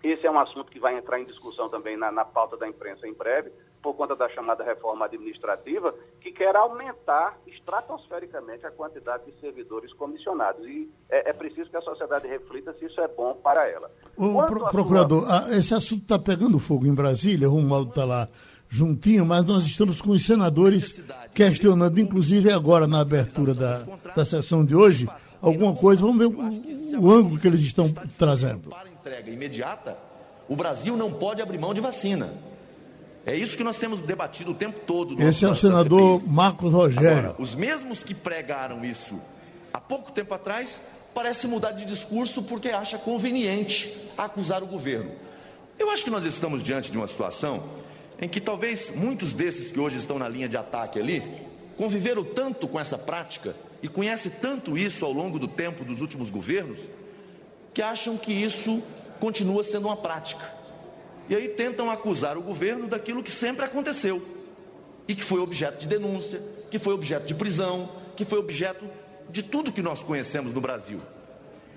esse 0.02 0.26
é 0.26 0.30
um 0.30 0.38
assunto 0.38 0.70
que 0.70 0.80
vai 0.80 0.96
entrar 0.96 1.20
em 1.20 1.26
discussão 1.26 1.68
também 1.68 1.96
na, 1.96 2.10
na, 2.10 2.24
pauta 2.24 2.56
da 2.56 2.66
imprensa 2.66 3.06
em 3.06 3.12
breve, 3.12 3.52
por 3.82 3.94
conta 3.94 4.14
da 4.14 4.28
chamada 4.28 4.62
reforma 4.62 5.06
administrativa, 5.06 5.94
que 6.20 6.30
quer 6.30 6.54
aumentar 6.54 7.38
estratosfericamente 7.46 8.66
a 8.66 8.70
quantidade 8.70 9.24
de 9.24 9.40
servidores 9.40 9.92
comissionados. 9.94 10.66
E 10.66 10.90
é, 11.08 11.30
é 11.30 11.32
preciso 11.32 11.70
que 11.70 11.76
a 11.76 11.80
sociedade 11.80 12.28
reflita 12.28 12.72
se 12.74 12.84
isso 12.84 13.00
é 13.00 13.08
bom 13.08 13.34
para 13.34 13.68
ela. 13.68 13.90
O 14.16 14.42
pro, 14.44 14.68
procurador, 14.68 15.24
sua... 15.26 15.56
esse 15.56 15.74
assunto 15.74 16.02
está 16.02 16.18
pegando 16.18 16.58
fogo 16.58 16.86
em 16.86 16.94
Brasília, 16.94 17.48
o 17.48 17.52
Romualdo 17.52 17.90
está 17.90 18.04
lá 18.04 18.28
juntinho, 18.68 19.24
mas 19.24 19.44
nós 19.44 19.64
estamos 19.64 20.00
com 20.00 20.10
os 20.10 20.24
senadores 20.24 21.02
questionando, 21.34 21.98
inclusive 21.98 22.52
agora 22.52 22.86
na 22.86 23.00
abertura 23.00 23.54
da, 23.54 23.82
da 24.14 24.24
sessão 24.24 24.64
de 24.64 24.76
hoje, 24.76 25.08
alguma 25.40 25.74
coisa. 25.74 26.02
Vamos 26.02 26.18
ver 26.18 26.26
o, 26.26 27.00
o 27.00 27.10
ângulo 27.10 27.38
que 27.38 27.48
eles 27.48 27.60
estão 27.60 27.90
trazendo 28.18 28.70
entrega 29.00 29.30
imediata, 29.30 29.96
o 30.48 30.54
Brasil 30.54 30.96
não 30.96 31.12
pode 31.12 31.40
abrir 31.40 31.58
mão 31.58 31.72
de 31.72 31.80
vacina. 31.80 32.32
É 33.26 33.36
isso 33.36 33.56
que 33.56 33.64
nós 33.64 33.78
temos 33.78 34.00
debatido 34.00 34.52
o 34.52 34.54
tempo 34.54 34.80
todo. 34.86 35.20
Esse 35.22 35.44
é 35.44 35.48
o 35.48 35.54
senador 35.54 36.22
Marcos 36.26 36.72
Rogério. 36.72 37.10
Agora, 37.10 37.34
os 37.38 37.54
mesmos 37.54 38.02
que 38.02 38.14
pregaram 38.14 38.84
isso 38.84 39.20
há 39.72 39.80
pouco 39.80 40.10
tempo 40.10 40.32
atrás 40.32 40.80
parece 41.14 41.46
mudar 41.46 41.72
de 41.72 41.84
discurso 41.84 42.42
porque 42.42 42.70
acha 42.70 42.98
conveniente 42.98 43.94
acusar 44.16 44.62
o 44.62 44.66
governo. 44.66 45.10
Eu 45.78 45.90
acho 45.90 46.04
que 46.04 46.10
nós 46.10 46.24
estamos 46.24 46.62
diante 46.62 46.90
de 46.90 46.96
uma 46.96 47.06
situação 47.06 47.64
em 48.20 48.28
que 48.28 48.40
talvez 48.40 48.92
muitos 48.94 49.32
desses 49.32 49.70
que 49.70 49.80
hoje 49.80 49.96
estão 49.96 50.18
na 50.18 50.28
linha 50.28 50.48
de 50.48 50.56
ataque 50.56 50.98
ali 50.98 51.22
conviveram 51.76 52.22
tanto 52.22 52.68
com 52.68 52.78
essa 52.78 52.98
prática 52.98 53.54
e 53.82 53.88
conhecem 53.88 54.30
tanto 54.40 54.76
isso 54.76 55.04
ao 55.04 55.12
longo 55.12 55.38
do 55.38 55.48
tempo 55.48 55.84
dos 55.84 56.00
últimos 56.00 56.28
governos 56.28 56.80
que 57.72 57.80
acham 57.80 58.16
que 58.16 58.32
isso 58.32 58.82
continua 59.18 59.64
sendo 59.64 59.86
uma 59.86 59.96
prática. 59.96 60.59
E 61.28 61.34
aí 61.36 61.48
tentam 61.48 61.90
acusar 61.90 62.36
o 62.36 62.42
governo 62.42 62.88
daquilo 62.88 63.22
que 63.22 63.30
sempre 63.30 63.64
aconteceu 63.64 64.22
e 65.06 65.14
que 65.14 65.24
foi 65.24 65.40
objeto 65.40 65.78
de 65.78 65.88
denúncia, 65.88 66.42
que 66.70 66.78
foi 66.78 66.94
objeto 66.94 67.26
de 67.26 67.34
prisão, 67.34 67.90
que 68.16 68.24
foi 68.24 68.38
objeto 68.38 68.84
de 69.28 69.42
tudo 69.42 69.72
que 69.72 69.82
nós 69.82 70.02
conhecemos 70.02 70.52
no 70.52 70.60
Brasil. 70.60 71.00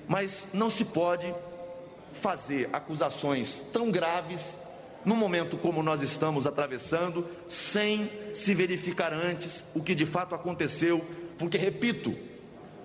Mas 0.07 0.49
não 0.53 0.69
se 0.69 0.85
pode 0.85 1.33
fazer 2.13 2.69
acusações 2.71 3.63
tão 3.71 3.89
graves 3.89 4.59
num 5.05 5.15
momento 5.15 5.57
como 5.57 5.83
nós 5.83 6.01
estamos 6.01 6.47
atravessando, 6.47 7.25
sem 7.49 8.09
se 8.31 8.53
verificar 8.53 9.13
antes 9.13 9.63
o 9.75 9.83
que 9.83 9.93
de 9.93 10.05
fato 10.05 10.33
aconteceu, 10.33 11.03
porque, 11.37 11.57
repito, 11.57 12.15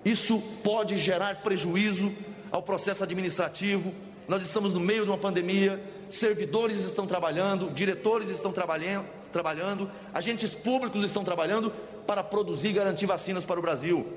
isso 0.03 0.41
pode 0.63 0.97
gerar 0.97 1.41
prejuízo 1.41 2.11
ao 2.51 2.61
processo 2.61 3.03
administrativo. 3.03 3.93
Nós 4.27 4.41
estamos 4.41 4.73
no 4.73 4.79
meio 4.79 5.03
de 5.03 5.09
uma 5.09 5.17
pandemia, 5.17 5.81
servidores 6.09 6.83
estão 6.83 7.05
trabalhando, 7.05 7.71
diretores 7.71 8.29
estão 8.29 8.51
trabalhando, 8.51 9.05
trabalhando 9.31 9.89
agentes 10.13 10.55
públicos 10.55 11.03
estão 11.03 11.23
trabalhando 11.23 11.71
para 12.07 12.23
produzir 12.23 12.69
e 12.69 12.73
garantir 12.73 13.05
vacinas 13.05 13.45
para 13.45 13.59
o 13.59 13.61
Brasil. 13.61 14.07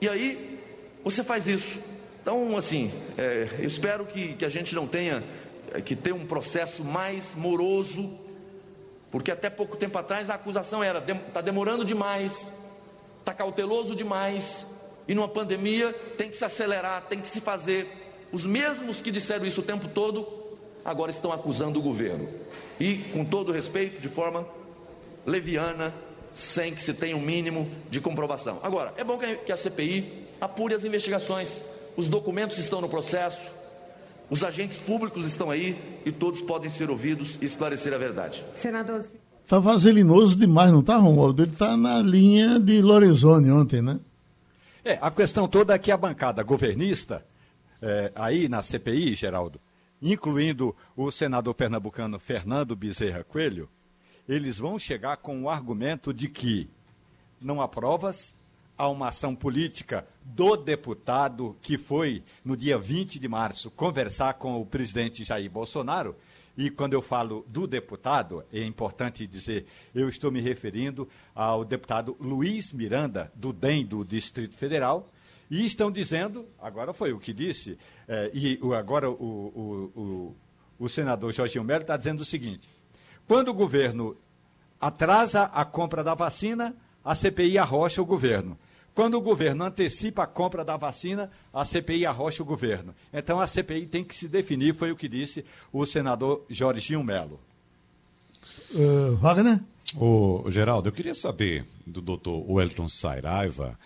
E 0.00 0.08
aí, 0.08 0.60
você 1.04 1.22
faz 1.22 1.46
isso. 1.46 1.78
Então, 2.22 2.56
assim, 2.56 2.92
é, 3.16 3.48
eu 3.58 3.66
espero 3.66 4.04
que, 4.04 4.34
que 4.34 4.44
a 4.44 4.48
gente 4.48 4.74
não 4.74 4.86
tenha 4.86 5.22
é, 5.72 5.80
que 5.80 5.96
ter 5.96 6.12
um 6.12 6.26
processo 6.26 6.84
mais 6.84 7.34
moroso, 7.34 8.18
porque 9.10 9.30
até 9.30 9.48
pouco 9.48 9.76
tempo 9.76 9.96
atrás 9.98 10.30
a 10.30 10.34
acusação 10.34 10.82
era: 10.82 10.98
está 10.98 11.40
demorando 11.40 11.84
demais, 11.84 12.52
está 13.20 13.32
cauteloso 13.32 13.94
demais, 13.94 14.66
e 15.06 15.14
numa 15.14 15.28
pandemia 15.28 15.92
tem 16.16 16.28
que 16.28 16.36
se 16.36 16.44
acelerar, 16.44 17.06
tem 17.08 17.20
que 17.20 17.28
se 17.28 17.40
fazer. 17.40 17.88
Os 18.30 18.44
mesmos 18.44 19.00
que 19.00 19.10
disseram 19.10 19.46
isso 19.46 19.60
o 19.60 19.64
tempo 19.64 19.88
todo, 19.88 20.22
agora 20.88 21.10
estão 21.10 21.30
acusando 21.30 21.78
o 21.78 21.82
governo. 21.82 22.26
E, 22.80 22.96
com 23.12 23.24
todo 23.24 23.52
respeito, 23.52 24.00
de 24.00 24.08
forma 24.08 24.46
leviana, 25.26 25.92
sem 26.32 26.74
que 26.74 26.80
se 26.80 26.94
tenha 26.94 27.16
um 27.16 27.20
mínimo 27.20 27.68
de 27.90 28.00
comprovação. 28.00 28.58
Agora, 28.62 28.94
é 28.96 29.04
bom 29.04 29.18
que 29.18 29.52
a 29.52 29.56
CPI 29.56 30.26
apure 30.40 30.74
as 30.74 30.84
investigações. 30.84 31.62
Os 31.96 32.08
documentos 32.08 32.58
estão 32.58 32.80
no 32.80 32.88
processo, 32.88 33.50
os 34.30 34.42
agentes 34.42 34.78
públicos 34.78 35.26
estão 35.26 35.50
aí 35.50 35.76
e 36.06 36.12
todos 36.12 36.40
podem 36.40 36.70
ser 36.70 36.90
ouvidos 36.90 37.38
e 37.42 37.44
esclarecer 37.44 37.92
a 37.92 37.98
verdade. 37.98 38.44
Senador. 38.54 39.04
Está 39.44 39.58
vaselinoso 39.58 40.36
demais, 40.36 40.70
não 40.70 40.80
está, 40.80 40.96
Romualdo? 40.96 41.42
Ele 41.42 41.52
está 41.52 41.76
na 41.76 42.00
linha 42.00 42.58
de 42.58 42.80
Lorenzoni 42.80 43.50
ontem, 43.50 43.82
né? 43.82 43.98
É, 44.84 44.98
a 45.00 45.10
questão 45.10 45.48
toda 45.48 45.74
é 45.74 45.78
que 45.78 45.90
a 45.90 45.96
bancada 45.96 46.42
governista, 46.42 47.24
é, 47.82 48.12
aí 48.14 48.48
na 48.48 48.62
CPI, 48.62 49.14
Geraldo, 49.14 49.60
incluindo 50.00 50.74
o 50.96 51.10
senador 51.10 51.54
pernambucano 51.54 52.18
Fernando 52.18 52.76
Bezerra 52.76 53.24
Coelho, 53.24 53.68
eles 54.28 54.58
vão 54.58 54.78
chegar 54.78 55.16
com 55.16 55.42
o 55.42 55.48
argumento 55.48 56.12
de 56.12 56.28
que 56.28 56.68
não 57.40 57.60
há 57.60 57.68
provas, 57.68 58.34
há 58.76 58.88
uma 58.88 59.08
ação 59.08 59.34
política 59.34 60.06
do 60.22 60.56
deputado 60.56 61.56
que 61.62 61.76
foi, 61.76 62.22
no 62.44 62.56
dia 62.56 62.78
20 62.78 63.18
de 63.18 63.28
março, 63.28 63.70
conversar 63.70 64.34
com 64.34 64.60
o 64.60 64.66
presidente 64.66 65.24
Jair 65.24 65.50
Bolsonaro. 65.50 66.14
E 66.56 66.70
quando 66.70 66.92
eu 66.92 67.00
falo 67.00 67.44
do 67.48 67.66
deputado, 67.66 68.44
é 68.52 68.64
importante 68.64 69.26
dizer, 69.26 69.66
eu 69.94 70.08
estou 70.08 70.30
me 70.30 70.40
referindo 70.40 71.08
ao 71.34 71.64
deputado 71.64 72.16
Luiz 72.20 72.72
Miranda, 72.72 73.32
do 73.34 73.52
DEM 73.52 73.86
do 73.86 74.04
Distrito 74.04 74.56
Federal, 74.56 75.08
e 75.50 75.64
estão 75.64 75.90
dizendo, 75.90 76.46
agora 76.60 76.92
foi 76.92 77.12
o 77.12 77.18
que 77.18 77.32
disse, 77.32 77.78
eh, 78.06 78.30
e 78.34 78.58
agora 78.76 79.10
o, 79.10 79.14
o, 79.14 80.00
o, 80.00 80.36
o 80.78 80.88
senador 80.88 81.32
Jorginho 81.32 81.64
Melo 81.64 81.82
está 81.82 81.96
dizendo 81.96 82.20
o 82.20 82.24
seguinte: 82.24 82.68
quando 83.26 83.48
o 83.48 83.54
governo 83.54 84.16
atrasa 84.80 85.44
a 85.44 85.64
compra 85.64 86.04
da 86.04 86.14
vacina, 86.14 86.74
a 87.04 87.14
CPI 87.14 87.58
arrocha 87.58 88.00
o 88.02 88.06
governo. 88.06 88.58
Quando 88.94 89.14
o 89.14 89.20
governo 89.20 89.64
antecipa 89.64 90.24
a 90.24 90.26
compra 90.26 90.64
da 90.64 90.76
vacina, 90.76 91.30
a 91.54 91.64
CPI 91.64 92.04
arrocha 92.04 92.42
o 92.42 92.46
governo. 92.46 92.94
Então 93.12 93.40
a 93.40 93.46
CPI 93.46 93.86
tem 93.86 94.02
que 94.02 94.16
se 94.16 94.26
definir, 94.26 94.74
foi 94.74 94.90
o 94.90 94.96
que 94.96 95.08
disse 95.08 95.44
o 95.72 95.86
senador 95.86 96.44
Jorginho 96.50 97.04
Melo. 97.04 97.38
Uh, 98.72 99.14
Wagner? 99.16 99.60
Ô, 99.96 100.44
Geraldo, 100.48 100.88
eu 100.88 100.92
queria 100.92 101.14
saber 101.14 101.64
do 101.86 102.00
doutor 102.00 102.44
Wellington 102.50 102.88
Sairaiva 102.88 103.78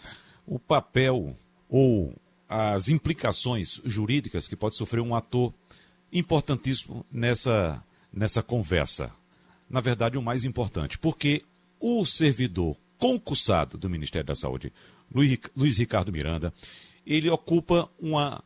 o 0.47 0.59
papel 0.59 1.37
ou 1.73 2.15
as 2.47 2.89
implicações 2.89 3.81
jurídicas 3.83 4.47
que 4.47 4.55
pode 4.55 4.77
sofrer 4.77 5.01
um 5.01 5.15
ator 5.15 5.55
importantíssimo 6.13 7.05
nessa, 7.11 7.83
nessa 8.13 8.43
conversa. 8.43 9.11
Na 9.71 9.81
verdade, 9.81 10.19
o 10.19 10.23
mais 10.23 10.45
importante, 10.45 10.99
porque 10.99 11.43
o 11.81 12.05
servidor 12.05 12.77
concursado 12.99 13.79
do 13.79 13.89
Ministério 13.89 14.27
da 14.27 14.35
Saúde, 14.35 14.71
Luiz 15.57 15.79
Ricardo 15.79 16.13
Miranda, 16.13 16.53
ele 17.07 17.31
ocupa 17.31 17.89
uma, 17.99 18.45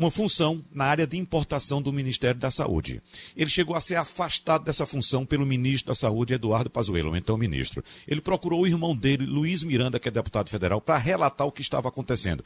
uma 0.00 0.10
função 0.10 0.64
na 0.72 0.86
área 0.86 1.06
de 1.06 1.18
importação 1.18 1.82
do 1.82 1.92
Ministério 1.92 2.40
da 2.40 2.50
Saúde. 2.50 3.02
Ele 3.36 3.50
chegou 3.50 3.76
a 3.76 3.82
ser 3.82 3.96
afastado 3.96 4.64
dessa 4.64 4.86
função 4.86 5.26
pelo 5.26 5.44
ministro 5.44 5.88
da 5.88 5.94
Saúde, 5.94 6.32
Eduardo 6.32 6.70
Pazuello, 6.70 7.14
então 7.14 7.36
ministro. 7.36 7.84
Ele 8.08 8.22
procurou 8.22 8.62
o 8.62 8.66
irmão 8.66 8.96
dele, 8.96 9.26
Luiz 9.26 9.62
Miranda, 9.62 10.00
que 10.00 10.08
é 10.08 10.10
deputado 10.10 10.48
federal, 10.48 10.80
para 10.80 10.96
relatar 10.96 11.46
o 11.46 11.52
que 11.52 11.60
estava 11.60 11.90
acontecendo. 11.90 12.42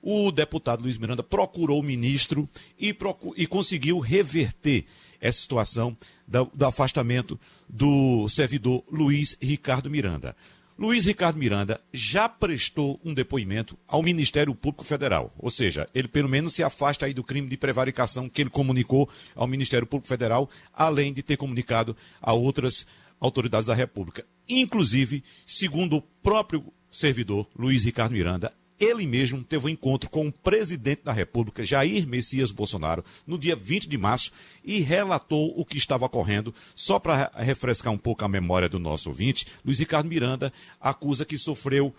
O 0.00 0.32
deputado 0.32 0.82
Luiz 0.82 0.96
Miranda 0.96 1.22
procurou 1.22 1.80
o 1.80 1.82
ministro 1.82 2.48
e, 2.78 2.94
procur, 2.94 3.34
e 3.36 3.46
conseguiu 3.46 3.98
reverter 3.98 4.86
essa 5.20 5.42
situação 5.42 5.94
do, 6.26 6.50
do 6.54 6.64
afastamento 6.64 7.38
do 7.68 8.26
servidor 8.30 8.82
Luiz 8.90 9.36
Ricardo 9.42 9.90
Miranda. 9.90 10.34
Luiz 10.76 11.06
Ricardo 11.06 11.38
Miranda 11.38 11.80
já 11.92 12.28
prestou 12.28 13.00
um 13.04 13.14
depoimento 13.14 13.78
ao 13.86 14.02
Ministério 14.02 14.52
Público 14.56 14.82
Federal, 14.84 15.32
ou 15.38 15.48
seja, 15.48 15.88
ele 15.94 16.08
pelo 16.08 16.28
menos 16.28 16.52
se 16.52 16.64
afasta 16.64 17.06
aí 17.06 17.14
do 17.14 17.22
crime 17.22 17.48
de 17.48 17.56
prevaricação 17.56 18.28
que 18.28 18.42
ele 18.42 18.50
comunicou 18.50 19.08
ao 19.36 19.46
Ministério 19.46 19.86
Público 19.86 20.08
Federal, 20.08 20.50
além 20.72 21.12
de 21.12 21.22
ter 21.22 21.36
comunicado 21.36 21.96
a 22.20 22.32
outras 22.32 22.88
autoridades 23.20 23.66
da 23.66 23.74
República. 23.74 24.26
Inclusive, 24.48 25.22
segundo 25.46 25.98
o 25.98 26.02
próprio 26.02 26.64
servidor 26.90 27.46
Luiz 27.56 27.84
Ricardo 27.84 28.12
Miranda, 28.12 28.52
ele 28.78 29.06
mesmo 29.06 29.42
teve 29.42 29.66
um 29.66 29.68
encontro 29.68 30.10
com 30.10 30.26
o 30.26 30.32
presidente 30.32 31.02
da 31.04 31.12
República, 31.12 31.64
Jair 31.64 32.06
Messias 32.06 32.50
Bolsonaro, 32.50 33.04
no 33.26 33.38
dia 33.38 33.54
20 33.54 33.88
de 33.88 33.96
março 33.96 34.32
e 34.64 34.80
relatou 34.80 35.52
o 35.58 35.64
que 35.64 35.78
estava 35.78 36.06
ocorrendo. 36.06 36.54
Só 36.74 36.98
para 36.98 37.30
refrescar 37.36 37.92
um 37.92 37.98
pouco 37.98 38.24
a 38.24 38.28
memória 38.28 38.68
do 38.68 38.78
nosso 38.78 39.08
ouvinte, 39.08 39.46
Luiz 39.64 39.78
Ricardo 39.78 40.08
Miranda 40.08 40.52
acusa 40.80 41.24
que 41.24 41.38
sofreu 41.38 41.94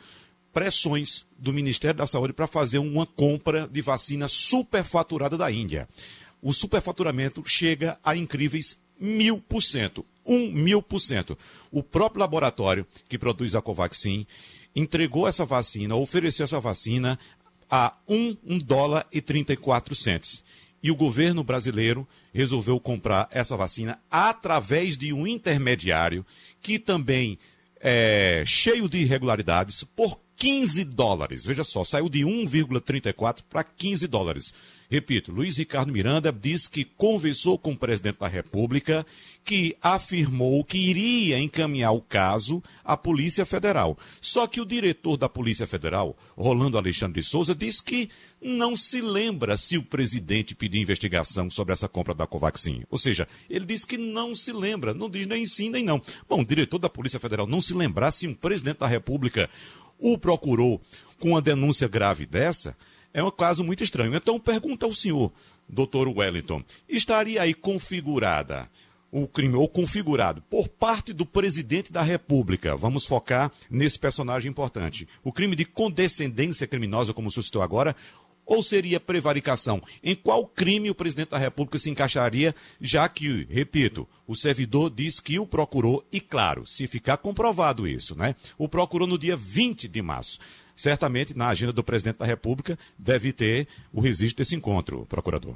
pressões 0.54 1.26
do 1.38 1.52
Ministério 1.52 1.98
da 1.98 2.08
Saúde 2.08 2.34
para 2.34 2.48
fazer 2.48 2.80
uma 2.80 3.06
compra 3.06 3.68
de 3.68 3.82
vacina 3.82 4.28
superfaturada 4.28 5.38
da 5.38 5.52
Índia. 5.52 5.88
O 6.42 6.54
superfaturamento 6.54 7.44
chega 7.46 7.98
a 8.04 8.16
incríveis 8.16 8.78
mil 9.00 9.40
por 9.40 9.62
cento. 9.62 10.06
Um 10.26 10.52
mil 10.52 10.82
por 10.82 11.00
cento. 11.00 11.38
O 11.72 11.84
próprio 11.84 12.22
laboratório 12.22 12.86
que 13.10 13.18
produz 13.18 13.54
a 13.54 13.62
Covaxin 13.62 14.26
entregou 14.76 15.28
essa 15.28 15.46
vacina, 15.46 15.96
ofereceu 15.96 16.44
essa 16.44 16.60
vacina 16.60 17.18
a 17.70 17.94
1, 18.08 18.38
1 18.46 18.58
dólar 18.60 19.08
e 19.12 19.22
34 19.22 19.96
centos. 19.96 20.44
E 20.84 20.92
o 20.92 20.96
governo 20.96 21.44
brasileiro 21.44 22.08
resolveu 22.34 22.80
comprar 22.80 23.28
essa 23.32 23.58
vacina 23.58 24.00
através 24.12 24.98
de 24.98 25.12
um 25.14 25.26
intermediário 25.26 26.26
que 26.62 26.78
também 26.78 27.40
é 27.80 28.44
cheio 28.46 28.88
de 28.88 29.00
irregularidades 29.00 29.84
por 29.84 30.20
15 30.38 30.84
dólares. 30.84 31.46
Veja 31.46 31.64
só, 31.64 31.84
saiu 31.84 32.10
de 32.10 32.22
1,34 32.22 33.40
para 33.50 33.64
15 33.64 34.08
dólares. 34.08 34.54
Repito, 34.90 35.32
Luiz 35.32 35.58
Ricardo 35.58 35.92
Miranda 35.92 36.32
disse 36.32 36.70
que 36.70 36.84
conversou 36.84 37.58
com 37.58 37.72
o 37.72 37.78
presidente 37.78 38.20
da 38.20 38.28
República, 38.28 39.06
que 39.46 39.78
afirmou 39.80 40.64
que 40.66 40.80
iria 40.80 41.40
encaminhar 41.40 41.94
o 41.94 42.02
caso 42.02 42.64
à 42.84 42.98
Polícia 42.98 43.46
Federal. 43.46 43.96
Só 44.20 44.48
que 44.48 44.60
o 44.60 44.66
diretor 44.66 45.18
da 45.18 45.30
Polícia 45.30 45.68
Federal, 45.68 46.18
Rolando 46.36 46.80
Alexandre 46.80 47.22
de 47.22 47.28
Souza, 47.28 47.54
disse 47.54 47.84
que 47.84 48.10
não 48.42 48.76
se 48.76 49.00
lembra 49.00 49.56
se 49.56 49.78
o 49.78 49.84
presidente 49.84 50.56
pediu 50.56 50.82
investigação 50.82 51.50
sobre 51.50 51.74
essa 51.74 51.88
compra 51.88 52.16
da 52.16 52.26
Covaxin. 52.26 52.84
Ou 52.90 52.98
seja, 52.98 53.28
ele 53.48 53.66
disse 53.66 53.86
que 53.86 53.98
não 53.98 54.34
se 54.34 54.52
lembra, 54.52 54.96
não 54.96 55.10
diz 55.10 55.28
nem 55.28 55.46
sim 55.46 55.70
nem 55.70 55.84
não. 55.84 56.02
Bom, 56.28 56.42
o 56.42 56.46
diretor 56.46 56.80
da 56.80 56.90
Polícia 56.90 57.20
Federal 57.20 57.46
não 57.46 57.62
se 57.62 57.76
lembrar 57.76 58.10
se 58.10 58.28
um 58.28 58.34
presidente 58.34 58.80
da 58.80 58.88
República 58.88 59.48
o 60.00 60.18
procurou 60.18 60.82
com 61.20 61.30
uma 61.30 61.42
denúncia 61.42 61.88
grave 61.88 62.26
dessa, 62.26 62.76
É 63.16 63.24
um 63.24 63.32
caso 63.32 63.64
muito 63.64 63.82
estranho. 63.82 64.14
Então, 64.14 64.38
pergunta 64.38 64.86
ao 64.86 64.94
senhor, 64.94 65.32
doutor 65.70 66.10
Wellington, 66.10 66.62
estaria 66.90 67.42
aí 67.42 67.54
configurada 67.54 68.70
o 69.22 69.28
crime, 69.30 69.56
ou 69.56 69.70
configurado, 69.70 70.42
por 70.50 70.68
parte 70.68 71.14
do 71.14 71.26
presidente 71.26 71.90
da 71.90 72.02
República, 72.02 72.76
vamos 72.76 73.06
focar 73.06 73.50
nesse 73.70 73.98
personagem 73.98 74.52
importante, 74.52 75.08
o 75.24 75.32
crime 75.32 75.56
de 75.56 75.64
condescendência 75.64 76.68
criminosa, 76.68 77.14
como 77.14 77.32
suscitou 77.32 77.62
agora, 77.62 77.96
ou 78.46 78.62
seria 78.62 79.00
prevaricação? 79.00 79.82
Em 80.04 80.16
qual 80.16 80.46
crime 80.46 80.90
o 80.90 80.96
presidente 80.96 81.30
da 81.30 81.38
República 81.38 81.78
se 81.78 81.90
encaixaria, 81.90 82.54
já 82.82 83.08
que, 83.08 83.48
repito, 83.50 84.06
o 84.28 84.36
servidor 84.36 84.90
diz 84.90 85.22
que 85.22 85.40
o 85.40 85.48
procurou, 85.48 86.06
e 86.12 86.20
claro, 86.20 86.68
se 86.68 86.86
ficar 86.86 87.16
comprovado 87.16 87.88
isso, 87.88 88.18
né? 88.18 88.36
O 88.58 88.68
procurou 88.68 89.08
no 89.08 89.18
dia 89.18 89.38
20 89.38 89.88
de 89.88 90.02
março. 90.02 90.40
Certamente, 90.76 91.36
na 91.36 91.48
agenda 91.48 91.72
do 91.72 91.84
presidente 91.84 92.18
da 92.18 92.26
República, 92.26 92.78
deve 93.00 93.32
ter 93.32 93.66
o 93.94 94.02
registro 94.02 94.44
desse 94.44 94.56
encontro, 94.56 95.06
procurador. 95.08 95.56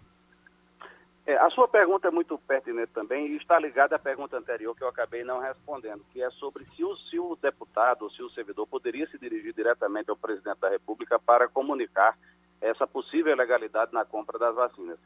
É, 1.30 1.38
a 1.38 1.48
sua 1.52 1.68
pergunta 1.68 2.08
é 2.08 2.12
muito 2.12 2.40
pertinente 2.40 2.92
também 2.92 3.28
e 3.28 3.36
está 3.36 3.60
ligada 3.60 3.96
à 3.96 4.00
pergunta 4.00 4.36
anterior 4.36 4.76
que 4.76 4.84
eu 4.84 4.88
acabei 4.88 5.24
não 5.24 5.40
respondendo, 5.40 6.04
que 6.12 6.24
é 6.24 6.30
sobre 6.32 6.66
se 6.76 6.84
o, 6.84 6.98
se 6.98 7.20
o 7.20 7.36
deputado 7.36 8.02
ou 8.02 8.10
se 8.10 8.24
o 8.24 8.32
servidor 8.32 8.66
poderia 8.66 9.06
se 9.06 9.20
dirigir 9.20 9.54
diretamente 9.54 10.10
ao 10.10 10.18
presidente 10.18 10.60
da 10.60 10.70
República 10.70 11.20
para 11.20 11.48
comunicar 11.48 12.18
essa 12.60 12.88
possível 12.88 13.36
legalidade 13.36 13.94
na 13.94 14.04
compra 14.04 14.40
das 14.40 14.56
vacinas. 14.56 14.98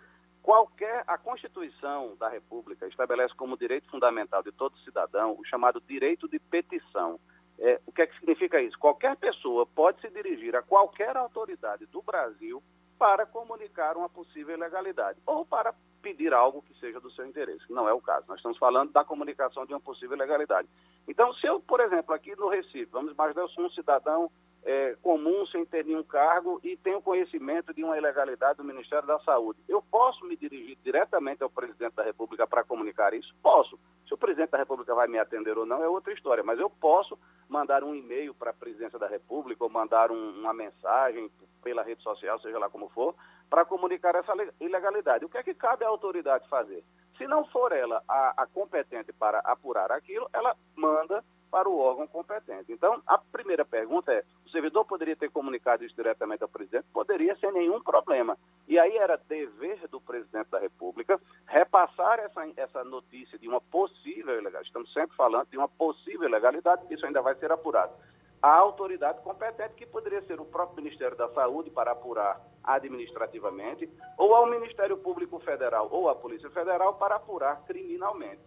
Qualquer, 0.42 1.04
a 1.06 1.18
Constituição 1.18 2.16
da 2.18 2.30
República 2.30 2.88
estabelece 2.88 3.36
como 3.36 3.58
direito 3.58 3.92
fundamental 3.92 4.42
de 4.42 4.54
todo 4.54 4.78
cidadão 4.78 5.36
o 5.38 5.44
chamado 5.44 5.82
direito 5.82 6.30
de 6.30 6.40
petição. 6.40 7.20
É, 7.60 7.82
o 7.86 7.92
que, 7.92 8.02
é 8.02 8.08
que 8.08 8.18
significa 8.18 8.62
isso? 8.62 8.80
Qualquer 8.80 9.18
pessoa 9.18 9.66
pode 9.66 10.00
se 10.00 10.10
dirigir 10.10 10.56
a 10.56 10.62
qualquer 10.62 11.18
autoridade 11.18 11.86
do 11.88 12.02
Brasil 12.02 12.64
para 12.98 13.26
comunicar 13.26 13.98
uma 13.98 14.08
possível 14.08 14.56
ilegalidade 14.56 15.20
ou 15.26 15.46
para 15.46 15.74
pedir 16.04 16.34
algo 16.34 16.62
que 16.62 16.78
seja 16.80 17.00
do 17.00 17.10
seu 17.12 17.26
interesse, 17.26 17.66
que 17.66 17.74
não 17.74 17.88
é 17.88 17.94
o 17.94 18.02
caso. 18.02 18.26
Nós 18.28 18.38
estamos 18.38 18.58
falando 18.58 18.92
da 18.92 19.06
comunicação 19.06 19.66
de 19.66 19.74
uma 19.74 19.80
possível 19.80 20.18
ilegalidade. 20.18 20.68
Então, 21.08 21.34
se 21.36 21.48
eu, 21.48 21.62
por 21.62 21.80
exemplo, 21.80 22.14
aqui 22.14 22.36
no 22.36 22.50
Recife, 22.50 22.92
vamos 22.92 23.14
imaginar, 23.14 23.44
eu 23.44 23.50
sou 23.50 23.66
um 23.66 23.70
cidadão 23.70 24.30
é, 24.66 24.96
comum, 25.02 25.46
sem 25.48 25.66
ter 25.66 25.86
nenhum 25.86 26.04
cargo 26.04 26.60
e 26.64 26.76
tenho 26.78 27.02
conhecimento 27.02 27.74
de 27.74 27.84
uma 27.84 27.98
ilegalidade 27.98 28.58
do 28.58 28.64
Ministério 28.64 29.08
da 29.08 29.20
Saúde. 29.20 29.60
Eu 29.68 29.82
posso 29.82 30.26
me 30.26 30.36
dirigir 30.36 30.78
diretamente 30.84 31.42
ao 31.42 31.50
presidente 31.50 31.96
da 31.96 32.04
República 32.04 32.46
para 32.46 32.64
comunicar 32.64 33.14
isso? 33.14 33.34
Posso. 33.42 33.80
Se 34.06 34.14
o 34.14 34.18
presidente 34.18 34.52
da 34.52 34.58
República 34.58 34.94
vai 34.94 35.08
me 35.08 35.20
atender 35.20 35.58
ou 35.58 35.66
não 35.66 35.84
é 35.84 35.88
outra 35.88 36.14
história, 36.14 36.44
mas 36.44 36.60
eu 36.60 36.70
posso 36.70 37.18
mandar 37.50 37.84
um 37.84 37.96
e-mail 37.96 38.34
para 38.34 38.52
a 38.52 38.54
presidência 38.54 39.00
da 39.00 39.08
República 39.08 39.64
ou 39.64 39.70
mandar 39.70 40.12
um, 40.12 40.40
uma 40.40 40.54
mensagem 40.54 41.30
pela 41.62 41.84
rede 41.84 42.04
social, 42.04 42.40
seja 42.40 42.60
lá 42.60 42.70
como 42.70 42.90
for, 42.90 43.16
para 43.54 43.66
comunicar 43.66 44.16
essa 44.16 44.34
ilegalidade. 44.60 45.26
O 45.26 45.30
que 45.30 45.38
é 45.38 45.44
que 45.44 45.54
cabe 45.54 45.86
à 45.86 45.88
autoridade 45.88 46.50
fazer? 46.50 46.84
Se 47.20 47.28
não 47.28 47.46
for 47.46 47.72
ela 47.72 48.02
a, 48.10 48.34
a 48.42 48.48
competente 48.48 49.14
para 49.14 49.38
apurar 49.42 49.92
aquilo, 49.92 50.28
ela 50.34 50.56
manda 50.76 51.24
para 51.52 51.70
o 51.70 51.78
órgão 51.78 52.08
competente. 52.08 52.72
Então, 52.72 53.00
a 53.06 53.16
primeira 53.20 53.64
pergunta 53.64 54.12
é: 54.12 54.24
o 54.44 54.50
servidor 54.50 54.86
poderia 54.86 55.16
ter 55.16 55.30
comunicado 55.30 55.86
isso 55.86 55.96
diretamente 55.96 56.42
ao 56.42 56.50
presidente? 56.50 56.88
Poderia, 56.92 57.36
sem 57.36 57.52
nenhum 57.52 57.80
problema. 57.80 58.36
E 58.68 58.80
aí 58.80 58.98
era 58.98 59.22
dever 59.30 59.88
do 59.88 60.02
presidente 60.02 60.50
da 60.50 60.58
República 60.58 61.22
repassar 61.46 62.18
essa, 62.22 62.42
essa 62.58 62.84
notícia 62.84 63.38
de 63.38 63.48
uma 63.48 63.62
possível 63.62 64.34
ilegalidade. 64.34 64.66
Estamos 64.66 64.92
sempre 64.94 65.16
falando 65.16 65.48
de 65.52 65.60
uma 65.60 65.68
possível 65.68 66.28
ilegalidade, 66.28 66.92
isso 66.92 67.06
ainda 67.06 67.22
vai 67.22 67.36
ser 67.36 67.52
apurado. 67.52 67.94
A 68.42 68.52
autoridade 68.52 69.22
competente, 69.22 69.76
que 69.76 69.86
poderia 69.86 70.24
ser 70.24 70.42
o 70.42 70.46
próprio 70.46 70.84
Ministério 70.84 71.16
da 71.16 71.30
Saúde 71.30 71.70
para 71.70 71.92
apurar 71.92 72.42
administrativamente, 72.64 73.90
ou 74.18 74.34
ao 74.36 74.48
Ministério 74.48 74.98
Público 74.98 75.40
Federal 75.40 75.90
ou 75.92 76.10
à 76.10 76.16
Polícia 76.16 76.50
Federal 76.50 76.96
para 76.96 77.16
apurar 77.16 77.64
criminalmente. 77.66 78.42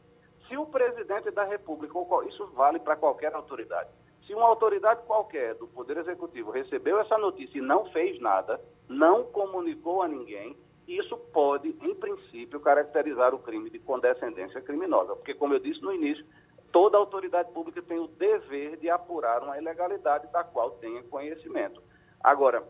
Se 0.49 0.57
o 0.57 0.67
presidente 0.67 1.31
da 1.31 1.45
República, 1.45 1.99
isso 2.29 2.47
vale 2.55 2.79
para 2.79 2.97
qualquer 2.97 3.35
autoridade, 3.35 3.91
se 4.27 4.35
uma 4.35 4.47
autoridade 4.47 5.03
qualquer 5.07 5.55
do 5.55 5.69
Poder 5.69 5.99
Executivo 5.99 6.51
recebeu 6.51 6.99
essa 6.99 7.17
notícia 7.17 7.59
e 7.59 7.63
não 7.63 7.87
fez 7.87 8.21
nada, 8.21 8.61
não 8.89 9.23
comunicou 9.23 10.03
a 10.03 10.09
ninguém, 10.09 10.57
isso 10.87 11.17
pode, 11.33 11.77
em 11.81 11.95
princípio, 11.95 12.59
caracterizar 12.59 13.35
o 13.35 13.39
crime 13.39 13.71
de 13.71 13.79
condescendência 13.79 14.61
criminosa. 14.61 15.15
Porque, 15.15 15.35
como 15.35 15.55
eu 15.55 15.61
disse 15.61 15.81
no 15.81 15.93
início, 15.93 16.25
toda 16.73 16.99
autoridade 16.99 17.53
pública 17.53 17.81
tem 17.83 18.01
o 18.01 18.09
dever 18.09 18.77
de 18.79 18.91
apurar 18.91 19.43
uma 19.43 19.59
ilegalidade 19.59 20.27
da 20.33 20.43
qual 20.43 20.73
tenha 20.73 21.03
conhecimento. 21.05 21.81
Agora, 22.23 22.65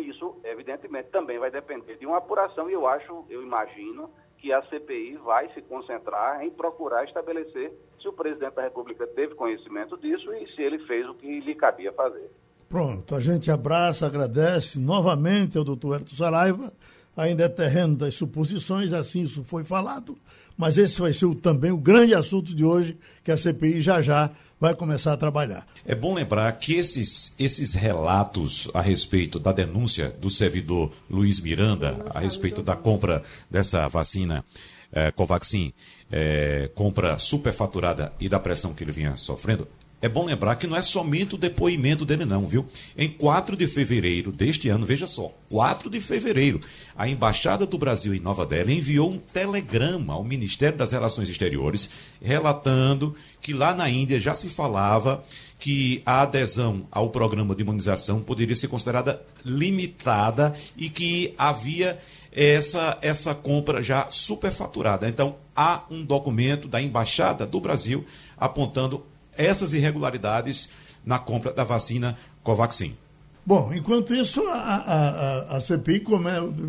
isso, 0.00 0.36
evidentemente, 0.44 1.10
também 1.10 1.38
vai 1.38 1.50
depender 1.50 1.96
de 1.96 2.06
uma 2.06 2.18
apuração, 2.18 2.68
e 2.68 2.72
eu 2.72 2.86
acho, 2.86 3.24
eu 3.28 3.42
imagino, 3.42 4.10
que 4.40 4.52
a 4.52 4.62
CPI 4.62 5.18
vai 5.24 5.52
se 5.52 5.60
concentrar 5.62 6.42
em 6.42 6.50
procurar 6.50 7.04
estabelecer 7.04 7.72
se 8.00 8.08
o 8.08 8.12
presidente 8.12 8.54
da 8.54 8.62
República 8.62 9.06
teve 9.06 9.34
conhecimento 9.34 9.96
disso 9.98 10.32
e 10.34 10.46
se 10.54 10.62
ele 10.62 10.78
fez 10.86 11.06
o 11.06 11.14
que 11.14 11.40
lhe 11.40 11.54
cabia 11.54 11.92
fazer. 11.92 12.30
Pronto, 12.68 13.14
a 13.14 13.20
gente 13.20 13.50
abraça, 13.50 14.06
agradece 14.06 14.78
novamente 14.78 15.58
ao 15.58 15.64
doutor 15.64 15.96
Herto 15.96 16.16
Saraiva. 16.16 16.72
Ainda 17.16 17.44
é 17.44 17.48
terreno 17.48 17.96
das 17.96 18.14
suposições, 18.14 18.92
assim 18.92 19.22
isso 19.22 19.44
foi 19.44 19.64
falado, 19.64 20.16
mas 20.56 20.78
esse 20.78 21.00
vai 21.00 21.12
ser 21.12 21.26
o, 21.26 21.34
também 21.34 21.70
o 21.70 21.76
grande 21.76 22.14
assunto 22.14 22.54
de 22.54 22.64
hoje, 22.64 22.96
que 23.22 23.32
a 23.32 23.36
CPI 23.36 23.82
já 23.82 24.00
já 24.00 24.30
vai 24.60 24.74
começar 24.74 25.14
a 25.14 25.16
trabalhar. 25.16 25.66
É 25.86 25.94
bom 25.94 26.12
lembrar 26.14 26.52
que 26.52 26.74
esses, 26.74 27.34
esses 27.38 27.72
relatos 27.72 28.68
a 28.74 28.82
respeito 28.82 29.38
da 29.38 29.50
denúncia 29.50 30.10
do 30.20 30.28
servidor 30.28 30.92
Luiz 31.08 31.40
Miranda, 31.40 32.04
a 32.10 32.20
respeito 32.20 32.62
da 32.62 32.76
compra 32.76 33.22
dessa 33.50 33.88
vacina 33.88 34.44
é, 34.92 35.10
Covaxin, 35.10 35.72
é, 36.12 36.70
compra 36.74 37.18
superfaturada 37.18 38.12
e 38.20 38.28
da 38.28 38.38
pressão 38.38 38.74
que 38.74 38.84
ele 38.84 38.92
vinha 38.92 39.16
sofrendo, 39.16 39.66
é 40.02 40.08
bom 40.08 40.24
lembrar 40.24 40.56
que 40.56 40.66
não 40.66 40.76
é 40.76 40.82
somente 40.82 41.34
o 41.34 41.38
depoimento 41.38 42.06
dele, 42.06 42.24
não, 42.24 42.46
viu? 42.46 42.66
Em 42.96 43.08
4 43.08 43.54
de 43.56 43.66
fevereiro 43.66 44.32
deste 44.32 44.68
ano, 44.68 44.86
veja 44.86 45.06
só, 45.06 45.30
4 45.50 45.90
de 45.90 46.00
fevereiro, 46.00 46.58
a 46.96 47.06
Embaixada 47.06 47.66
do 47.66 47.76
Brasil 47.76 48.14
em 48.14 48.20
Nova 48.20 48.46
Delhi 48.46 48.78
enviou 48.78 49.10
um 49.10 49.18
telegrama 49.18 50.14
ao 50.14 50.24
Ministério 50.24 50.78
das 50.78 50.92
Relações 50.92 51.28
Exteriores, 51.28 51.90
relatando 52.22 53.14
que 53.42 53.52
lá 53.52 53.74
na 53.74 53.90
Índia 53.90 54.18
já 54.18 54.34
se 54.34 54.48
falava 54.48 55.22
que 55.58 56.02
a 56.06 56.22
adesão 56.22 56.86
ao 56.90 57.10
programa 57.10 57.54
de 57.54 57.60
imunização 57.60 58.22
poderia 58.22 58.56
ser 58.56 58.68
considerada 58.68 59.20
limitada 59.44 60.54
e 60.74 60.88
que 60.88 61.34
havia 61.36 61.98
essa, 62.32 62.96
essa 63.02 63.34
compra 63.34 63.82
já 63.82 64.08
superfaturada. 64.10 65.06
Então, 65.06 65.36
há 65.54 65.82
um 65.90 66.02
documento 66.02 66.66
da 66.66 66.80
Embaixada 66.80 67.46
do 67.46 67.60
Brasil 67.60 68.04
apontando 68.38 69.04
essas 69.42 69.72
irregularidades 69.72 70.68
na 71.04 71.18
compra 71.18 71.52
da 71.52 71.64
vacina 71.64 72.18
Covaxin. 72.42 72.96
Bom, 73.44 73.72
enquanto 73.74 74.14
isso, 74.14 74.46
a, 74.46 74.52
a, 74.54 75.56
a 75.56 75.60
CPI 75.60 76.04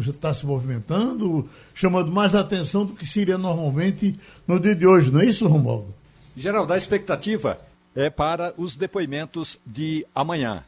está 0.10 0.34
se 0.34 0.46
movimentando, 0.46 1.48
chamando 1.76 2.12
mais 2.12 2.34
atenção 2.34 2.86
do 2.86 2.94
que 2.94 3.06
seria 3.06 3.38
normalmente 3.38 4.18
no 4.48 4.60
dia 4.60 4.74
de 4.74 4.88
hoje, 4.88 5.12
não 5.12 5.20
é 5.20 5.26
isso, 5.26 5.48
Romualdo? 5.48 5.94
Geraldo, 6.36 6.72
a 6.72 6.78
expectativa 6.78 7.60
é 7.96 8.10
para 8.10 8.54
os 8.58 8.76
depoimentos 8.76 9.60
de 9.66 10.06
amanhã. 10.16 10.64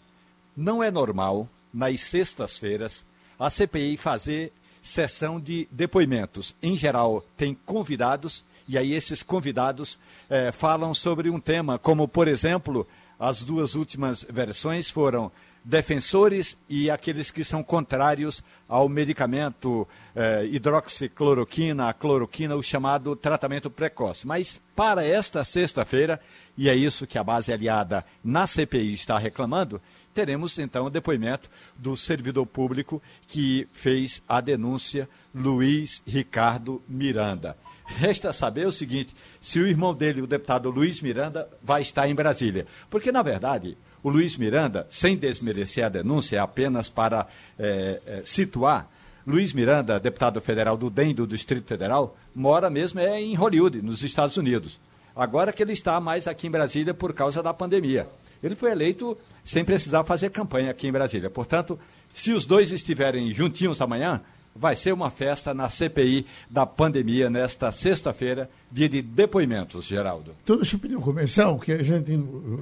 Não 0.56 0.84
é 0.84 0.92
normal, 0.92 1.48
nas 1.74 2.02
sextas-feiras, 2.02 3.04
a 3.40 3.50
CPI 3.50 3.98
fazer 3.98 4.52
sessão 4.84 5.40
de 5.40 5.68
depoimentos. 5.72 6.54
Em 6.62 6.76
geral, 6.76 7.26
tem 7.38 7.58
convidados, 7.66 8.44
e 8.68 8.78
aí 8.78 8.94
esses 8.94 9.24
convidados 9.24 9.98
é, 10.30 10.52
falam 10.52 10.94
sobre 10.94 11.30
um 11.30 11.40
tema, 11.40 11.78
como, 11.78 12.08
por 12.08 12.28
exemplo, 12.28 12.88
as 13.20 13.44
duas 13.44 13.76
últimas 13.76 14.26
versões 14.30 14.90
foram 14.90 15.32
defensores 15.64 16.58
e 16.68 16.90
aqueles 16.90 17.32
que 17.32 17.44
são 17.44 17.64
contrários 17.64 18.44
ao 18.68 18.90
medicamento 18.90 19.88
eh, 20.16 20.46
hidroxicloroquina, 20.52 21.88
a 21.88 21.94
cloroquina, 21.94 22.56
o 22.56 22.64
chamado 22.64 23.16
tratamento 23.16 23.70
precoce. 23.70 24.28
Mas 24.28 24.60
para 24.76 25.06
esta 25.06 25.44
sexta-feira, 25.44 26.20
e 26.58 26.68
é 26.68 26.76
isso 26.76 27.08
que 27.08 27.18
a 27.18 27.24
base 27.24 27.54
aliada 27.54 28.04
na 28.24 28.46
CPI 28.46 28.94
está 28.94 29.18
reclamando, 29.18 29.82
teremos 30.14 30.60
então 30.60 30.86
o 30.86 30.90
depoimento 30.90 31.50
do 31.78 31.96
servidor 31.96 32.46
público 32.46 33.02
que 33.28 33.68
fez 33.72 34.22
a 34.28 34.42
denúncia, 34.42 35.08
Luiz 35.34 36.02
Ricardo 36.06 36.82
Miranda. 36.88 37.56
Resta 37.86 38.32
saber 38.32 38.66
o 38.66 38.72
seguinte: 38.72 39.16
se 39.42 39.60
o 39.60 39.68
irmão 39.68 39.94
dele, 39.94 40.22
o 40.22 40.28
deputado 40.28 40.70
Luiz 40.70 41.02
Miranda, 41.02 41.48
vai 41.62 41.82
estar 41.82 42.08
em 42.08 42.16
Brasília. 42.16 42.66
Porque, 42.90 43.12
na 43.12 43.22
verdade, 43.22 43.78
o 44.02 44.10
Luiz 44.10 44.38
Miranda, 44.38 44.88
sem 44.90 45.18
desmerecer 45.18 45.86
a 45.86 45.90
denúncia, 45.90 46.38
é 46.38 46.40
apenas 46.40 46.90
para 46.90 47.28
é, 47.58 48.02
é, 48.06 48.22
situar, 48.26 48.90
Luiz 49.26 49.54
Miranda, 49.54 50.00
deputado 50.00 50.42
federal 50.42 50.76
do 50.76 50.90
DEM 50.90 51.14
do 51.14 51.26
Distrito 51.26 51.66
Federal, 51.66 52.18
mora 52.36 52.70
mesmo 52.70 53.00
é 53.00 53.22
em 53.22 53.36
Hollywood, 53.36 53.82
nos 53.82 54.04
Estados 54.04 54.36
Unidos. 54.36 54.78
Agora 55.16 55.54
que 55.54 55.64
ele 55.64 55.72
está 55.72 56.00
mais 56.00 56.28
aqui 56.28 56.48
em 56.48 56.52
Brasília 56.52 56.94
por 56.94 57.14
causa 57.14 57.42
da 57.42 57.54
pandemia. 57.54 58.08
Ele 58.42 58.56
foi 58.56 58.72
eleito 58.72 59.18
sem 59.44 59.64
precisar 59.64 60.04
fazer 60.04 60.30
campanha 60.32 60.72
aqui 60.72 60.88
em 60.88 60.92
Brasília. 60.92 61.30
Portanto, 61.30 61.80
Se 62.14 62.32
os 62.32 62.46
dois 62.46 62.72
estiverem 62.72 63.34
juntinhos 63.34 63.82
amanhã, 63.82 64.22
vai 64.56 64.76
ser 64.76 64.94
uma 64.94 65.10
festa 65.10 65.54
na 65.54 65.70
CPI 65.70 66.26
da 66.50 66.66
pandemia 66.66 67.30
nesta 67.30 67.72
sexta-feira, 67.72 68.50
dia 68.72 68.88
de 68.88 69.02
depoimentos, 69.02 69.86
Geraldo. 69.86 70.36
Então 70.44 70.58
deixa 70.58 70.76
eu 70.76 70.80
pedir 70.80 70.96
um 70.96 71.02
comercial, 71.02 71.60
que 71.60 71.72
a 71.72 71.84
gente 71.84 72.16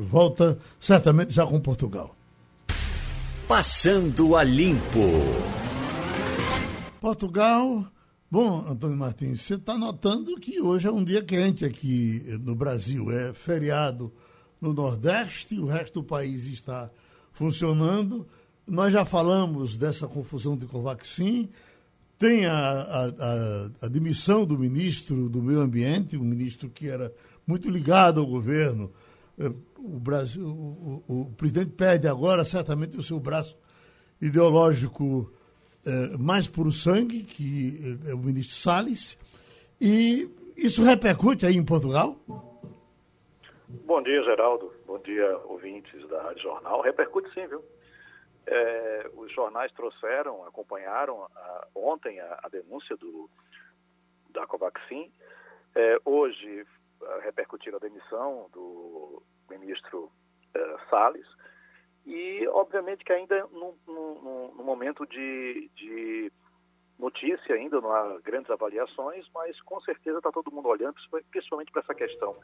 volta 0.09 0.57
certamente 0.79 1.33
já 1.33 1.45
com 1.45 1.59
Portugal. 1.59 2.15
Passando 3.47 4.35
a 4.35 4.43
limpo. 4.43 4.99
Portugal. 7.01 7.85
Bom, 8.29 8.65
Antônio 8.69 8.95
Martins, 8.95 9.41
você 9.41 9.55
está 9.55 9.77
notando 9.77 10.35
que 10.39 10.61
hoje 10.61 10.87
é 10.87 10.91
um 10.91 11.03
dia 11.03 11.21
quente 11.21 11.65
aqui 11.65 12.23
no 12.41 12.55
Brasil. 12.55 13.11
É 13.11 13.33
feriado 13.33 14.09
no 14.61 14.71
Nordeste, 14.71 15.59
o 15.59 15.65
resto 15.65 16.01
do 16.01 16.07
país 16.07 16.45
está 16.45 16.89
funcionando. 17.33 18.25
Nós 18.65 18.93
já 18.93 19.03
falamos 19.03 19.75
dessa 19.75 20.07
confusão 20.07 20.55
de 20.55 20.65
Covaxin. 20.65 21.49
Tem 22.21 22.45
a, 22.45 22.53
a, 22.53 23.05
a, 23.07 23.85
a 23.85 23.87
demissão 23.87 24.45
do 24.45 24.55
ministro 24.55 25.27
do 25.27 25.41
Meio 25.41 25.59
Ambiente, 25.59 26.15
um 26.15 26.23
ministro 26.23 26.69
que 26.69 26.87
era 26.87 27.11
muito 27.47 27.67
ligado 27.67 28.19
ao 28.19 28.27
governo. 28.27 28.93
É, 29.39 29.47
o, 29.79 29.99
Brasil, 29.99 30.45
o, 30.45 31.03
o, 31.07 31.21
o 31.21 31.31
presidente 31.31 31.71
perde 31.71 32.07
agora 32.07 32.45
certamente 32.45 32.95
o 32.95 33.01
seu 33.01 33.19
braço 33.19 33.57
ideológico 34.21 35.33
é, 35.83 36.15
mais 36.15 36.45
puro 36.45 36.71
sangue, 36.71 37.23
que 37.23 37.97
é 38.05 38.13
o 38.13 38.19
ministro 38.19 38.55
Salles. 38.55 39.17
E 39.81 40.29
isso 40.55 40.83
repercute 40.83 41.47
aí 41.47 41.57
em 41.57 41.65
Portugal? 41.65 42.15
Bom 43.87 44.03
dia, 44.03 44.21
Geraldo. 44.21 44.71
Bom 44.85 44.99
dia, 44.99 45.39
ouvintes 45.45 46.07
da 46.07 46.21
Rádio 46.21 46.43
Jornal. 46.43 46.83
Repercute 46.83 47.33
sim, 47.33 47.47
viu? 47.47 47.63
É, 48.47 49.09
os 49.13 49.31
jornais 49.31 49.71
trouxeram, 49.73 50.43
acompanharam 50.45 51.23
a, 51.35 51.67
ontem 51.75 52.19
a, 52.19 52.39
a, 52.43 52.49
denúncia 52.49 52.95
do, 52.97 53.29
da 54.29 54.47
Covaxin. 54.47 55.11
É, 55.75 55.97
hoje 56.03 56.65
repercutiram 57.23 57.77
a 57.77 57.81
demissão 57.81 58.49
do 58.51 59.21
ministro 59.49 60.11
é, 60.53 60.77
Salles. 60.89 61.27
E, 62.05 62.47
obviamente, 62.47 63.03
que 63.03 63.13
ainda 63.13 63.47
no, 63.51 63.75
momento 64.55 65.05
de, 65.05 65.69
de, 65.75 66.31
notícia, 66.97 67.55
ainda 67.55 67.79
não 67.79 67.91
há 67.91 68.19
grandes 68.21 68.49
avaliações, 68.49 69.27
mas 69.33 69.59
com 69.61 69.79
certeza 69.81 70.17
está 70.17 70.31
todo 70.31 70.51
mundo 70.51 70.67
olhando, 70.67 70.95
principalmente 71.29 71.71
para 71.71 71.81
essa 71.81 71.93
questão 71.93 72.35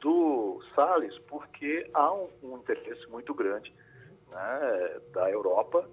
do 0.00 0.60
Salles, 0.74 1.16
porque 1.28 1.88
há 1.94 2.12
um, 2.12 2.28
um 2.42 2.56
interesse 2.56 3.06
muito 3.08 3.32
grande 3.34 3.72
né, 4.30 5.00
da 5.12 5.30
Europa 5.30 5.88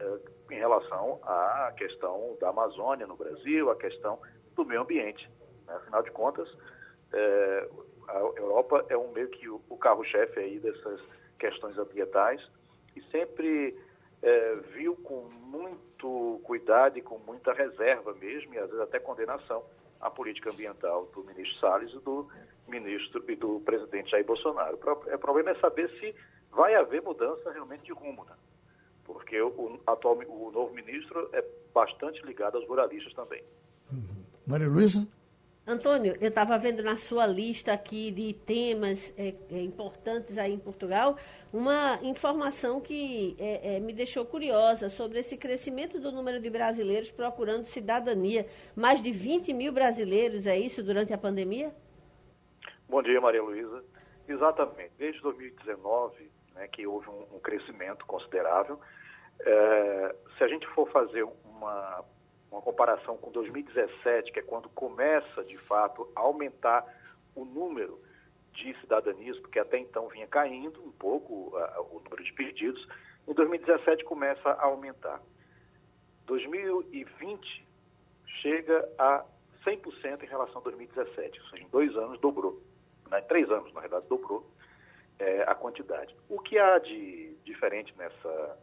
eh, 0.00 0.18
em 0.50 0.58
relação 0.58 1.18
à 1.22 1.72
questão 1.76 2.36
da 2.40 2.50
Amazônia 2.50 3.06
no 3.06 3.16
Brasil, 3.16 3.70
a 3.70 3.76
questão 3.76 4.18
do 4.54 4.64
meio 4.64 4.82
ambiente. 4.82 5.28
Né? 5.66 5.74
Afinal 5.74 6.02
de 6.02 6.10
contas, 6.10 6.48
eh, 7.12 7.68
a 8.08 8.18
Europa 8.18 8.84
é 8.88 8.96
um 8.96 9.10
meio 9.12 9.28
que 9.28 9.48
o, 9.48 9.60
o 9.68 9.76
carro-chefe 9.76 10.38
aí 10.38 10.58
dessas 10.58 11.00
questões 11.38 11.76
ambientais 11.76 12.40
e 12.94 13.02
sempre 13.10 13.76
eh, 14.22 14.56
viu 14.74 14.96
com 14.96 15.28
muito 15.40 16.40
cuidado 16.44 16.98
e 16.98 17.02
com 17.02 17.18
muita 17.18 17.52
reserva 17.52 18.14
mesmo, 18.14 18.54
e 18.54 18.58
às 18.58 18.66
vezes 18.66 18.80
até 18.80 18.98
condenação, 18.98 19.64
a 20.00 20.10
política 20.10 20.50
ambiental 20.50 21.06
do 21.06 21.24
ministro 21.24 21.58
Salles 21.58 21.92
e 21.92 21.98
do 21.98 22.28
ministro 22.68 23.22
e 23.28 23.36
do 23.36 23.60
presidente 23.60 24.10
Jair 24.10 24.24
Bolsonaro. 24.24 24.76
O 24.76 25.18
problema 25.18 25.50
é 25.50 25.54
saber 25.56 25.88
se 25.98 26.14
vai 26.56 26.74
haver 26.74 27.02
mudança 27.02 27.52
realmente 27.52 27.84
de 27.84 27.92
rumo, 27.92 28.24
né? 28.24 28.32
porque 29.04 29.40
o, 29.40 29.78
atual, 29.86 30.18
o 30.26 30.50
novo 30.50 30.74
ministro 30.74 31.28
é 31.32 31.44
bastante 31.72 32.24
ligado 32.24 32.56
aos 32.56 32.66
ruralistas 32.66 33.12
também. 33.12 33.44
Uhum. 33.92 34.24
Maria 34.46 34.66
Luísa? 34.66 35.06
Antônio, 35.68 36.16
eu 36.20 36.28
estava 36.28 36.56
vendo 36.58 36.82
na 36.82 36.96
sua 36.96 37.26
lista 37.26 37.72
aqui 37.72 38.12
de 38.12 38.32
temas 38.32 39.12
é, 39.18 39.34
é, 39.50 39.60
importantes 39.60 40.38
aí 40.38 40.52
em 40.54 40.58
Portugal, 40.58 41.16
uma 41.52 41.98
informação 42.04 42.80
que 42.80 43.36
é, 43.38 43.76
é, 43.76 43.80
me 43.80 43.92
deixou 43.92 44.24
curiosa 44.24 44.88
sobre 44.88 45.18
esse 45.18 45.36
crescimento 45.36 46.00
do 46.00 46.12
número 46.12 46.40
de 46.40 46.48
brasileiros 46.48 47.10
procurando 47.10 47.64
cidadania. 47.64 48.46
Mais 48.76 49.02
de 49.02 49.10
20 49.10 49.52
mil 49.52 49.72
brasileiros, 49.72 50.46
é 50.46 50.56
isso, 50.56 50.84
durante 50.84 51.12
a 51.12 51.18
pandemia? 51.18 51.74
Bom 52.88 53.02
dia, 53.02 53.20
Maria 53.20 53.42
Luísa. 53.42 53.84
Exatamente. 54.28 54.92
Desde 54.96 55.20
2019, 55.20 56.30
né, 56.56 56.66
que 56.68 56.86
houve 56.86 57.08
um, 57.08 57.36
um 57.36 57.38
crescimento 57.38 58.04
considerável. 58.06 58.80
É, 59.40 60.16
se 60.36 60.42
a 60.42 60.48
gente 60.48 60.66
for 60.68 60.90
fazer 60.90 61.22
uma 61.22 62.04
uma 62.50 62.62
comparação 62.62 63.16
com 63.16 63.30
2017, 63.30 64.32
que 64.32 64.38
é 64.38 64.42
quando 64.42 64.68
começa, 64.70 65.44
de 65.44 65.58
fato, 65.58 66.10
a 66.14 66.20
aumentar 66.20 66.84
o 67.34 67.44
número 67.44 68.00
de 68.52 68.74
cidadanias, 68.80 69.38
porque 69.40 69.58
até 69.58 69.78
então 69.78 70.08
vinha 70.08 70.26
caindo 70.26 70.82
um 70.82 70.92
pouco 70.92 71.54
uh, 71.54 71.96
o 71.96 72.00
número 72.00 72.24
de 72.24 72.32
pedidos, 72.32 72.86
em 73.28 73.34
2017 73.34 74.04
começa 74.04 74.48
a 74.48 74.64
aumentar. 74.64 75.20
2020 76.24 77.66
chega 78.40 78.88
a 78.98 79.24
100% 79.64 80.22
em 80.22 80.26
relação 80.26 80.60
a 80.60 80.64
2017, 80.64 81.40
ou 81.40 81.46
seja, 81.48 81.62
em 81.62 81.68
dois 81.68 81.94
anos 81.96 82.18
dobrou, 82.20 82.62
né? 83.10 83.20
em 83.20 83.24
três 83.24 83.50
anos, 83.50 83.72
na 83.74 83.80
verdade, 83.80 84.06
dobrou 84.08 84.46
é, 85.18 85.42
a 85.46 85.54
quantidade. 85.54 86.14
O 86.28 86.40
que 86.40 86.58
há 86.58 86.78
de 86.78 87.34
diferente 87.44 87.94
nessa, 87.96 88.58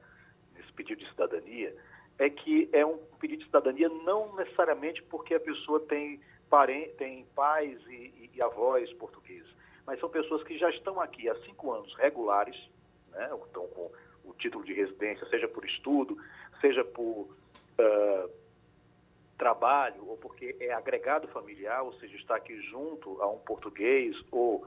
nesse 0.56 0.72
pedido 0.74 1.00
de 1.00 1.10
cidadania 1.10 1.76
é 2.20 2.30
que 2.30 2.70
é 2.72 2.86
um 2.86 2.98
pedido 3.20 3.40
de 3.40 3.46
cidadania 3.46 3.90
não 3.90 4.36
necessariamente 4.36 5.02
porque 5.04 5.34
a 5.34 5.40
pessoa 5.40 5.80
tem, 5.82 6.20
parente, 6.50 6.94
tem 6.96 7.26
pais 7.36 7.80
e, 7.88 7.92
e, 7.92 8.32
e 8.36 8.44
avós 8.44 8.92
portugueses, 8.94 9.50
mas 9.86 10.00
são 10.00 10.10
pessoas 10.10 10.44
que 10.44 10.58
já 10.58 10.70
estão 10.70 11.02
aqui 11.02 11.28
há 11.28 11.36
cinco 11.42 11.72
anos 11.72 11.94
regulares, 11.96 12.56
né, 13.12 13.30
estão 13.46 13.68
com 13.68 13.92
o 14.24 14.34
título 14.34 14.64
de 14.64 14.74
residência, 14.74 15.28
seja 15.30 15.48
por 15.48 15.66
estudo, 15.66 16.18
seja 16.62 16.84
por 16.86 17.28
uh, 17.80 18.30
trabalho, 19.38 20.08
ou 20.08 20.18
porque 20.18 20.56
é 20.60 20.72
agregado 20.72 21.28
familiar, 21.28 21.84
ou 21.84 21.94
seja, 21.94 22.16
está 22.16 22.36
aqui 22.36 22.62
junto 22.62 23.22
a 23.22 23.30
um 23.30 23.40
português, 23.40 24.16
ou 24.32 24.66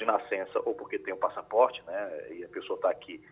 de 0.00 0.06
nascença, 0.06 0.60
ou 0.64 0.74
porque 0.74 0.98
tem 0.98 1.14
um 1.14 1.18
passaporte, 1.18 1.82
né, 1.86 2.32
e 2.32 2.44
a 2.44 2.48
pessoa 2.48 2.76
está 2.76 2.90
aqui 2.90 3.22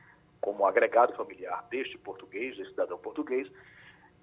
como 0.40 0.64
agregado 0.66 1.14
familiar 1.14 1.66
deste 1.70 1.98
português, 1.98 2.56
desse 2.56 2.70
cidadão 2.70 2.98
português, 2.98 3.50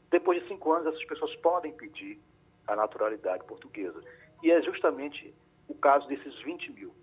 depois 0.10 0.42
de 0.42 0.48
cinco 0.48 0.72
anos 0.72 0.88
essas 0.88 1.04
pessoas 1.06 1.36
podem 1.38 1.74
pedir 1.74 2.20
a 2.68 2.76
naturalidade 2.76 3.44
portuguesa. 3.46 4.02
E 4.44 4.52
é 4.52 4.62
justamente 4.62 5.34
o 5.68 5.74
caso 5.74 6.08
desses 6.08 6.40
20 6.42 6.72
mil. 6.72 6.96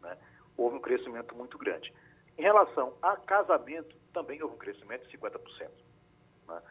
Né? 0.00 0.16
Houve 0.56 0.76
um 0.76 0.80
crescimento 0.80 1.36
muito 1.36 1.56
grande. 1.58 1.92
Em 2.36 2.42
relação 2.42 2.94
a 3.02 3.16
casamento, 3.16 3.94
também 4.12 4.42
houve 4.42 4.54
um 4.54 4.58
crescimento 4.58 5.06
de 5.06 5.18
50%. 5.18 5.68
Né? 6.48 6.62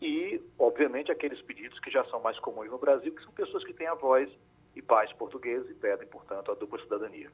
E, 0.00 0.42
obviamente, 0.58 1.10
aqueles 1.10 1.40
pedidos 1.42 1.78
que 1.80 1.90
já 1.90 2.04
são 2.04 2.20
mais 2.20 2.38
comuns 2.38 2.70
no 2.70 2.78
Brasil, 2.78 3.14
que 3.14 3.22
são 3.22 3.32
pessoas 3.32 3.64
que 3.64 3.72
têm 3.72 3.86
avós 3.86 4.30
e 4.76 4.82
pais 4.82 5.12
portugueses 5.14 5.70
e 5.70 5.74
pedem, 5.74 6.06
portanto, 6.08 6.50
a 6.50 6.54
dupla 6.54 6.78
cidadania. 6.80 7.30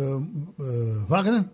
Uh, 0.00 1.06
Wagner? 1.06 1.44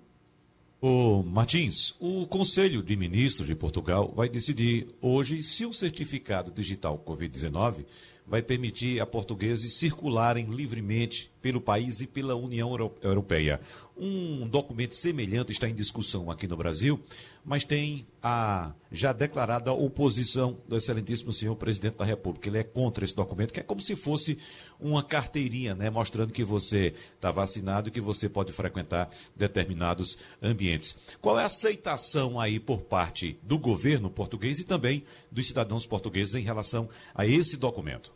O 0.81 1.23
Martins, 1.23 1.95
o 1.99 2.27
Conselho 2.27 2.83
de 2.83 2.97
Ministros 2.97 3.49
de 3.49 3.55
Portugal 3.55 4.13
vai 4.15 4.29
decidir 4.29 4.89
hoje 5.01 5.43
se 5.43 5.67
o 5.67 5.73
certificado 5.73 6.53
digital 6.53 7.03
Covid-19 7.05 7.85
vai 8.27 8.43
permitir 8.43 9.01
a 9.01 9.07
portugueses 9.07 9.75
circularem 9.75 10.47
livremente 10.51 11.31
pelo 11.47 11.61
país 11.61 12.01
e 12.01 12.09
pela 12.09 12.35
União 12.35 12.77
Europeia. 13.01 13.61
Um 13.97 14.49
documento 14.49 14.97
semelhante 14.97 15.53
está 15.53 15.69
em 15.69 15.75
discussão 15.77 16.29
aqui 16.29 16.49
no 16.49 16.57
Brasil, 16.57 17.01
mas 17.45 17.63
tem 17.63 18.05
a 18.21 18.73
já 18.91 19.13
declarada 19.13 19.73
oposição 19.73 20.57
do 20.67 20.77
excelentíssimo 20.77 21.33
senhor 21.33 21.55
presidente 21.55 21.99
da 21.99 22.05
República. 22.05 22.49
Ele 22.49 22.59
é 22.59 22.65
contra 22.65 23.05
esse 23.05 23.15
documento, 23.15 23.53
que 23.53 23.61
é 23.61 23.63
como 23.63 23.81
se 23.81 23.95
fosse 23.95 24.39
uma 24.81 25.05
carteirinha, 25.05 25.77
né, 25.77 25.89
mostrando 25.89 26.33
que 26.33 26.43
você 26.43 26.93
está 27.15 27.31
vacinado 27.31 27.91
e 27.91 27.93
que 27.93 28.01
você 28.01 28.29
pode 28.29 28.53
frequentar 28.53 29.09
determinados 29.37 30.19
ambientes. 30.43 30.97
Qual 31.21 31.39
é 31.39 31.45
a 31.45 31.47
aceitação 31.47 32.41
aí 32.41 32.59
por 32.59 32.81
parte 32.81 33.39
do 33.45 33.57
governo 33.57 34.11
português 34.11 34.59
e 34.59 34.65
também 34.65 35.05
dos 35.31 35.47
cidadãos 35.47 35.87
portugueses 35.87 36.35
em 36.35 36.43
relação 36.43 36.89
a 37.15 37.25
esse 37.25 37.57
documento? 37.57 38.16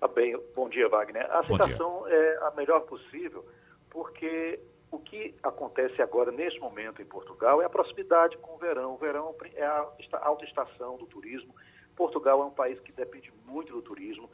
Ah, 0.00 0.06
bem, 0.06 0.40
bom 0.54 0.68
dia, 0.68 0.88
Wagner. 0.88 1.28
A 1.30 1.40
aceitação 1.40 2.06
é 2.06 2.36
a 2.42 2.52
melhor 2.52 2.82
possível, 2.82 3.44
porque 3.90 4.60
o 4.92 4.98
que 4.98 5.34
acontece 5.42 6.00
agora, 6.00 6.30
neste 6.30 6.60
momento, 6.60 7.02
em 7.02 7.04
Portugal, 7.04 7.60
é 7.60 7.64
a 7.64 7.68
proximidade 7.68 8.36
com 8.38 8.54
o 8.54 8.58
verão. 8.58 8.94
O 8.94 8.96
verão 8.96 9.34
é 9.54 9.64
a 9.64 9.86
alta 10.22 10.44
estação 10.44 10.96
do 10.96 11.06
turismo. 11.06 11.52
Portugal 11.96 12.40
é 12.42 12.44
um 12.44 12.50
país 12.50 12.78
que 12.80 12.92
depende 12.92 13.32
muito 13.44 13.72
do 13.72 13.82
turismo, 13.82 14.30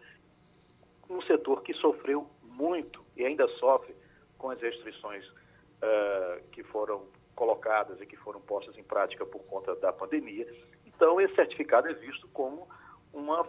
um 1.08 1.22
setor 1.22 1.62
que 1.62 1.72
sofreu 1.74 2.28
muito 2.42 3.02
e 3.16 3.24
ainda 3.24 3.48
sofre 3.56 3.96
com 4.36 4.50
as 4.50 4.60
restrições 4.60 5.26
uh, 5.26 6.42
que 6.52 6.62
foram 6.62 7.06
colocadas 7.34 7.98
e 8.02 8.06
que 8.06 8.16
foram 8.16 8.40
postas 8.42 8.76
em 8.76 8.82
prática 8.82 9.24
por 9.24 9.42
conta 9.44 9.74
da 9.76 9.92
pandemia. 9.92 10.46
Então, 10.84 11.18
esse 11.20 11.34
certificado 11.34 11.88
é 11.88 11.94
visto 11.94 12.28
como 12.28 12.68
uma, 13.14 13.46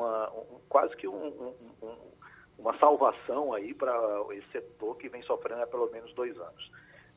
uma 0.00 0.30
um, 0.32 0.60
quase 0.68 0.96
que 0.96 1.06
um, 1.06 1.54
um, 1.82 1.96
uma 2.58 2.76
salvação 2.78 3.52
aí 3.52 3.72
para 3.74 3.94
esse 4.32 4.50
setor 4.50 4.96
que 4.96 5.08
vem 5.08 5.22
sofrendo 5.22 5.62
há 5.62 5.66
pelo 5.66 5.90
menos 5.90 6.12
dois 6.14 6.38
anos. 6.38 6.70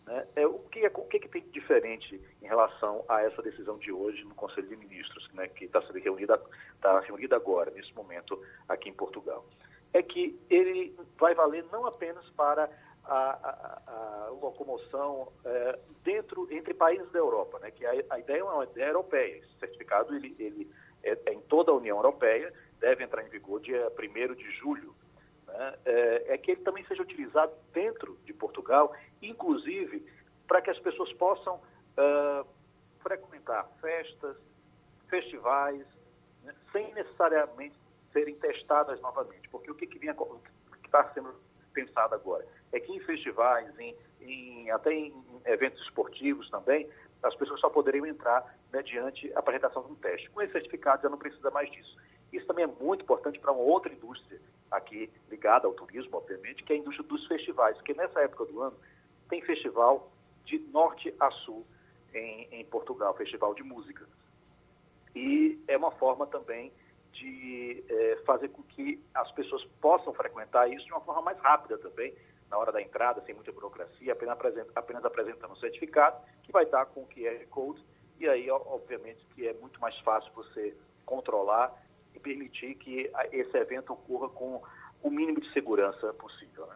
Né? 0.05 0.27
É, 0.35 0.47
o 0.47 0.59
que, 0.59 0.85
é, 0.85 0.91
o 0.93 1.05
que, 1.05 1.17
é 1.17 1.19
que 1.19 1.29
tem 1.29 1.41
de 1.41 1.49
diferente 1.49 2.21
em 2.41 2.47
relação 2.47 3.05
a 3.07 3.21
essa 3.21 3.41
decisão 3.41 3.77
de 3.77 3.91
hoje 3.91 4.23
no 4.23 4.35
Conselho 4.35 4.67
de 4.67 4.75
Ministros, 4.75 5.29
né, 5.33 5.47
que 5.47 5.65
está 5.65 5.81
sendo 5.81 5.99
reunida, 5.99 6.41
está 6.75 6.99
reunida 6.99 7.35
agora, 7.35 7.71
nesse 7.71 7.93
momento, 7.93 8.41
aqui 8.67 8.89
em 8.89 8.93
Portugal? 8.93 9.45
É 9.93 10.01
que 10.01 10.37
ele 10.49 10.95
vai 11.17 11.33
valer 11.35 11.63
não 11.71 11.85
apenas 11.85 12.27
para 12.31 12.69
a, 13.05 13.13
a, 13.13 13.81
a 13.87 14.29
locomoção 14.29 15.31
é, 15.45 15.79
dentro 16.03 16.47
entre 16.51 16.73
países 16.73 17.09
da 17.11 17.19
Europa, 17.19 17.59
né? 17.59 17.69
Que 17.71 17.85
a, 17.85 17.91
a, 18.09 18.19
ideia 18.19 18.39
é 18.39 18.43
uma 18.43 18.63
ideia 18.63 18.87
europeia. 18.87 19.37
Esse 19.37 19.59
certificado 19.59 20.15
ele, 20.15 20.35
ele 20.39 20.71
é, 21.03 21.17
é, 21.25 21.33
em 21.33 21.41
toda 21.41 21.71
a 21.71 21.75
União 21.75 21.97
Europeia, 21.97 22.51
deve 22.83 23.01
entrar 23.01 23.23
em 23.23 23.29
vigor 23.29 23.61
dia 23.61 23.89
1 23.97 24.35
de 24.35 24.51
julho. 24.51 24.93
Né? 25.47 25.75
É, 25.85 26.33
é, 26.33 26.37
que 26.37 26.51
ele 26.51 26.61
também 26.61 26.85
seja 26.85 27.01
utilizado 27.01 27.53
dentro 27.71 28.19
de 28.25 28.33
Portugal, 28.33 28.93
inclusive 29.21 30.05
para 30.45 30.61
que 30.61 30.69
as 30.69 30.77
pessoas 30.79 31.11
possam 31.13 31.55
uh, 31.55 32.45
frequentar 33.01 33.69
festas, 33.79 34.35
festivais, 35.09 35.85
né? 36.43 36.53
sem 36.73 36.93
necessariamente 36.93 37.75
serem 38.11 38.35
testadas 38.35 38.99
novamente, 38.99 39.47
porque 39.47 39.71
o 39.71 39.75
que, 39.75 39.87
que 39.87 39.97
está 40.85 41.09
sendo 41.13 41.33
pensado 41.73 42.13
agora 42.13 42.45
é 42.73 42.79
que 42.81 42.91
em 42.91 42.99
festivais, 42.99 43.79
em, 43.79 43.95
em, 44.19 44.69
até 44.71 44.93
em 44.93 45.13
eventos 45.45 45.81
esportivos 45.83 46.49
também, 46.49 46.89
as 47.23 47.33
pessoas 47.35 47.61
só 47.61 47.69
poderiam 47.69 48.05
entrar 48.05 48.43
mediante 48.73 49.31
a 49.33 49.39
apresentação 49.39 49.83
de 49.83 49.93
um 49.93 49.95
teste. 49.95 50.29
Com 50.31 50.41
esse 50.41 50.51
certificado 50.51 51.03
já 51.03 51.09
não 51.09 51.17
precisa 51.17 51.49
mais 51.49 51.71
disso. 51.71 51.97
Isso 52.33 52.47
também 52.47 52.65
é 52.65 52.67
muito 52.67 53.03
importante 53.03 53.39
para 53.39 53.51
uma 53.51 53.61
outra 53.61 53.93
indústria 53.93 54.41
aqui 54.71 55.09
ligada 55.29 55.67
ao 55.67 55.73
turismo, 55.73 56.17
obviamente, 56.17 56.63
que 56.63 56.73
é 56.73 56.75
a 56.75 56.79
indústria 56.79 57.07
dos 57.07 57.25
festivais, 57.27 57.77
porque 57.77 57.93
nessa 57.93 58.21
época 58.21 58.45
do 58.45 58.59
ano 58.59 58.75
tem 59.29 59.39
festival 59.41 60.11
de 60.43 60.57
norte 60.73 61.13
a 61.19 61.29
sul 61.29 61.63
em, 62.13 62.47
em 62.51 62.65
Portugal, 62.65 63.13
festival 63.15 63.53
de 63.53 63.61
música. 63.61 64.07
E 65.15 65.63
é 65.67 65.77
uma 65.77 65.91
forma 65.91 66.25
também 66.25 66.71
de 67.11 67.83
é, 67.87 68.15
fazer 68.25 68.49
com 68.49 68.63
que 68.63 68.99
as 69.13 69.31
pessoas 69.33 69.63
possam 69.79 70.11
frequentar 70.13 70.67
isso 70.67 70.85
de 70.85 70.91
uma 70.91 71.01
forma 71.01 71.21
mais 71.21 71.37
rápida 71.39 71.77
também, 71.77 72.15
na 72.49 72.57
hora 72.57 72.71
da 72.71 72.81
entrada, 72.81 73.21
sem 73.25 73.35
muita 73.35 73.51
burocracia, 73.51 74.11
apenas, 74.11 74.33
apresenta, 74.33 74.71
apenas 74.75 75.05
apresentando 75.05 75.51
o 75.53 75.57
certificado, 75.57 76.19
que 76.41 76.51
vai 76.51 76.63
estar 76.63 76.85
com 76.87 77.01
o 77.01 77.07
QR 77.07 77.45
Code, 77.51 77.83
e 78.19 78.27
aí, 78.27 78.49
obviamente, 78.49 79.23
que 79.35 79.47
é 79.47 79.53
muito 79.53 79.79
mais 79.79 79.97
fácil 79.99 80.31
você 80.33 80.75
controlar 81.05 81.71
e 82.15 82.19
permitir 82.19 82.75
que 82.75 83.09
esse 83.31 83.57
evento 83.57 83.93
ocorra 83.93 84.29
com 84.29 84.61
o 85.01 85.09
mínimo 85.09 85.41
de 85.41 85.51
segurança 85.51 86.13
possível. 86.13 86.65
Né? 86.67 86.75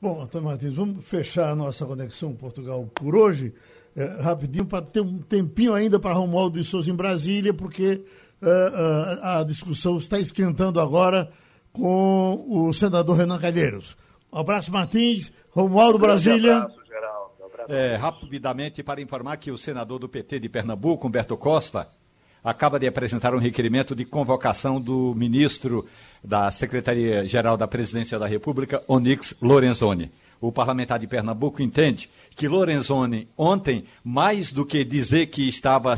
Bom, 0.00 0.22
Antônio 0.22 0.48
Martins, 0.48 0.76
vamos 0.76 1.04
fechar 1.04 1.50
a 1.50 1.54
nossa 1.54 1.84
conexão 1.84 2.34
Portugal 2.34 2.88
por 2.94 3.14
hoje, 3.14 3.54
é, 3.94 4.04
rapidinho, 4.22 4.64
para 4.64 4.82
ter 4.82 5.00
um 5.00 5.18
tempinho 5.18 5.74
ainda 5.74 6.00
para 6.00 6.14
Romualdo 6.14 6.58
de 6.58 6.64
Souza 6.64 6.90
em 6.90 6.94
Brasília, 6.94 7.52
porque 7.52 8.04
uh, 8.40 8.46
uh, 8.46 9.38
a 9.40 9.44
discussão 9.44 9.96
está 9.96 10.18
esquentando 10.18 10.80
agora 10.80 11.30
com 11.72 12.44
o 12.48 12.72
senador 12.72 13.16
Renan 13.16 13.38
Calheiros. 13.38 13.96
Um 14.32 14.38
abraço, 14.38 14.72
Martins. 14.72 15.32
Romualdo, 15.50 15.98
um 15.98 16.00
Brasília. 16.00 16.58
Abraço, 16.58 16.86
Geraldo. 16.86 17.32
Um 17.40 17.46
abraço. 17.46 17.72
É, 17.72 17.96
rapidamente, 17.96 18.82
para 18.82 19.00
informar 19.00 19.36
que 19.36 19.50
o 19.50 19.58
senador 19.58 19.98
do 19.98 20.08
PT 20.08 20.40
de 20.40 20.48
Pernambuco, 20.48 21.06
Humberto 21.06 21.36
Costa, 21.36 21.88
acaba 22.42 22.78
de 22.78 22.86
apresentar 22.86 23.34
um 23.34 23.38
requerimento 23.38 23.94
de 23.94 24.04
convocação 24.04 24.80
do 24.80 25.14
ministro 25.14 25.86
da 26.22 26.50
Secretaria-Geral 26.50 27.56
da 27.56 27.68
Presidência 27.68 28.18
da 28.18 28.26
República, 28.26 28.82
Onix 28.86 29.34
Lorenzoni. 29.40 30.10
O 30.40 30.50
parlamentar 30.50 30.98
de 30.98 31.06
Pernambuco 31.06 31.62
entende 31.62 32.08
que 32.34 32.48
Lorenzoni, 32.48 33.28
ontem, 33.36 33.84
mais 34.02 34.50
do 34.50 34.64
que 34.64 34.84
dizer 34.84 35.26
que 35.26 35.46
estava 35.46 35.94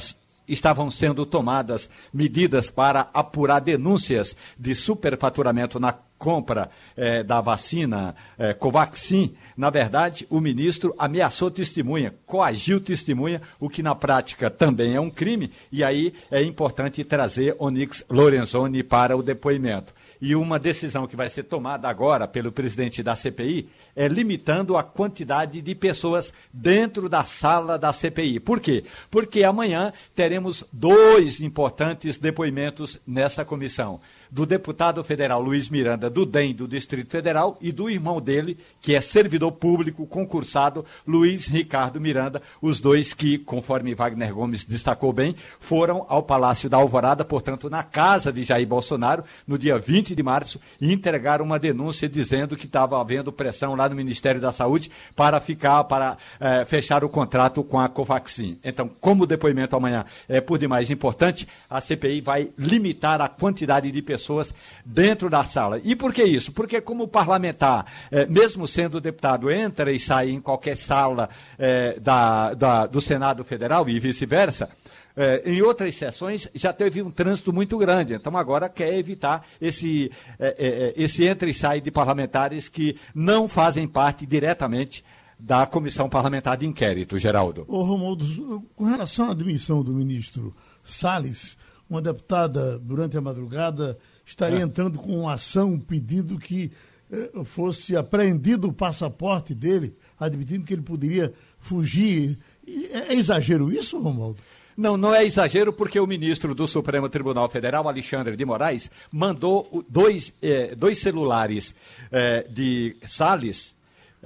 estavam 0.46 0.90
sendo 0.90 1.24
tomadas 1.24 1.88
medidas 2.12 2.70
para 2.70 3.08
apurar 3.12 3.60
denúncias 3.60 4.36
de 4.58 4.74
superfaturamento 4.74 5.78
na 5.78 5.92
compra 6.22 6.70
eh, 6.96 7.24
da 7.24 7.40
vacina 7.40 8.14
eh, 8.38 8.54
Covaxin, 8.54 9.34
na 9.56 9.70
verdade, 9.70 10.24
o 10.30 10.40
ministro 10.40 10.94
ameaçou 10.96 11.50
testemunha, 11.50 12.14
coagiu 12.24 12.80
testemunha, 12.80 13.42
o 13.58 13.68
que 13.68 13.82
na 13.82 13.92
prática 13.92 14.48
também 14.48 14.94
é 14.94 15.00
um 15.00 15.10
crime, 15.10 15.50
e 15.72 15.82
aí 15.82 16.14
é 16.30 16.40
importante 16.40 17.02
trazer 17.02 17.56
Onix 17.58 18.04
Lorenzoni 18.08 18.84
para 18.84 19.16
o 19.16 19.22
depoimento. 19.22 19.92
E 20.20 20.36
uma 20.36 20.60
decisão 20.60 21.08
que 21.08 21.16
vai 21.16 21.28
ser 21.28 21.42
tomada 21.42 21.88
agora 21.88 22.28
pelo 22.28 22.52
presidente 22.52 23.02
da 23.02 23.16
CPI 23.16 23.68
é 23.94 24.08
limitando 24.08 24.76
a 24.76 24.82
quantidade 24.82 25.60
de 25.60 25.74
pessoas 25.74 26.32
dentro 26.52 27.08
da 27.08 27.24
sala 27.24 27.78
da 27.78 27.92
CPI. 27.92 28.40
Por 28.40 28.60
quê? 28.60 28.84
Porque 29.10 29.44
amanhã 29.44 29.92
teremos 30.14 30.64
dois 30.72 31.40
importantes 31.40 32.16
depoimentos 32.16 32.98
nessa 33.06 33.44
comissão 33.44 34.00
do 34.32 34.46
deputado 34.46 35.04
federal 35.04 35.42
Luiz 35.42 35.68
Miranda, 35.68 36.08
do 36.08 36.24
DEM 36.24 36.54
do 36.54 36.66
Distrito 36.66 37.10
Federal, 37.10 37.58
e 37.60 37.70
do 37.70 37.90
irmão 37.90 38.18
dele, 38.18 38.56
que 38.80 38.94
é 38.94 39.00
servidor 39.00 39.52
público 39.52 40.06
concursado, 40.06 40.86
Luiz 41.06 41.46
Ricardo 41.46 42.00
Miranda, 42.00 42.40
os 42.62 42.80
dois 42.80 43.12
que, 43.12 43.36
conforme 43.36 43.94
Wagner 43.94 44.32
Gomes 44.32 44.64
destacou 44.64 45.12
bem, 45.12 45.36
foram 45.60 46.06
ao 46.08 46.22
Palácio 46.22 46.70
da 46.70 46.78
Alvorada, 46.78 47.26
portanto, 47.26 47.68
na 47.68 47.82
casa 47.82 48.32
de 48.32 48.42
Jair 48.42 48.66
Bolsonaro, 48.66 49.22
no 49.46 49.58
dia 49.58 49.78
20 49.78 50.14
de 50.14 50.22
março, 50.22 50.58
e 50.80 50.90
entregaram 50.90 51.44
uma 51.44 51.58
denúncia 51.58 52.08
dizendo 52.08 52.56
que 52.56 52.64
estava 52.64 52.98
havendo 52.98 53.30
pressão 53.30 53.74
lá 53.74 53.81
no 53.88 53.96
Ministério 53.96 54.40
da 54.40 54.52
Saúde 54.52 54.90
para 55.14 55.40
ficar, 55.40 55.84
para 55.84 56.16
eh, 56.40 56.64
fechar 56.64 57.04
o 57.04 57.08
contrato 57.08 57.62
com 57.62 57.78
a 57.78 57.88
Covaxin. 57.88 58.58
Então, 58.64 58.90
como 59.00 59.24
o 59.24 59.26
depoimento 59.26 59.76
amanhã 59.76 60.04
é 60.28 60.40
por 60.40 60.58
demais 60.58 60.90
importante, 60.90 61.46
a 61.68 61.80
CPI 61.80 62.20
vai 62.20 62.50
limitar 62.58 63.20
a 63.20 63.28
quantidade 63.28 63.90
de 63.90 64.02
pessoas 64.02 64.22
pessoas 64.22 64.54
dentro 64.84 65.28
da 65.28 65.44
sala. 65.44 65.80
E 65.82 65.94
por 65.94 66.12
que 66.12 66.22
isso? 66.22 66.52
Porque 66.52 66.80
como 66.80 67.08
parlamentar, 67.08 67.86
é, 68.10 68.24
mesmo 68.26 68.66
sendo 68.66 69.00
deputado, 69.00 69.50
entra 69.50 69.92
e 69.92 70.00
sai 70.00 70.30
em 70.30 70.40
qualquer 70.40 70.76
sala 70.76 71.28
é, 71.58 71.98
da, 72.00 72.54
da, 72.54 72.86
do 72.86 73.00
Senado 73.00 73.44
Federal 73.44 73.88
e 73.88 73.98
vice-versa, 73.98 74.68
é, 75.16 75.42
em 75.50 75.60
outras 75.62 75.94
sessões 75.94 76.48
já 76.54 76.72
teve 76.72 77.02
um 77.02 77.10
trânsito 77.10 77.52
muito 77.52 77.76
grande, 77.78 78.14
então 78.14 78.36
agora 78.36 78.68
quer 78.68 78.94
evitar 78.94 79.46
esse, 79.60 80.10
é, 80.38 80.92
é, 80.96 81.02
esse 81.02 81.24
entra 81.24 81.48
e 81.48 81.54
sai 81.54 81.80
de 81.80 81.90
parlamentares 81.90 82.68
que 82.68 82.96
não 83.14 83.46
fazem 83.46 83.86
parte 83.86 84.26
diretamente 84.26 85.04
da 85.38 85.66
comissão 85.66 86.08
parlamentar 86.08 86.56
de 86.56 86.66
inquérito, 86.66 87.18
Geraldo. 87.18 87.64
Ô 87.66 87.82
Romualdo, 87.82 88.62
com 88.76 88.84
relação 88.84 89.26
à 89.26 89.32
admissão 89.32 89.82
do 89.82 89.92
ministro 89.92 90.54
Salles, 90.84 91.56
uma 91.90 92.00
deputada, 92.00 92.78
durante 92.78 93.18
a 93.18 93.20
madrugada, 93.20 93.98
estaria 94.24 94.60
é. 94.60 94.62
entrando 94.62 94.98
com 94.98 95.18
uma 95.18 95.34
ação 95.34 95.78
pedindo 95.78 96.38
que 96.38 96.72
eh, 97.10 97.44
fosse 97.44 97.94
apreendido 97.94 98.68
o 98.68 98.72
passaporte 98.72 99.54
dele, 99.54 99.94
admitindo 100.18 100.64
que 100.64 100.72
ele 100.72 100.82
poderia 100.82 101.34
fugir. 101.58 102.38
É, 102.66 103.12
é 103.12 103.14
exagero 103.14 103.70
isso, 103.70 104.00
Romualdo? 104.00 104.38
Não, 104.76 104.96
não 104.96 105.14
é 105.14 105.24
exagero, 105.24 105.72
porque 105.72 106.00
o 106.00 106.06
ministro 106.06 106.54
do 106.54 106.66
Supremo 106.66 107.08
Tribunal 107.08 107.48
Federal, 107.48 107.88
Alexandre 107.88 108.36
de 108.36 108.44
Moraes, 108.44 108.90
mandou 109.10 109.84
dois, 109.88 110.32
eh, 110.42 110.74
dois 110.76 110.98
celulares 110.98 111.74
eh, 112.10 112.46
de 112.48 112.96
Salles 113.06 113.74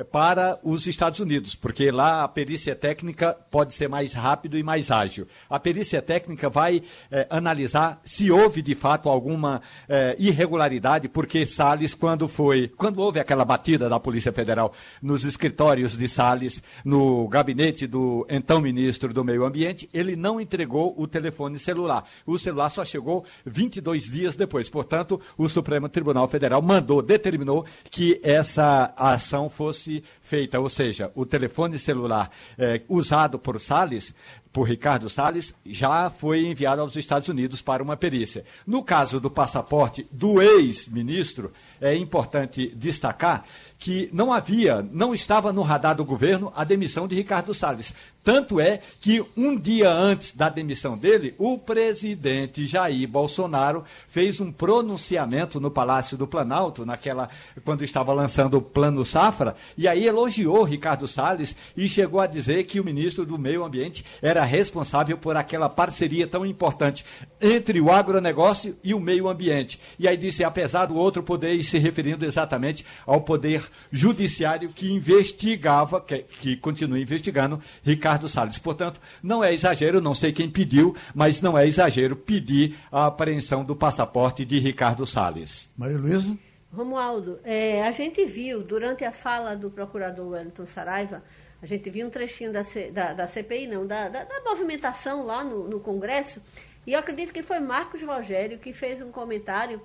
para 0.04 0.58
os 0.62 0.86
Estados 0.86 1.20
Unidos, 1.20 1.54
porque 1.54 1.90
lá 1.90 2.24
a 2.24 2.28
perícia 2.28 2.74
técnica 2.74 3.36
pode 3.50 3.74
ser 3.74 3.88
mais 3.88 4.12
rápido 4.12 4.58
e 4.58 4.62
mais 4.62 4.90
ágil. 4.90 5.26
A 5.48 5.58
perícia 5.58 6.02
técnica 6.02 6.50
vai 6.50 6.82
é, 7.10 7.26
analisar 7.30 8.00
se 8.04 8.30
houve 8.30 8.60
de 8.60 8.74
fato 8.74 9.08
alguma 9.08 9.62
é, 9.88 10.14
irregularidade, 10.18 11.08
porque 11.08 11.46
Salles, 11.46 11.94
quando 11.94 12.28
foi, 12.28 12.68
quando 12.68 13.00
houve 13.00 13.18
aquela 13.18 13.44
batida 13.44 13.88
da 13.88 13.98
Polícia 13.98 14.32
Federal 14.32 14.72
nos 15.00 15.24
escritórios 15.24 15.96
de 15.96 16.08
Salles, 16.08 16.62
no 16.84 17.26
gabinete 17.28 17.86
do 17.86 18.26
então 18.28 18.60
ministro 18.60 19.14
do 19.14 19.24
Meio 19.24 19.44
Ambiente, 19.44 19.88
ele 19.94 20.14
não 20.14 20.40
entregou 20.40 20.94
o 20.98 21.06
telefone 21.06 21.58
celular. 21.58 22.04
O 22.26 22.38
celular 22.38 22.68
só 22.70 22.84
chegou 22.84 23.24
22 23.44 24.10
dias 24.10 24.36
depois. 24.36 24.68
Portanto, 24.68 25.20
o 25.38 25.48
Supremo 25.48 25.88
Tribunal 25.88 26.28
Federal 26.28 26.60
mandou, 26.60 27.00
determinou 27.00 27.64
que 27.90 28.20
essa 28.22 28.92
ação 28.96 29.48
fosse 29.48 29.85
fosse 29.86 30.02
feita, 30.20 30.58
ou 30.58 30.68
seja, 30.68 31.10
o 31.14 31.24
telefone 31.24 31.78
celular 31.78 32.30
é, 32.58 32.82
usado 32.88 33.38
por 33.38 33.60
Salles 33.60 34.14
por 34.56 34.66
Ricardo 34.66 35.10
Salles 35.10 35.52
já 35.66 36.08
foi 36.08 36.46
enviado 36.46 36.80
aos 36.80 36.96
Estados 36.96 37.28
Unidos 37.28 37.60
para 37.60 37.82
uma 37.82 37.94
perícia. 37.94 38.42
No 38.66 38.82
caso 38.82 39.20
do 39.20 39.30
passaporte 39.30 40.06
do 40.10 40.40
ex-ministro, 40.40 41.52
é 41.78 41.94
importante 41.94 42.72
destacar 42.74 43.44
que 43.78 44.08
não 44.12 44.32
havia, 44.32 44.86
não 44.90 45.14
estava 45.14 45.52
no 45.52 45.60
radar 45.60 45.94
do 45.94 46.04
governo 46.04 46.50
a 46.56 46.64
demissão 46.64 47.06
de 47.06 47.14
Ricardo 47.14 47.52
Salles. 47.52 47.94
Tanto 48.24 48.58
é 48.58 48.80
que 49.00 49.24
um 49.36 49.56
dia 49.56 49.92
antes 49.92 50.32
da 50.32 50.48
demissão 50.48 50.96
dele, 50.96 51.34
o 51.38 51.58
presidente 51.58 52.66
Jair 52.66 53.06
Bolsonaro 53.06 53.84
fez 54.08 54.40
um 54.40 54.50
pronunciamento 54.50 55.60
no 55.60 55.70
Palácio 55.70 56.16
do 56.16 56.26
Planalto, 56.26 56.84
naquela 56.84 57.28
quando 57.64 57.84
estava 57.84 58.12
lançando 58.12 58.56
o 58.56 58.62
Plano 58.62 59.04
Safra, 59.04 59.54
e 59.76 59.86
aí 59.86 60.06
elogiou 60.06 60.64
Ricardo 60.64 61.06
Salles 61.06 61.54
e 61.76 61.88
chegou 61.88 62.18
a 62.18 62.26
dizer 62.26 62.64
que 62.64 62.80
o 62.80 62.84
ministro 62.84 63.24
do 63.24 63.38
Meio 63.38 63.62
Ambiente 63.62 64.04
era 64.20 64.42
responsável 64.46 65.18
por 65.18 65.36
aquela 65.36 65.68
parceria 65.68 66.26
tão 66.26 66.46
importante 66.46 67.04
entre 67.40 67.80
o 67.80 67.90
agronegócio 67.90 68.76
e 68.82 68.94
o 68.94 69.00
meio 69.00 69.28
ambiente. 69.28 69.80
E 69.98 70.08
aí 70.08 70.16
disse, 70.16 70.42
apesar 70.44 70.86
do 70.86 70.96
outro 70.96 71.22
poder, 71.22 71.62
se 71.62 71.78
referindo 71.78 72.24
exatamente 72.24 72.86
ao 73.06 73.20
poder 73.20 73.62
judiciário 73.90 74.70
que 74.70 74.92
investigava, 74.92 76.00
que, 76.00 76.18
que 76.18 76.56
continua 76.56 76.98
investigando 76.98 77.60
Ricardo 77.82 78.28
Salles. 78.28 78.58
Portanto, 78.58 79.00
não 79.22 79.42
é 79.42 79.52
exagero, 79.52 80.00
não 80.00 80.14
sei 80.14 80.32
quem 80.32 80.48
pediu, 80.48 80.96
mas 81.14 81.40
não 81.40 81.58
é 81.58 81.66
exagero 81.66 82.16
pedir 82.16 82.76
a 82.90 83.06
apreensão 83.06 83.64
do 83.64 83.76
passaporte 83.76 84.44
de 84.44 84.58
Ricardo 84.58 85.06
Salles. 85.06 85.70
Maria 85.76 85.98
Luísa? 85.98 86.36
Romualdo, 86.72 87.38
é, 87.42 87.82
a 87.86 87.90
gente 87.90 88.24
viu 88.26 88.62
durante 88.62 89.04
a 89.04 89.10
fala 89.10 89.56
do 89.56 89.70
procurador 89.70 90.28
Wellington 90.28 90.66
Saraiva, 90.66 91.22
a 91.62 91.66
gente 91.66 91.88
viu 91.90 92.06
um 92.06 92.10
trechinho 92.10 92.52
da, 92.52 92.64
C, 92.64 92.90
da, 92.90 93.12
da 93.12 93.26
CPI, 93.26 93.66
não, 93.66 93.86
da, 93.86 94.08
da, 94.08 94.24
da 94.24 94.40
movimentação 94.40 95.24
lá 95.24 95.42
no, 95.42 95.68
no 95.68 95.80
Congresso, 95.80 96.42
e 96.86 96.92
eu 96.92 96.98
acredito 96.98 97.32
que 97.32 97.42
foi 97.42 97.58
Marcos 97.58 98.02
Rogério 98.02 98.58
que 98.58 98.72
fez 98.72 99.00
um 99.00 99.10
comentário 99.10 99.80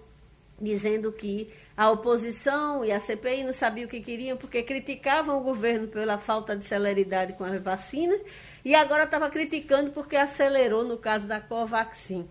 dizendo 0.59 1.11
que 1.11 1.51
a 1.75 1.89
oposição 1.89 2.85
e 2.85 2.91
a 2.91 2.99
CPI 2.99 3.43
não 3.43 3.53
sabiam 3.53 3.87
o 3.87 3.89
que 3.89 3.99
queriam 3.99 4.37
porque 4.37 4.61
criticavam 4.61 5.39
o 5.39 5.43
governo 5.43 5.87
pela 5.87 6.19
falta 6.19 6.55
de 6.55 6.63
celeridade 6.63 7.33
com 7.33 7.43
as 7.43 7.59
vacinas 7.59 8.21
e 8.63 8.75
agora 8.75 9.05
estava 9.05 9.29
criticando 9.29 9.89
porque 9.91 10.15
acelerou 10.15 10.83
no 10.83 10.97
caso 10.97 11.25
da 11.25 11.41
Covaxin. 11.41 12.27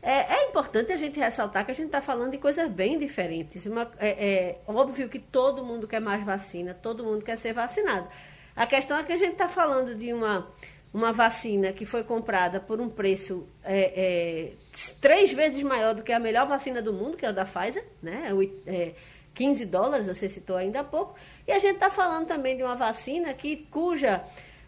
É, 0.00 0.34
é, 0.34 0.48
importante 0.48 0.92
a 0.92 0.96
gente 0.96 1.18
ressaltar 1.18 1.64
que 1.64 1.70
a 1.70 1.74
gente 1.74 1.86
está 1.86 2.00
falando 2.00 2.32
de 2.32 2.38
coisas 2.38 2.68
bem 2.70 2.98
diferentes. 2.98 3.66
Uma, 3.66 3.90
é, 3.98 4.08
é, 4.08 4.58
óbvio 4.66 5.08
que 5.08 5.18
todo 5.18 5.64
mundo 5.64 5.86
quer 5.86 6.00
mais 6.00 6.24
vacina, 6.24 6.74
todo 6.74 7.04
mundo 7.04 7.24
quer 7.24 7.36
ser 7.36 7.52
vacinado. 7.52 8.08
A 8.54 8.66
questão 8.66 8.98
é 8.98 9.02
que 9.02 9.12
a 9.12 9.16
gente 9.16 9.32
está 9.32 9.48
falando 9.48 9.94
de 9.94 10.12
uma, 10.12 10.46
uma 10.92 11.12
vacina 11.12 11.72
que 11.72 11.86
foi 11.86 12.04
comprada 12.04 12.60
por 12.60 12.80
um 12.80 12.88
preço 12.88 13.46
é, 13.64 13.92
é, 13.96 14.52
três 15.00 15.32
vezes 15.32 15.62
maior 15.62 15.94
do 15.94 16.02
que 16.02 16.12
a 16.12 16.18
melhor 16.18 16.46
vacina 16.46 16.82
do 16.82 16.92
mundo, 16.92 17.16
que 17.16 17.24
é 17.24 17.28
a 17.28 17.32
da 17.32 17.44
Pfizer, 17.44 17.84
né? 18.02 18.28
É, 18.66 18.92
15 19.34 19.64
dólares, 19.64 20.06
você 20.06 20.28
citou 20.28 20.56
ainda 20.56 20.80
há 20.80 20.84
pouco. 20.84 21.14
E 21.46 21.52
a 21.52 21.58
gente 21.58 21.74
está 21.74 21.90
falando 21.90 22.26
também 22.26 22.56
de 22.56 22.62
uma 22.62 22.74
vacina 22.74 23.32
que, 23.32 23.56
cuja, 23.70 24.22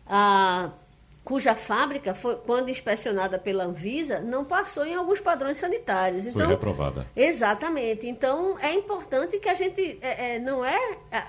a, 0.06 0.70
cuja 1.22 1.54
fábrica, 1.54 2.14
foi, 2.14 2.36
quando 2.36 2.70
inspecionada 2.70 3.38
pela 3.38 3.64
Anvisa, 3.64 4.20
não 4.20 4.44
passou 4.44 4.86
em 4.86 4.94
alguns 4.94 5.20
padrões 5.20 5.58
sanitários. 5.58 6.26
Então, 6.26 6.40
foi 6.40 6.54
reprovada. 6.54 7.06
Exatamente. 7.14 8.06
Então, 8.06 8.58
é 8.58 8.72
importante 8.72 9.38
que 9.38 9.48
a 9.48 9.54
gente. 9.54 9.98
É, 10.00 10.36
é, 10.36 10.38
não 10.38 10.64
é, 10.64 10.78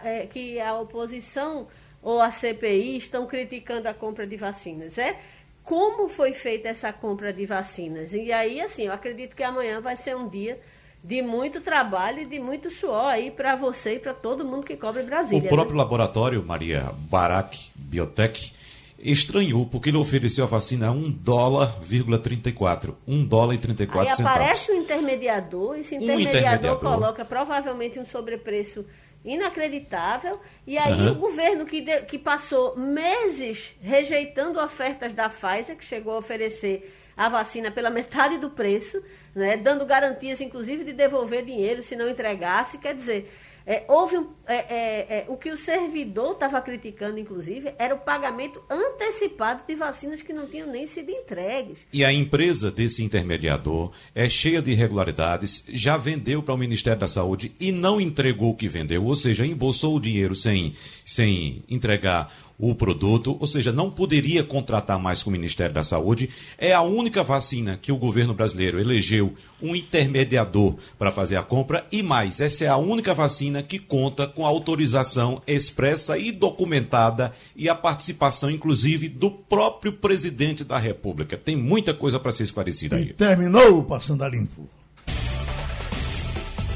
é 0.04 0.28
que 0.28 0.60
a 0.60 0.80
oposição 0.80 1.68
ou 2.06 2.22
a 2.22 2.30
CPI 2.30 2.98
estão 2.98 3.26
criticando 3.26 3.90
a 3.90 3.94
compra 3.94 4.28
de 4.28 4.38
vacinas. 4.38 4.96
É 5.00 5.18
como 5.64 6.08
foi 6.08 6.34
feita 6.34 6.70
essa 6.70 6.94
compra 6.94 7.34
de 7.34 7.48
vacinas. 7.48 8.14
E 8.14 8.32
aí, 8.32 8.62
assim, 8.62 8.84
eu 8.84 8.94
acredito 8.94 9.36
que 9.36 9.42
amanhã 9.42 9.82
vai 9.82 9.98
ser 9.98 10.16
um 10.16 10.30
dia 10.30 10.60
de 11.04 11.24
muito 11.24 11.62
trabalho 11.62 12.22
e 12.22 12.26
de 12.28 12.40
muito 12.40 12.70
suor 12.70 13.08
aí 13.08 13.32
para 13.32 13.56
você 13.56 13.96
e 13.96 14.00
para 14.00 14.14
todo 14.14 14.46
mundo 14.46 14.64
que 14.64 14.78
cobre 14.78 15.02
Brasília. 15.02 15.40
O 15.40 15.44
né? 15.44 15.50
próprio 15.50 15.76
né? 15.76 15.82
laboratório, 15.82 16.46
Maria 16.46 16.92
Barak 17.10 17.72
Biotech, 17.74 18.54
estranhou 19.00 19.66
porque 19.66 19.90
ele 19.90 19.98
ofereceu 19.98 20.44
a 20.44 20.48
vacina 20.48 20.90
a 20.90 20.92
1 20.92 21.10
dólar, 21.10 21.76
34. 22.22 22.96
1 23.08 23.26
dólar 23.26 23.56
e 23.56 23.58
34 23.58 24.10
aí 24.10 24.16
centavos. 24.16 24.42
aparece 24.42 24.72
o 24.72 24.76
intermediador, 24.76 25.76
esse 25.80 25.96
intermediador, 25.96 26.18
um 26.18 26.30
intermediador 26.30 26.80
coloca 26.80 27.26
provavelmente 27.26 28.00
um 28.00 28.06
sobrepreço 28.06 28.86
inacreditável. 29.26 30.40
E 30.66 30.78
aí 30.78 30.94
uhum. 30.94 31.12
o 31.12 31.16
governo 31.16 31.66
que, 31.66 31.82
de, 31.82 32.02
que 32.04 32.18
passou 32.18 32.78
meses 32.78 33.76
rejeitando 33.82 34.60
ofertas 34.60 35.14
da 35.14 35.28
Pfizer, 35.28 35.76
que 35.76 35.84
chegou 35.84 36.14
a 36.14 36.20
oferecer 36.20 36.94
a 37.18 37.28
vacina 37.28 37.72
pela 37.72 37.90
metade 37.90 38.38
do 38.38 38.50
preço, 38.50 39.02
né, 39.34 39.58
dando 39.58 39.86
garantias, 39.86 40.42
inclusive, 40.42 40.84
de 40.84 40.94
devolver 40.94 41.44
dinheiro 41.44 41.82
se 41.82 41.96
não 41.96 42.10
entregasse. 42.10 42.78
Quer 42.78 42.94
dizer, 42.94 43.34
é, 43.66 43.84
houve 43.88 44.18
um, 44.18 44.28
é, 44.46 44.56
é, 44.56 45.08
é, 45.10 45.26
o 45.28 45.36
que 45.36 45.50
o 45.50 45.58
servidor 45.58 46.34
estava 46.34 46.62
criticando, 46.62 47.18
inclusive, 47.18 47.74
era 47.80 47.96
o 47.96 48.00
pagamento 48.00 48.62
antecipado 48.70 49.64
de 49.68 49.74
vacinas 49.74 50.22
que 50.22 50.32
não 50.32 50.48
tinham 50.48 50.68
nem 50.68 50.86
sido 50.86 51.10
entregues. 51.10 51.80
E 51.92 52.06
a 52.06 52.14
empresa 52.14 52.70
desse 52.70 53.04
intermediador 53.04 53.92
é 54.14 54.30
cheia 54.30 54.62
de 54.62 54.72
irregularidades, 54.72 55.64
já 55.68 55.98
vendeu 55.98 56.44
para 56.44 56.54
o 56.54 56.58
Ministério 56.58 57.00
da 57.00 57.08
Saúde 57.08 57.56
e 57.60 57.72
não 57.72 58.00
entregou 58.00 58.52
o 58.52 58.56
que 58.56 58.68
vendeu, 58.68 59.04
ou 59.04 59.16
seja, 59.16 59.46
embolsou 59.46 59.96
o 59.96 60.02
dinheiro 60.02 60.36
sem, 60.36 60.74
sem 61.04 61.64
entregar 61.68 62.32
o 62.58 62.74
produto, 62.74 63.36
ou 63.40 63.48
seja, 63.48 63.72
não 63.72 63.92
poderia 63.92 64.44
contratar 64.44 65.00
mais 65.00 65.22
com 65.22 65.30
o 65.30 65.34
Ministério 65.34 65.74
da 65.74 65.84
Saúde. 65.84 66.30
É 66.58 66.74
a 66.74 66.82
única 66.82 67.24
vacina 67.24 67.78
que 67.82 67.92
o 67.92 67.98
governo 67.98 68.34
brasileiro 68.34 68.80
elegeu 68.80 69.34
um 69.62 69.76
intermediador 69.76 70.76
para 70.98 71.12
fazer 71.12 71.36
a 71.36 71.44
compra 71.44 71.86
e 71.92 72.02
mais, 72.02 72.40
essa 72.40 72.66
é 72.66 72.68
a 72.68 72.78
única 72.78 73.14
vacina 73.14 73.62
que 73.62 73.80
conta 73.80 74.28
com 74.28 74.46
autorização 74.46 75.42
expressa 75.46 76.18
e 76.18 76.32
documentada 76.32 77.34
e 77.56 77.68
a 77.68 77.76
participação, 77.76 78.50
inclusive, 78.50 79.10
do 79.10 79.30
próprio 79.30 79.94
presidente 79.94 80.64
da 80.64 80.78
República. 80.78 81.38
Tem 81.38 81.56
muita 81.56 81.94
coisa 81.94 82.20
para 82.20 82.32
ser 82.32 82.44
esclarecida 82.44 82.96
aí. 82.96 83.04
E 83.04 83.14
terminou 83.14 83.80
o 83.80 83.84
Passando 83.84 84.24
a 84.24 84.30
Limpo. 84.30 84.75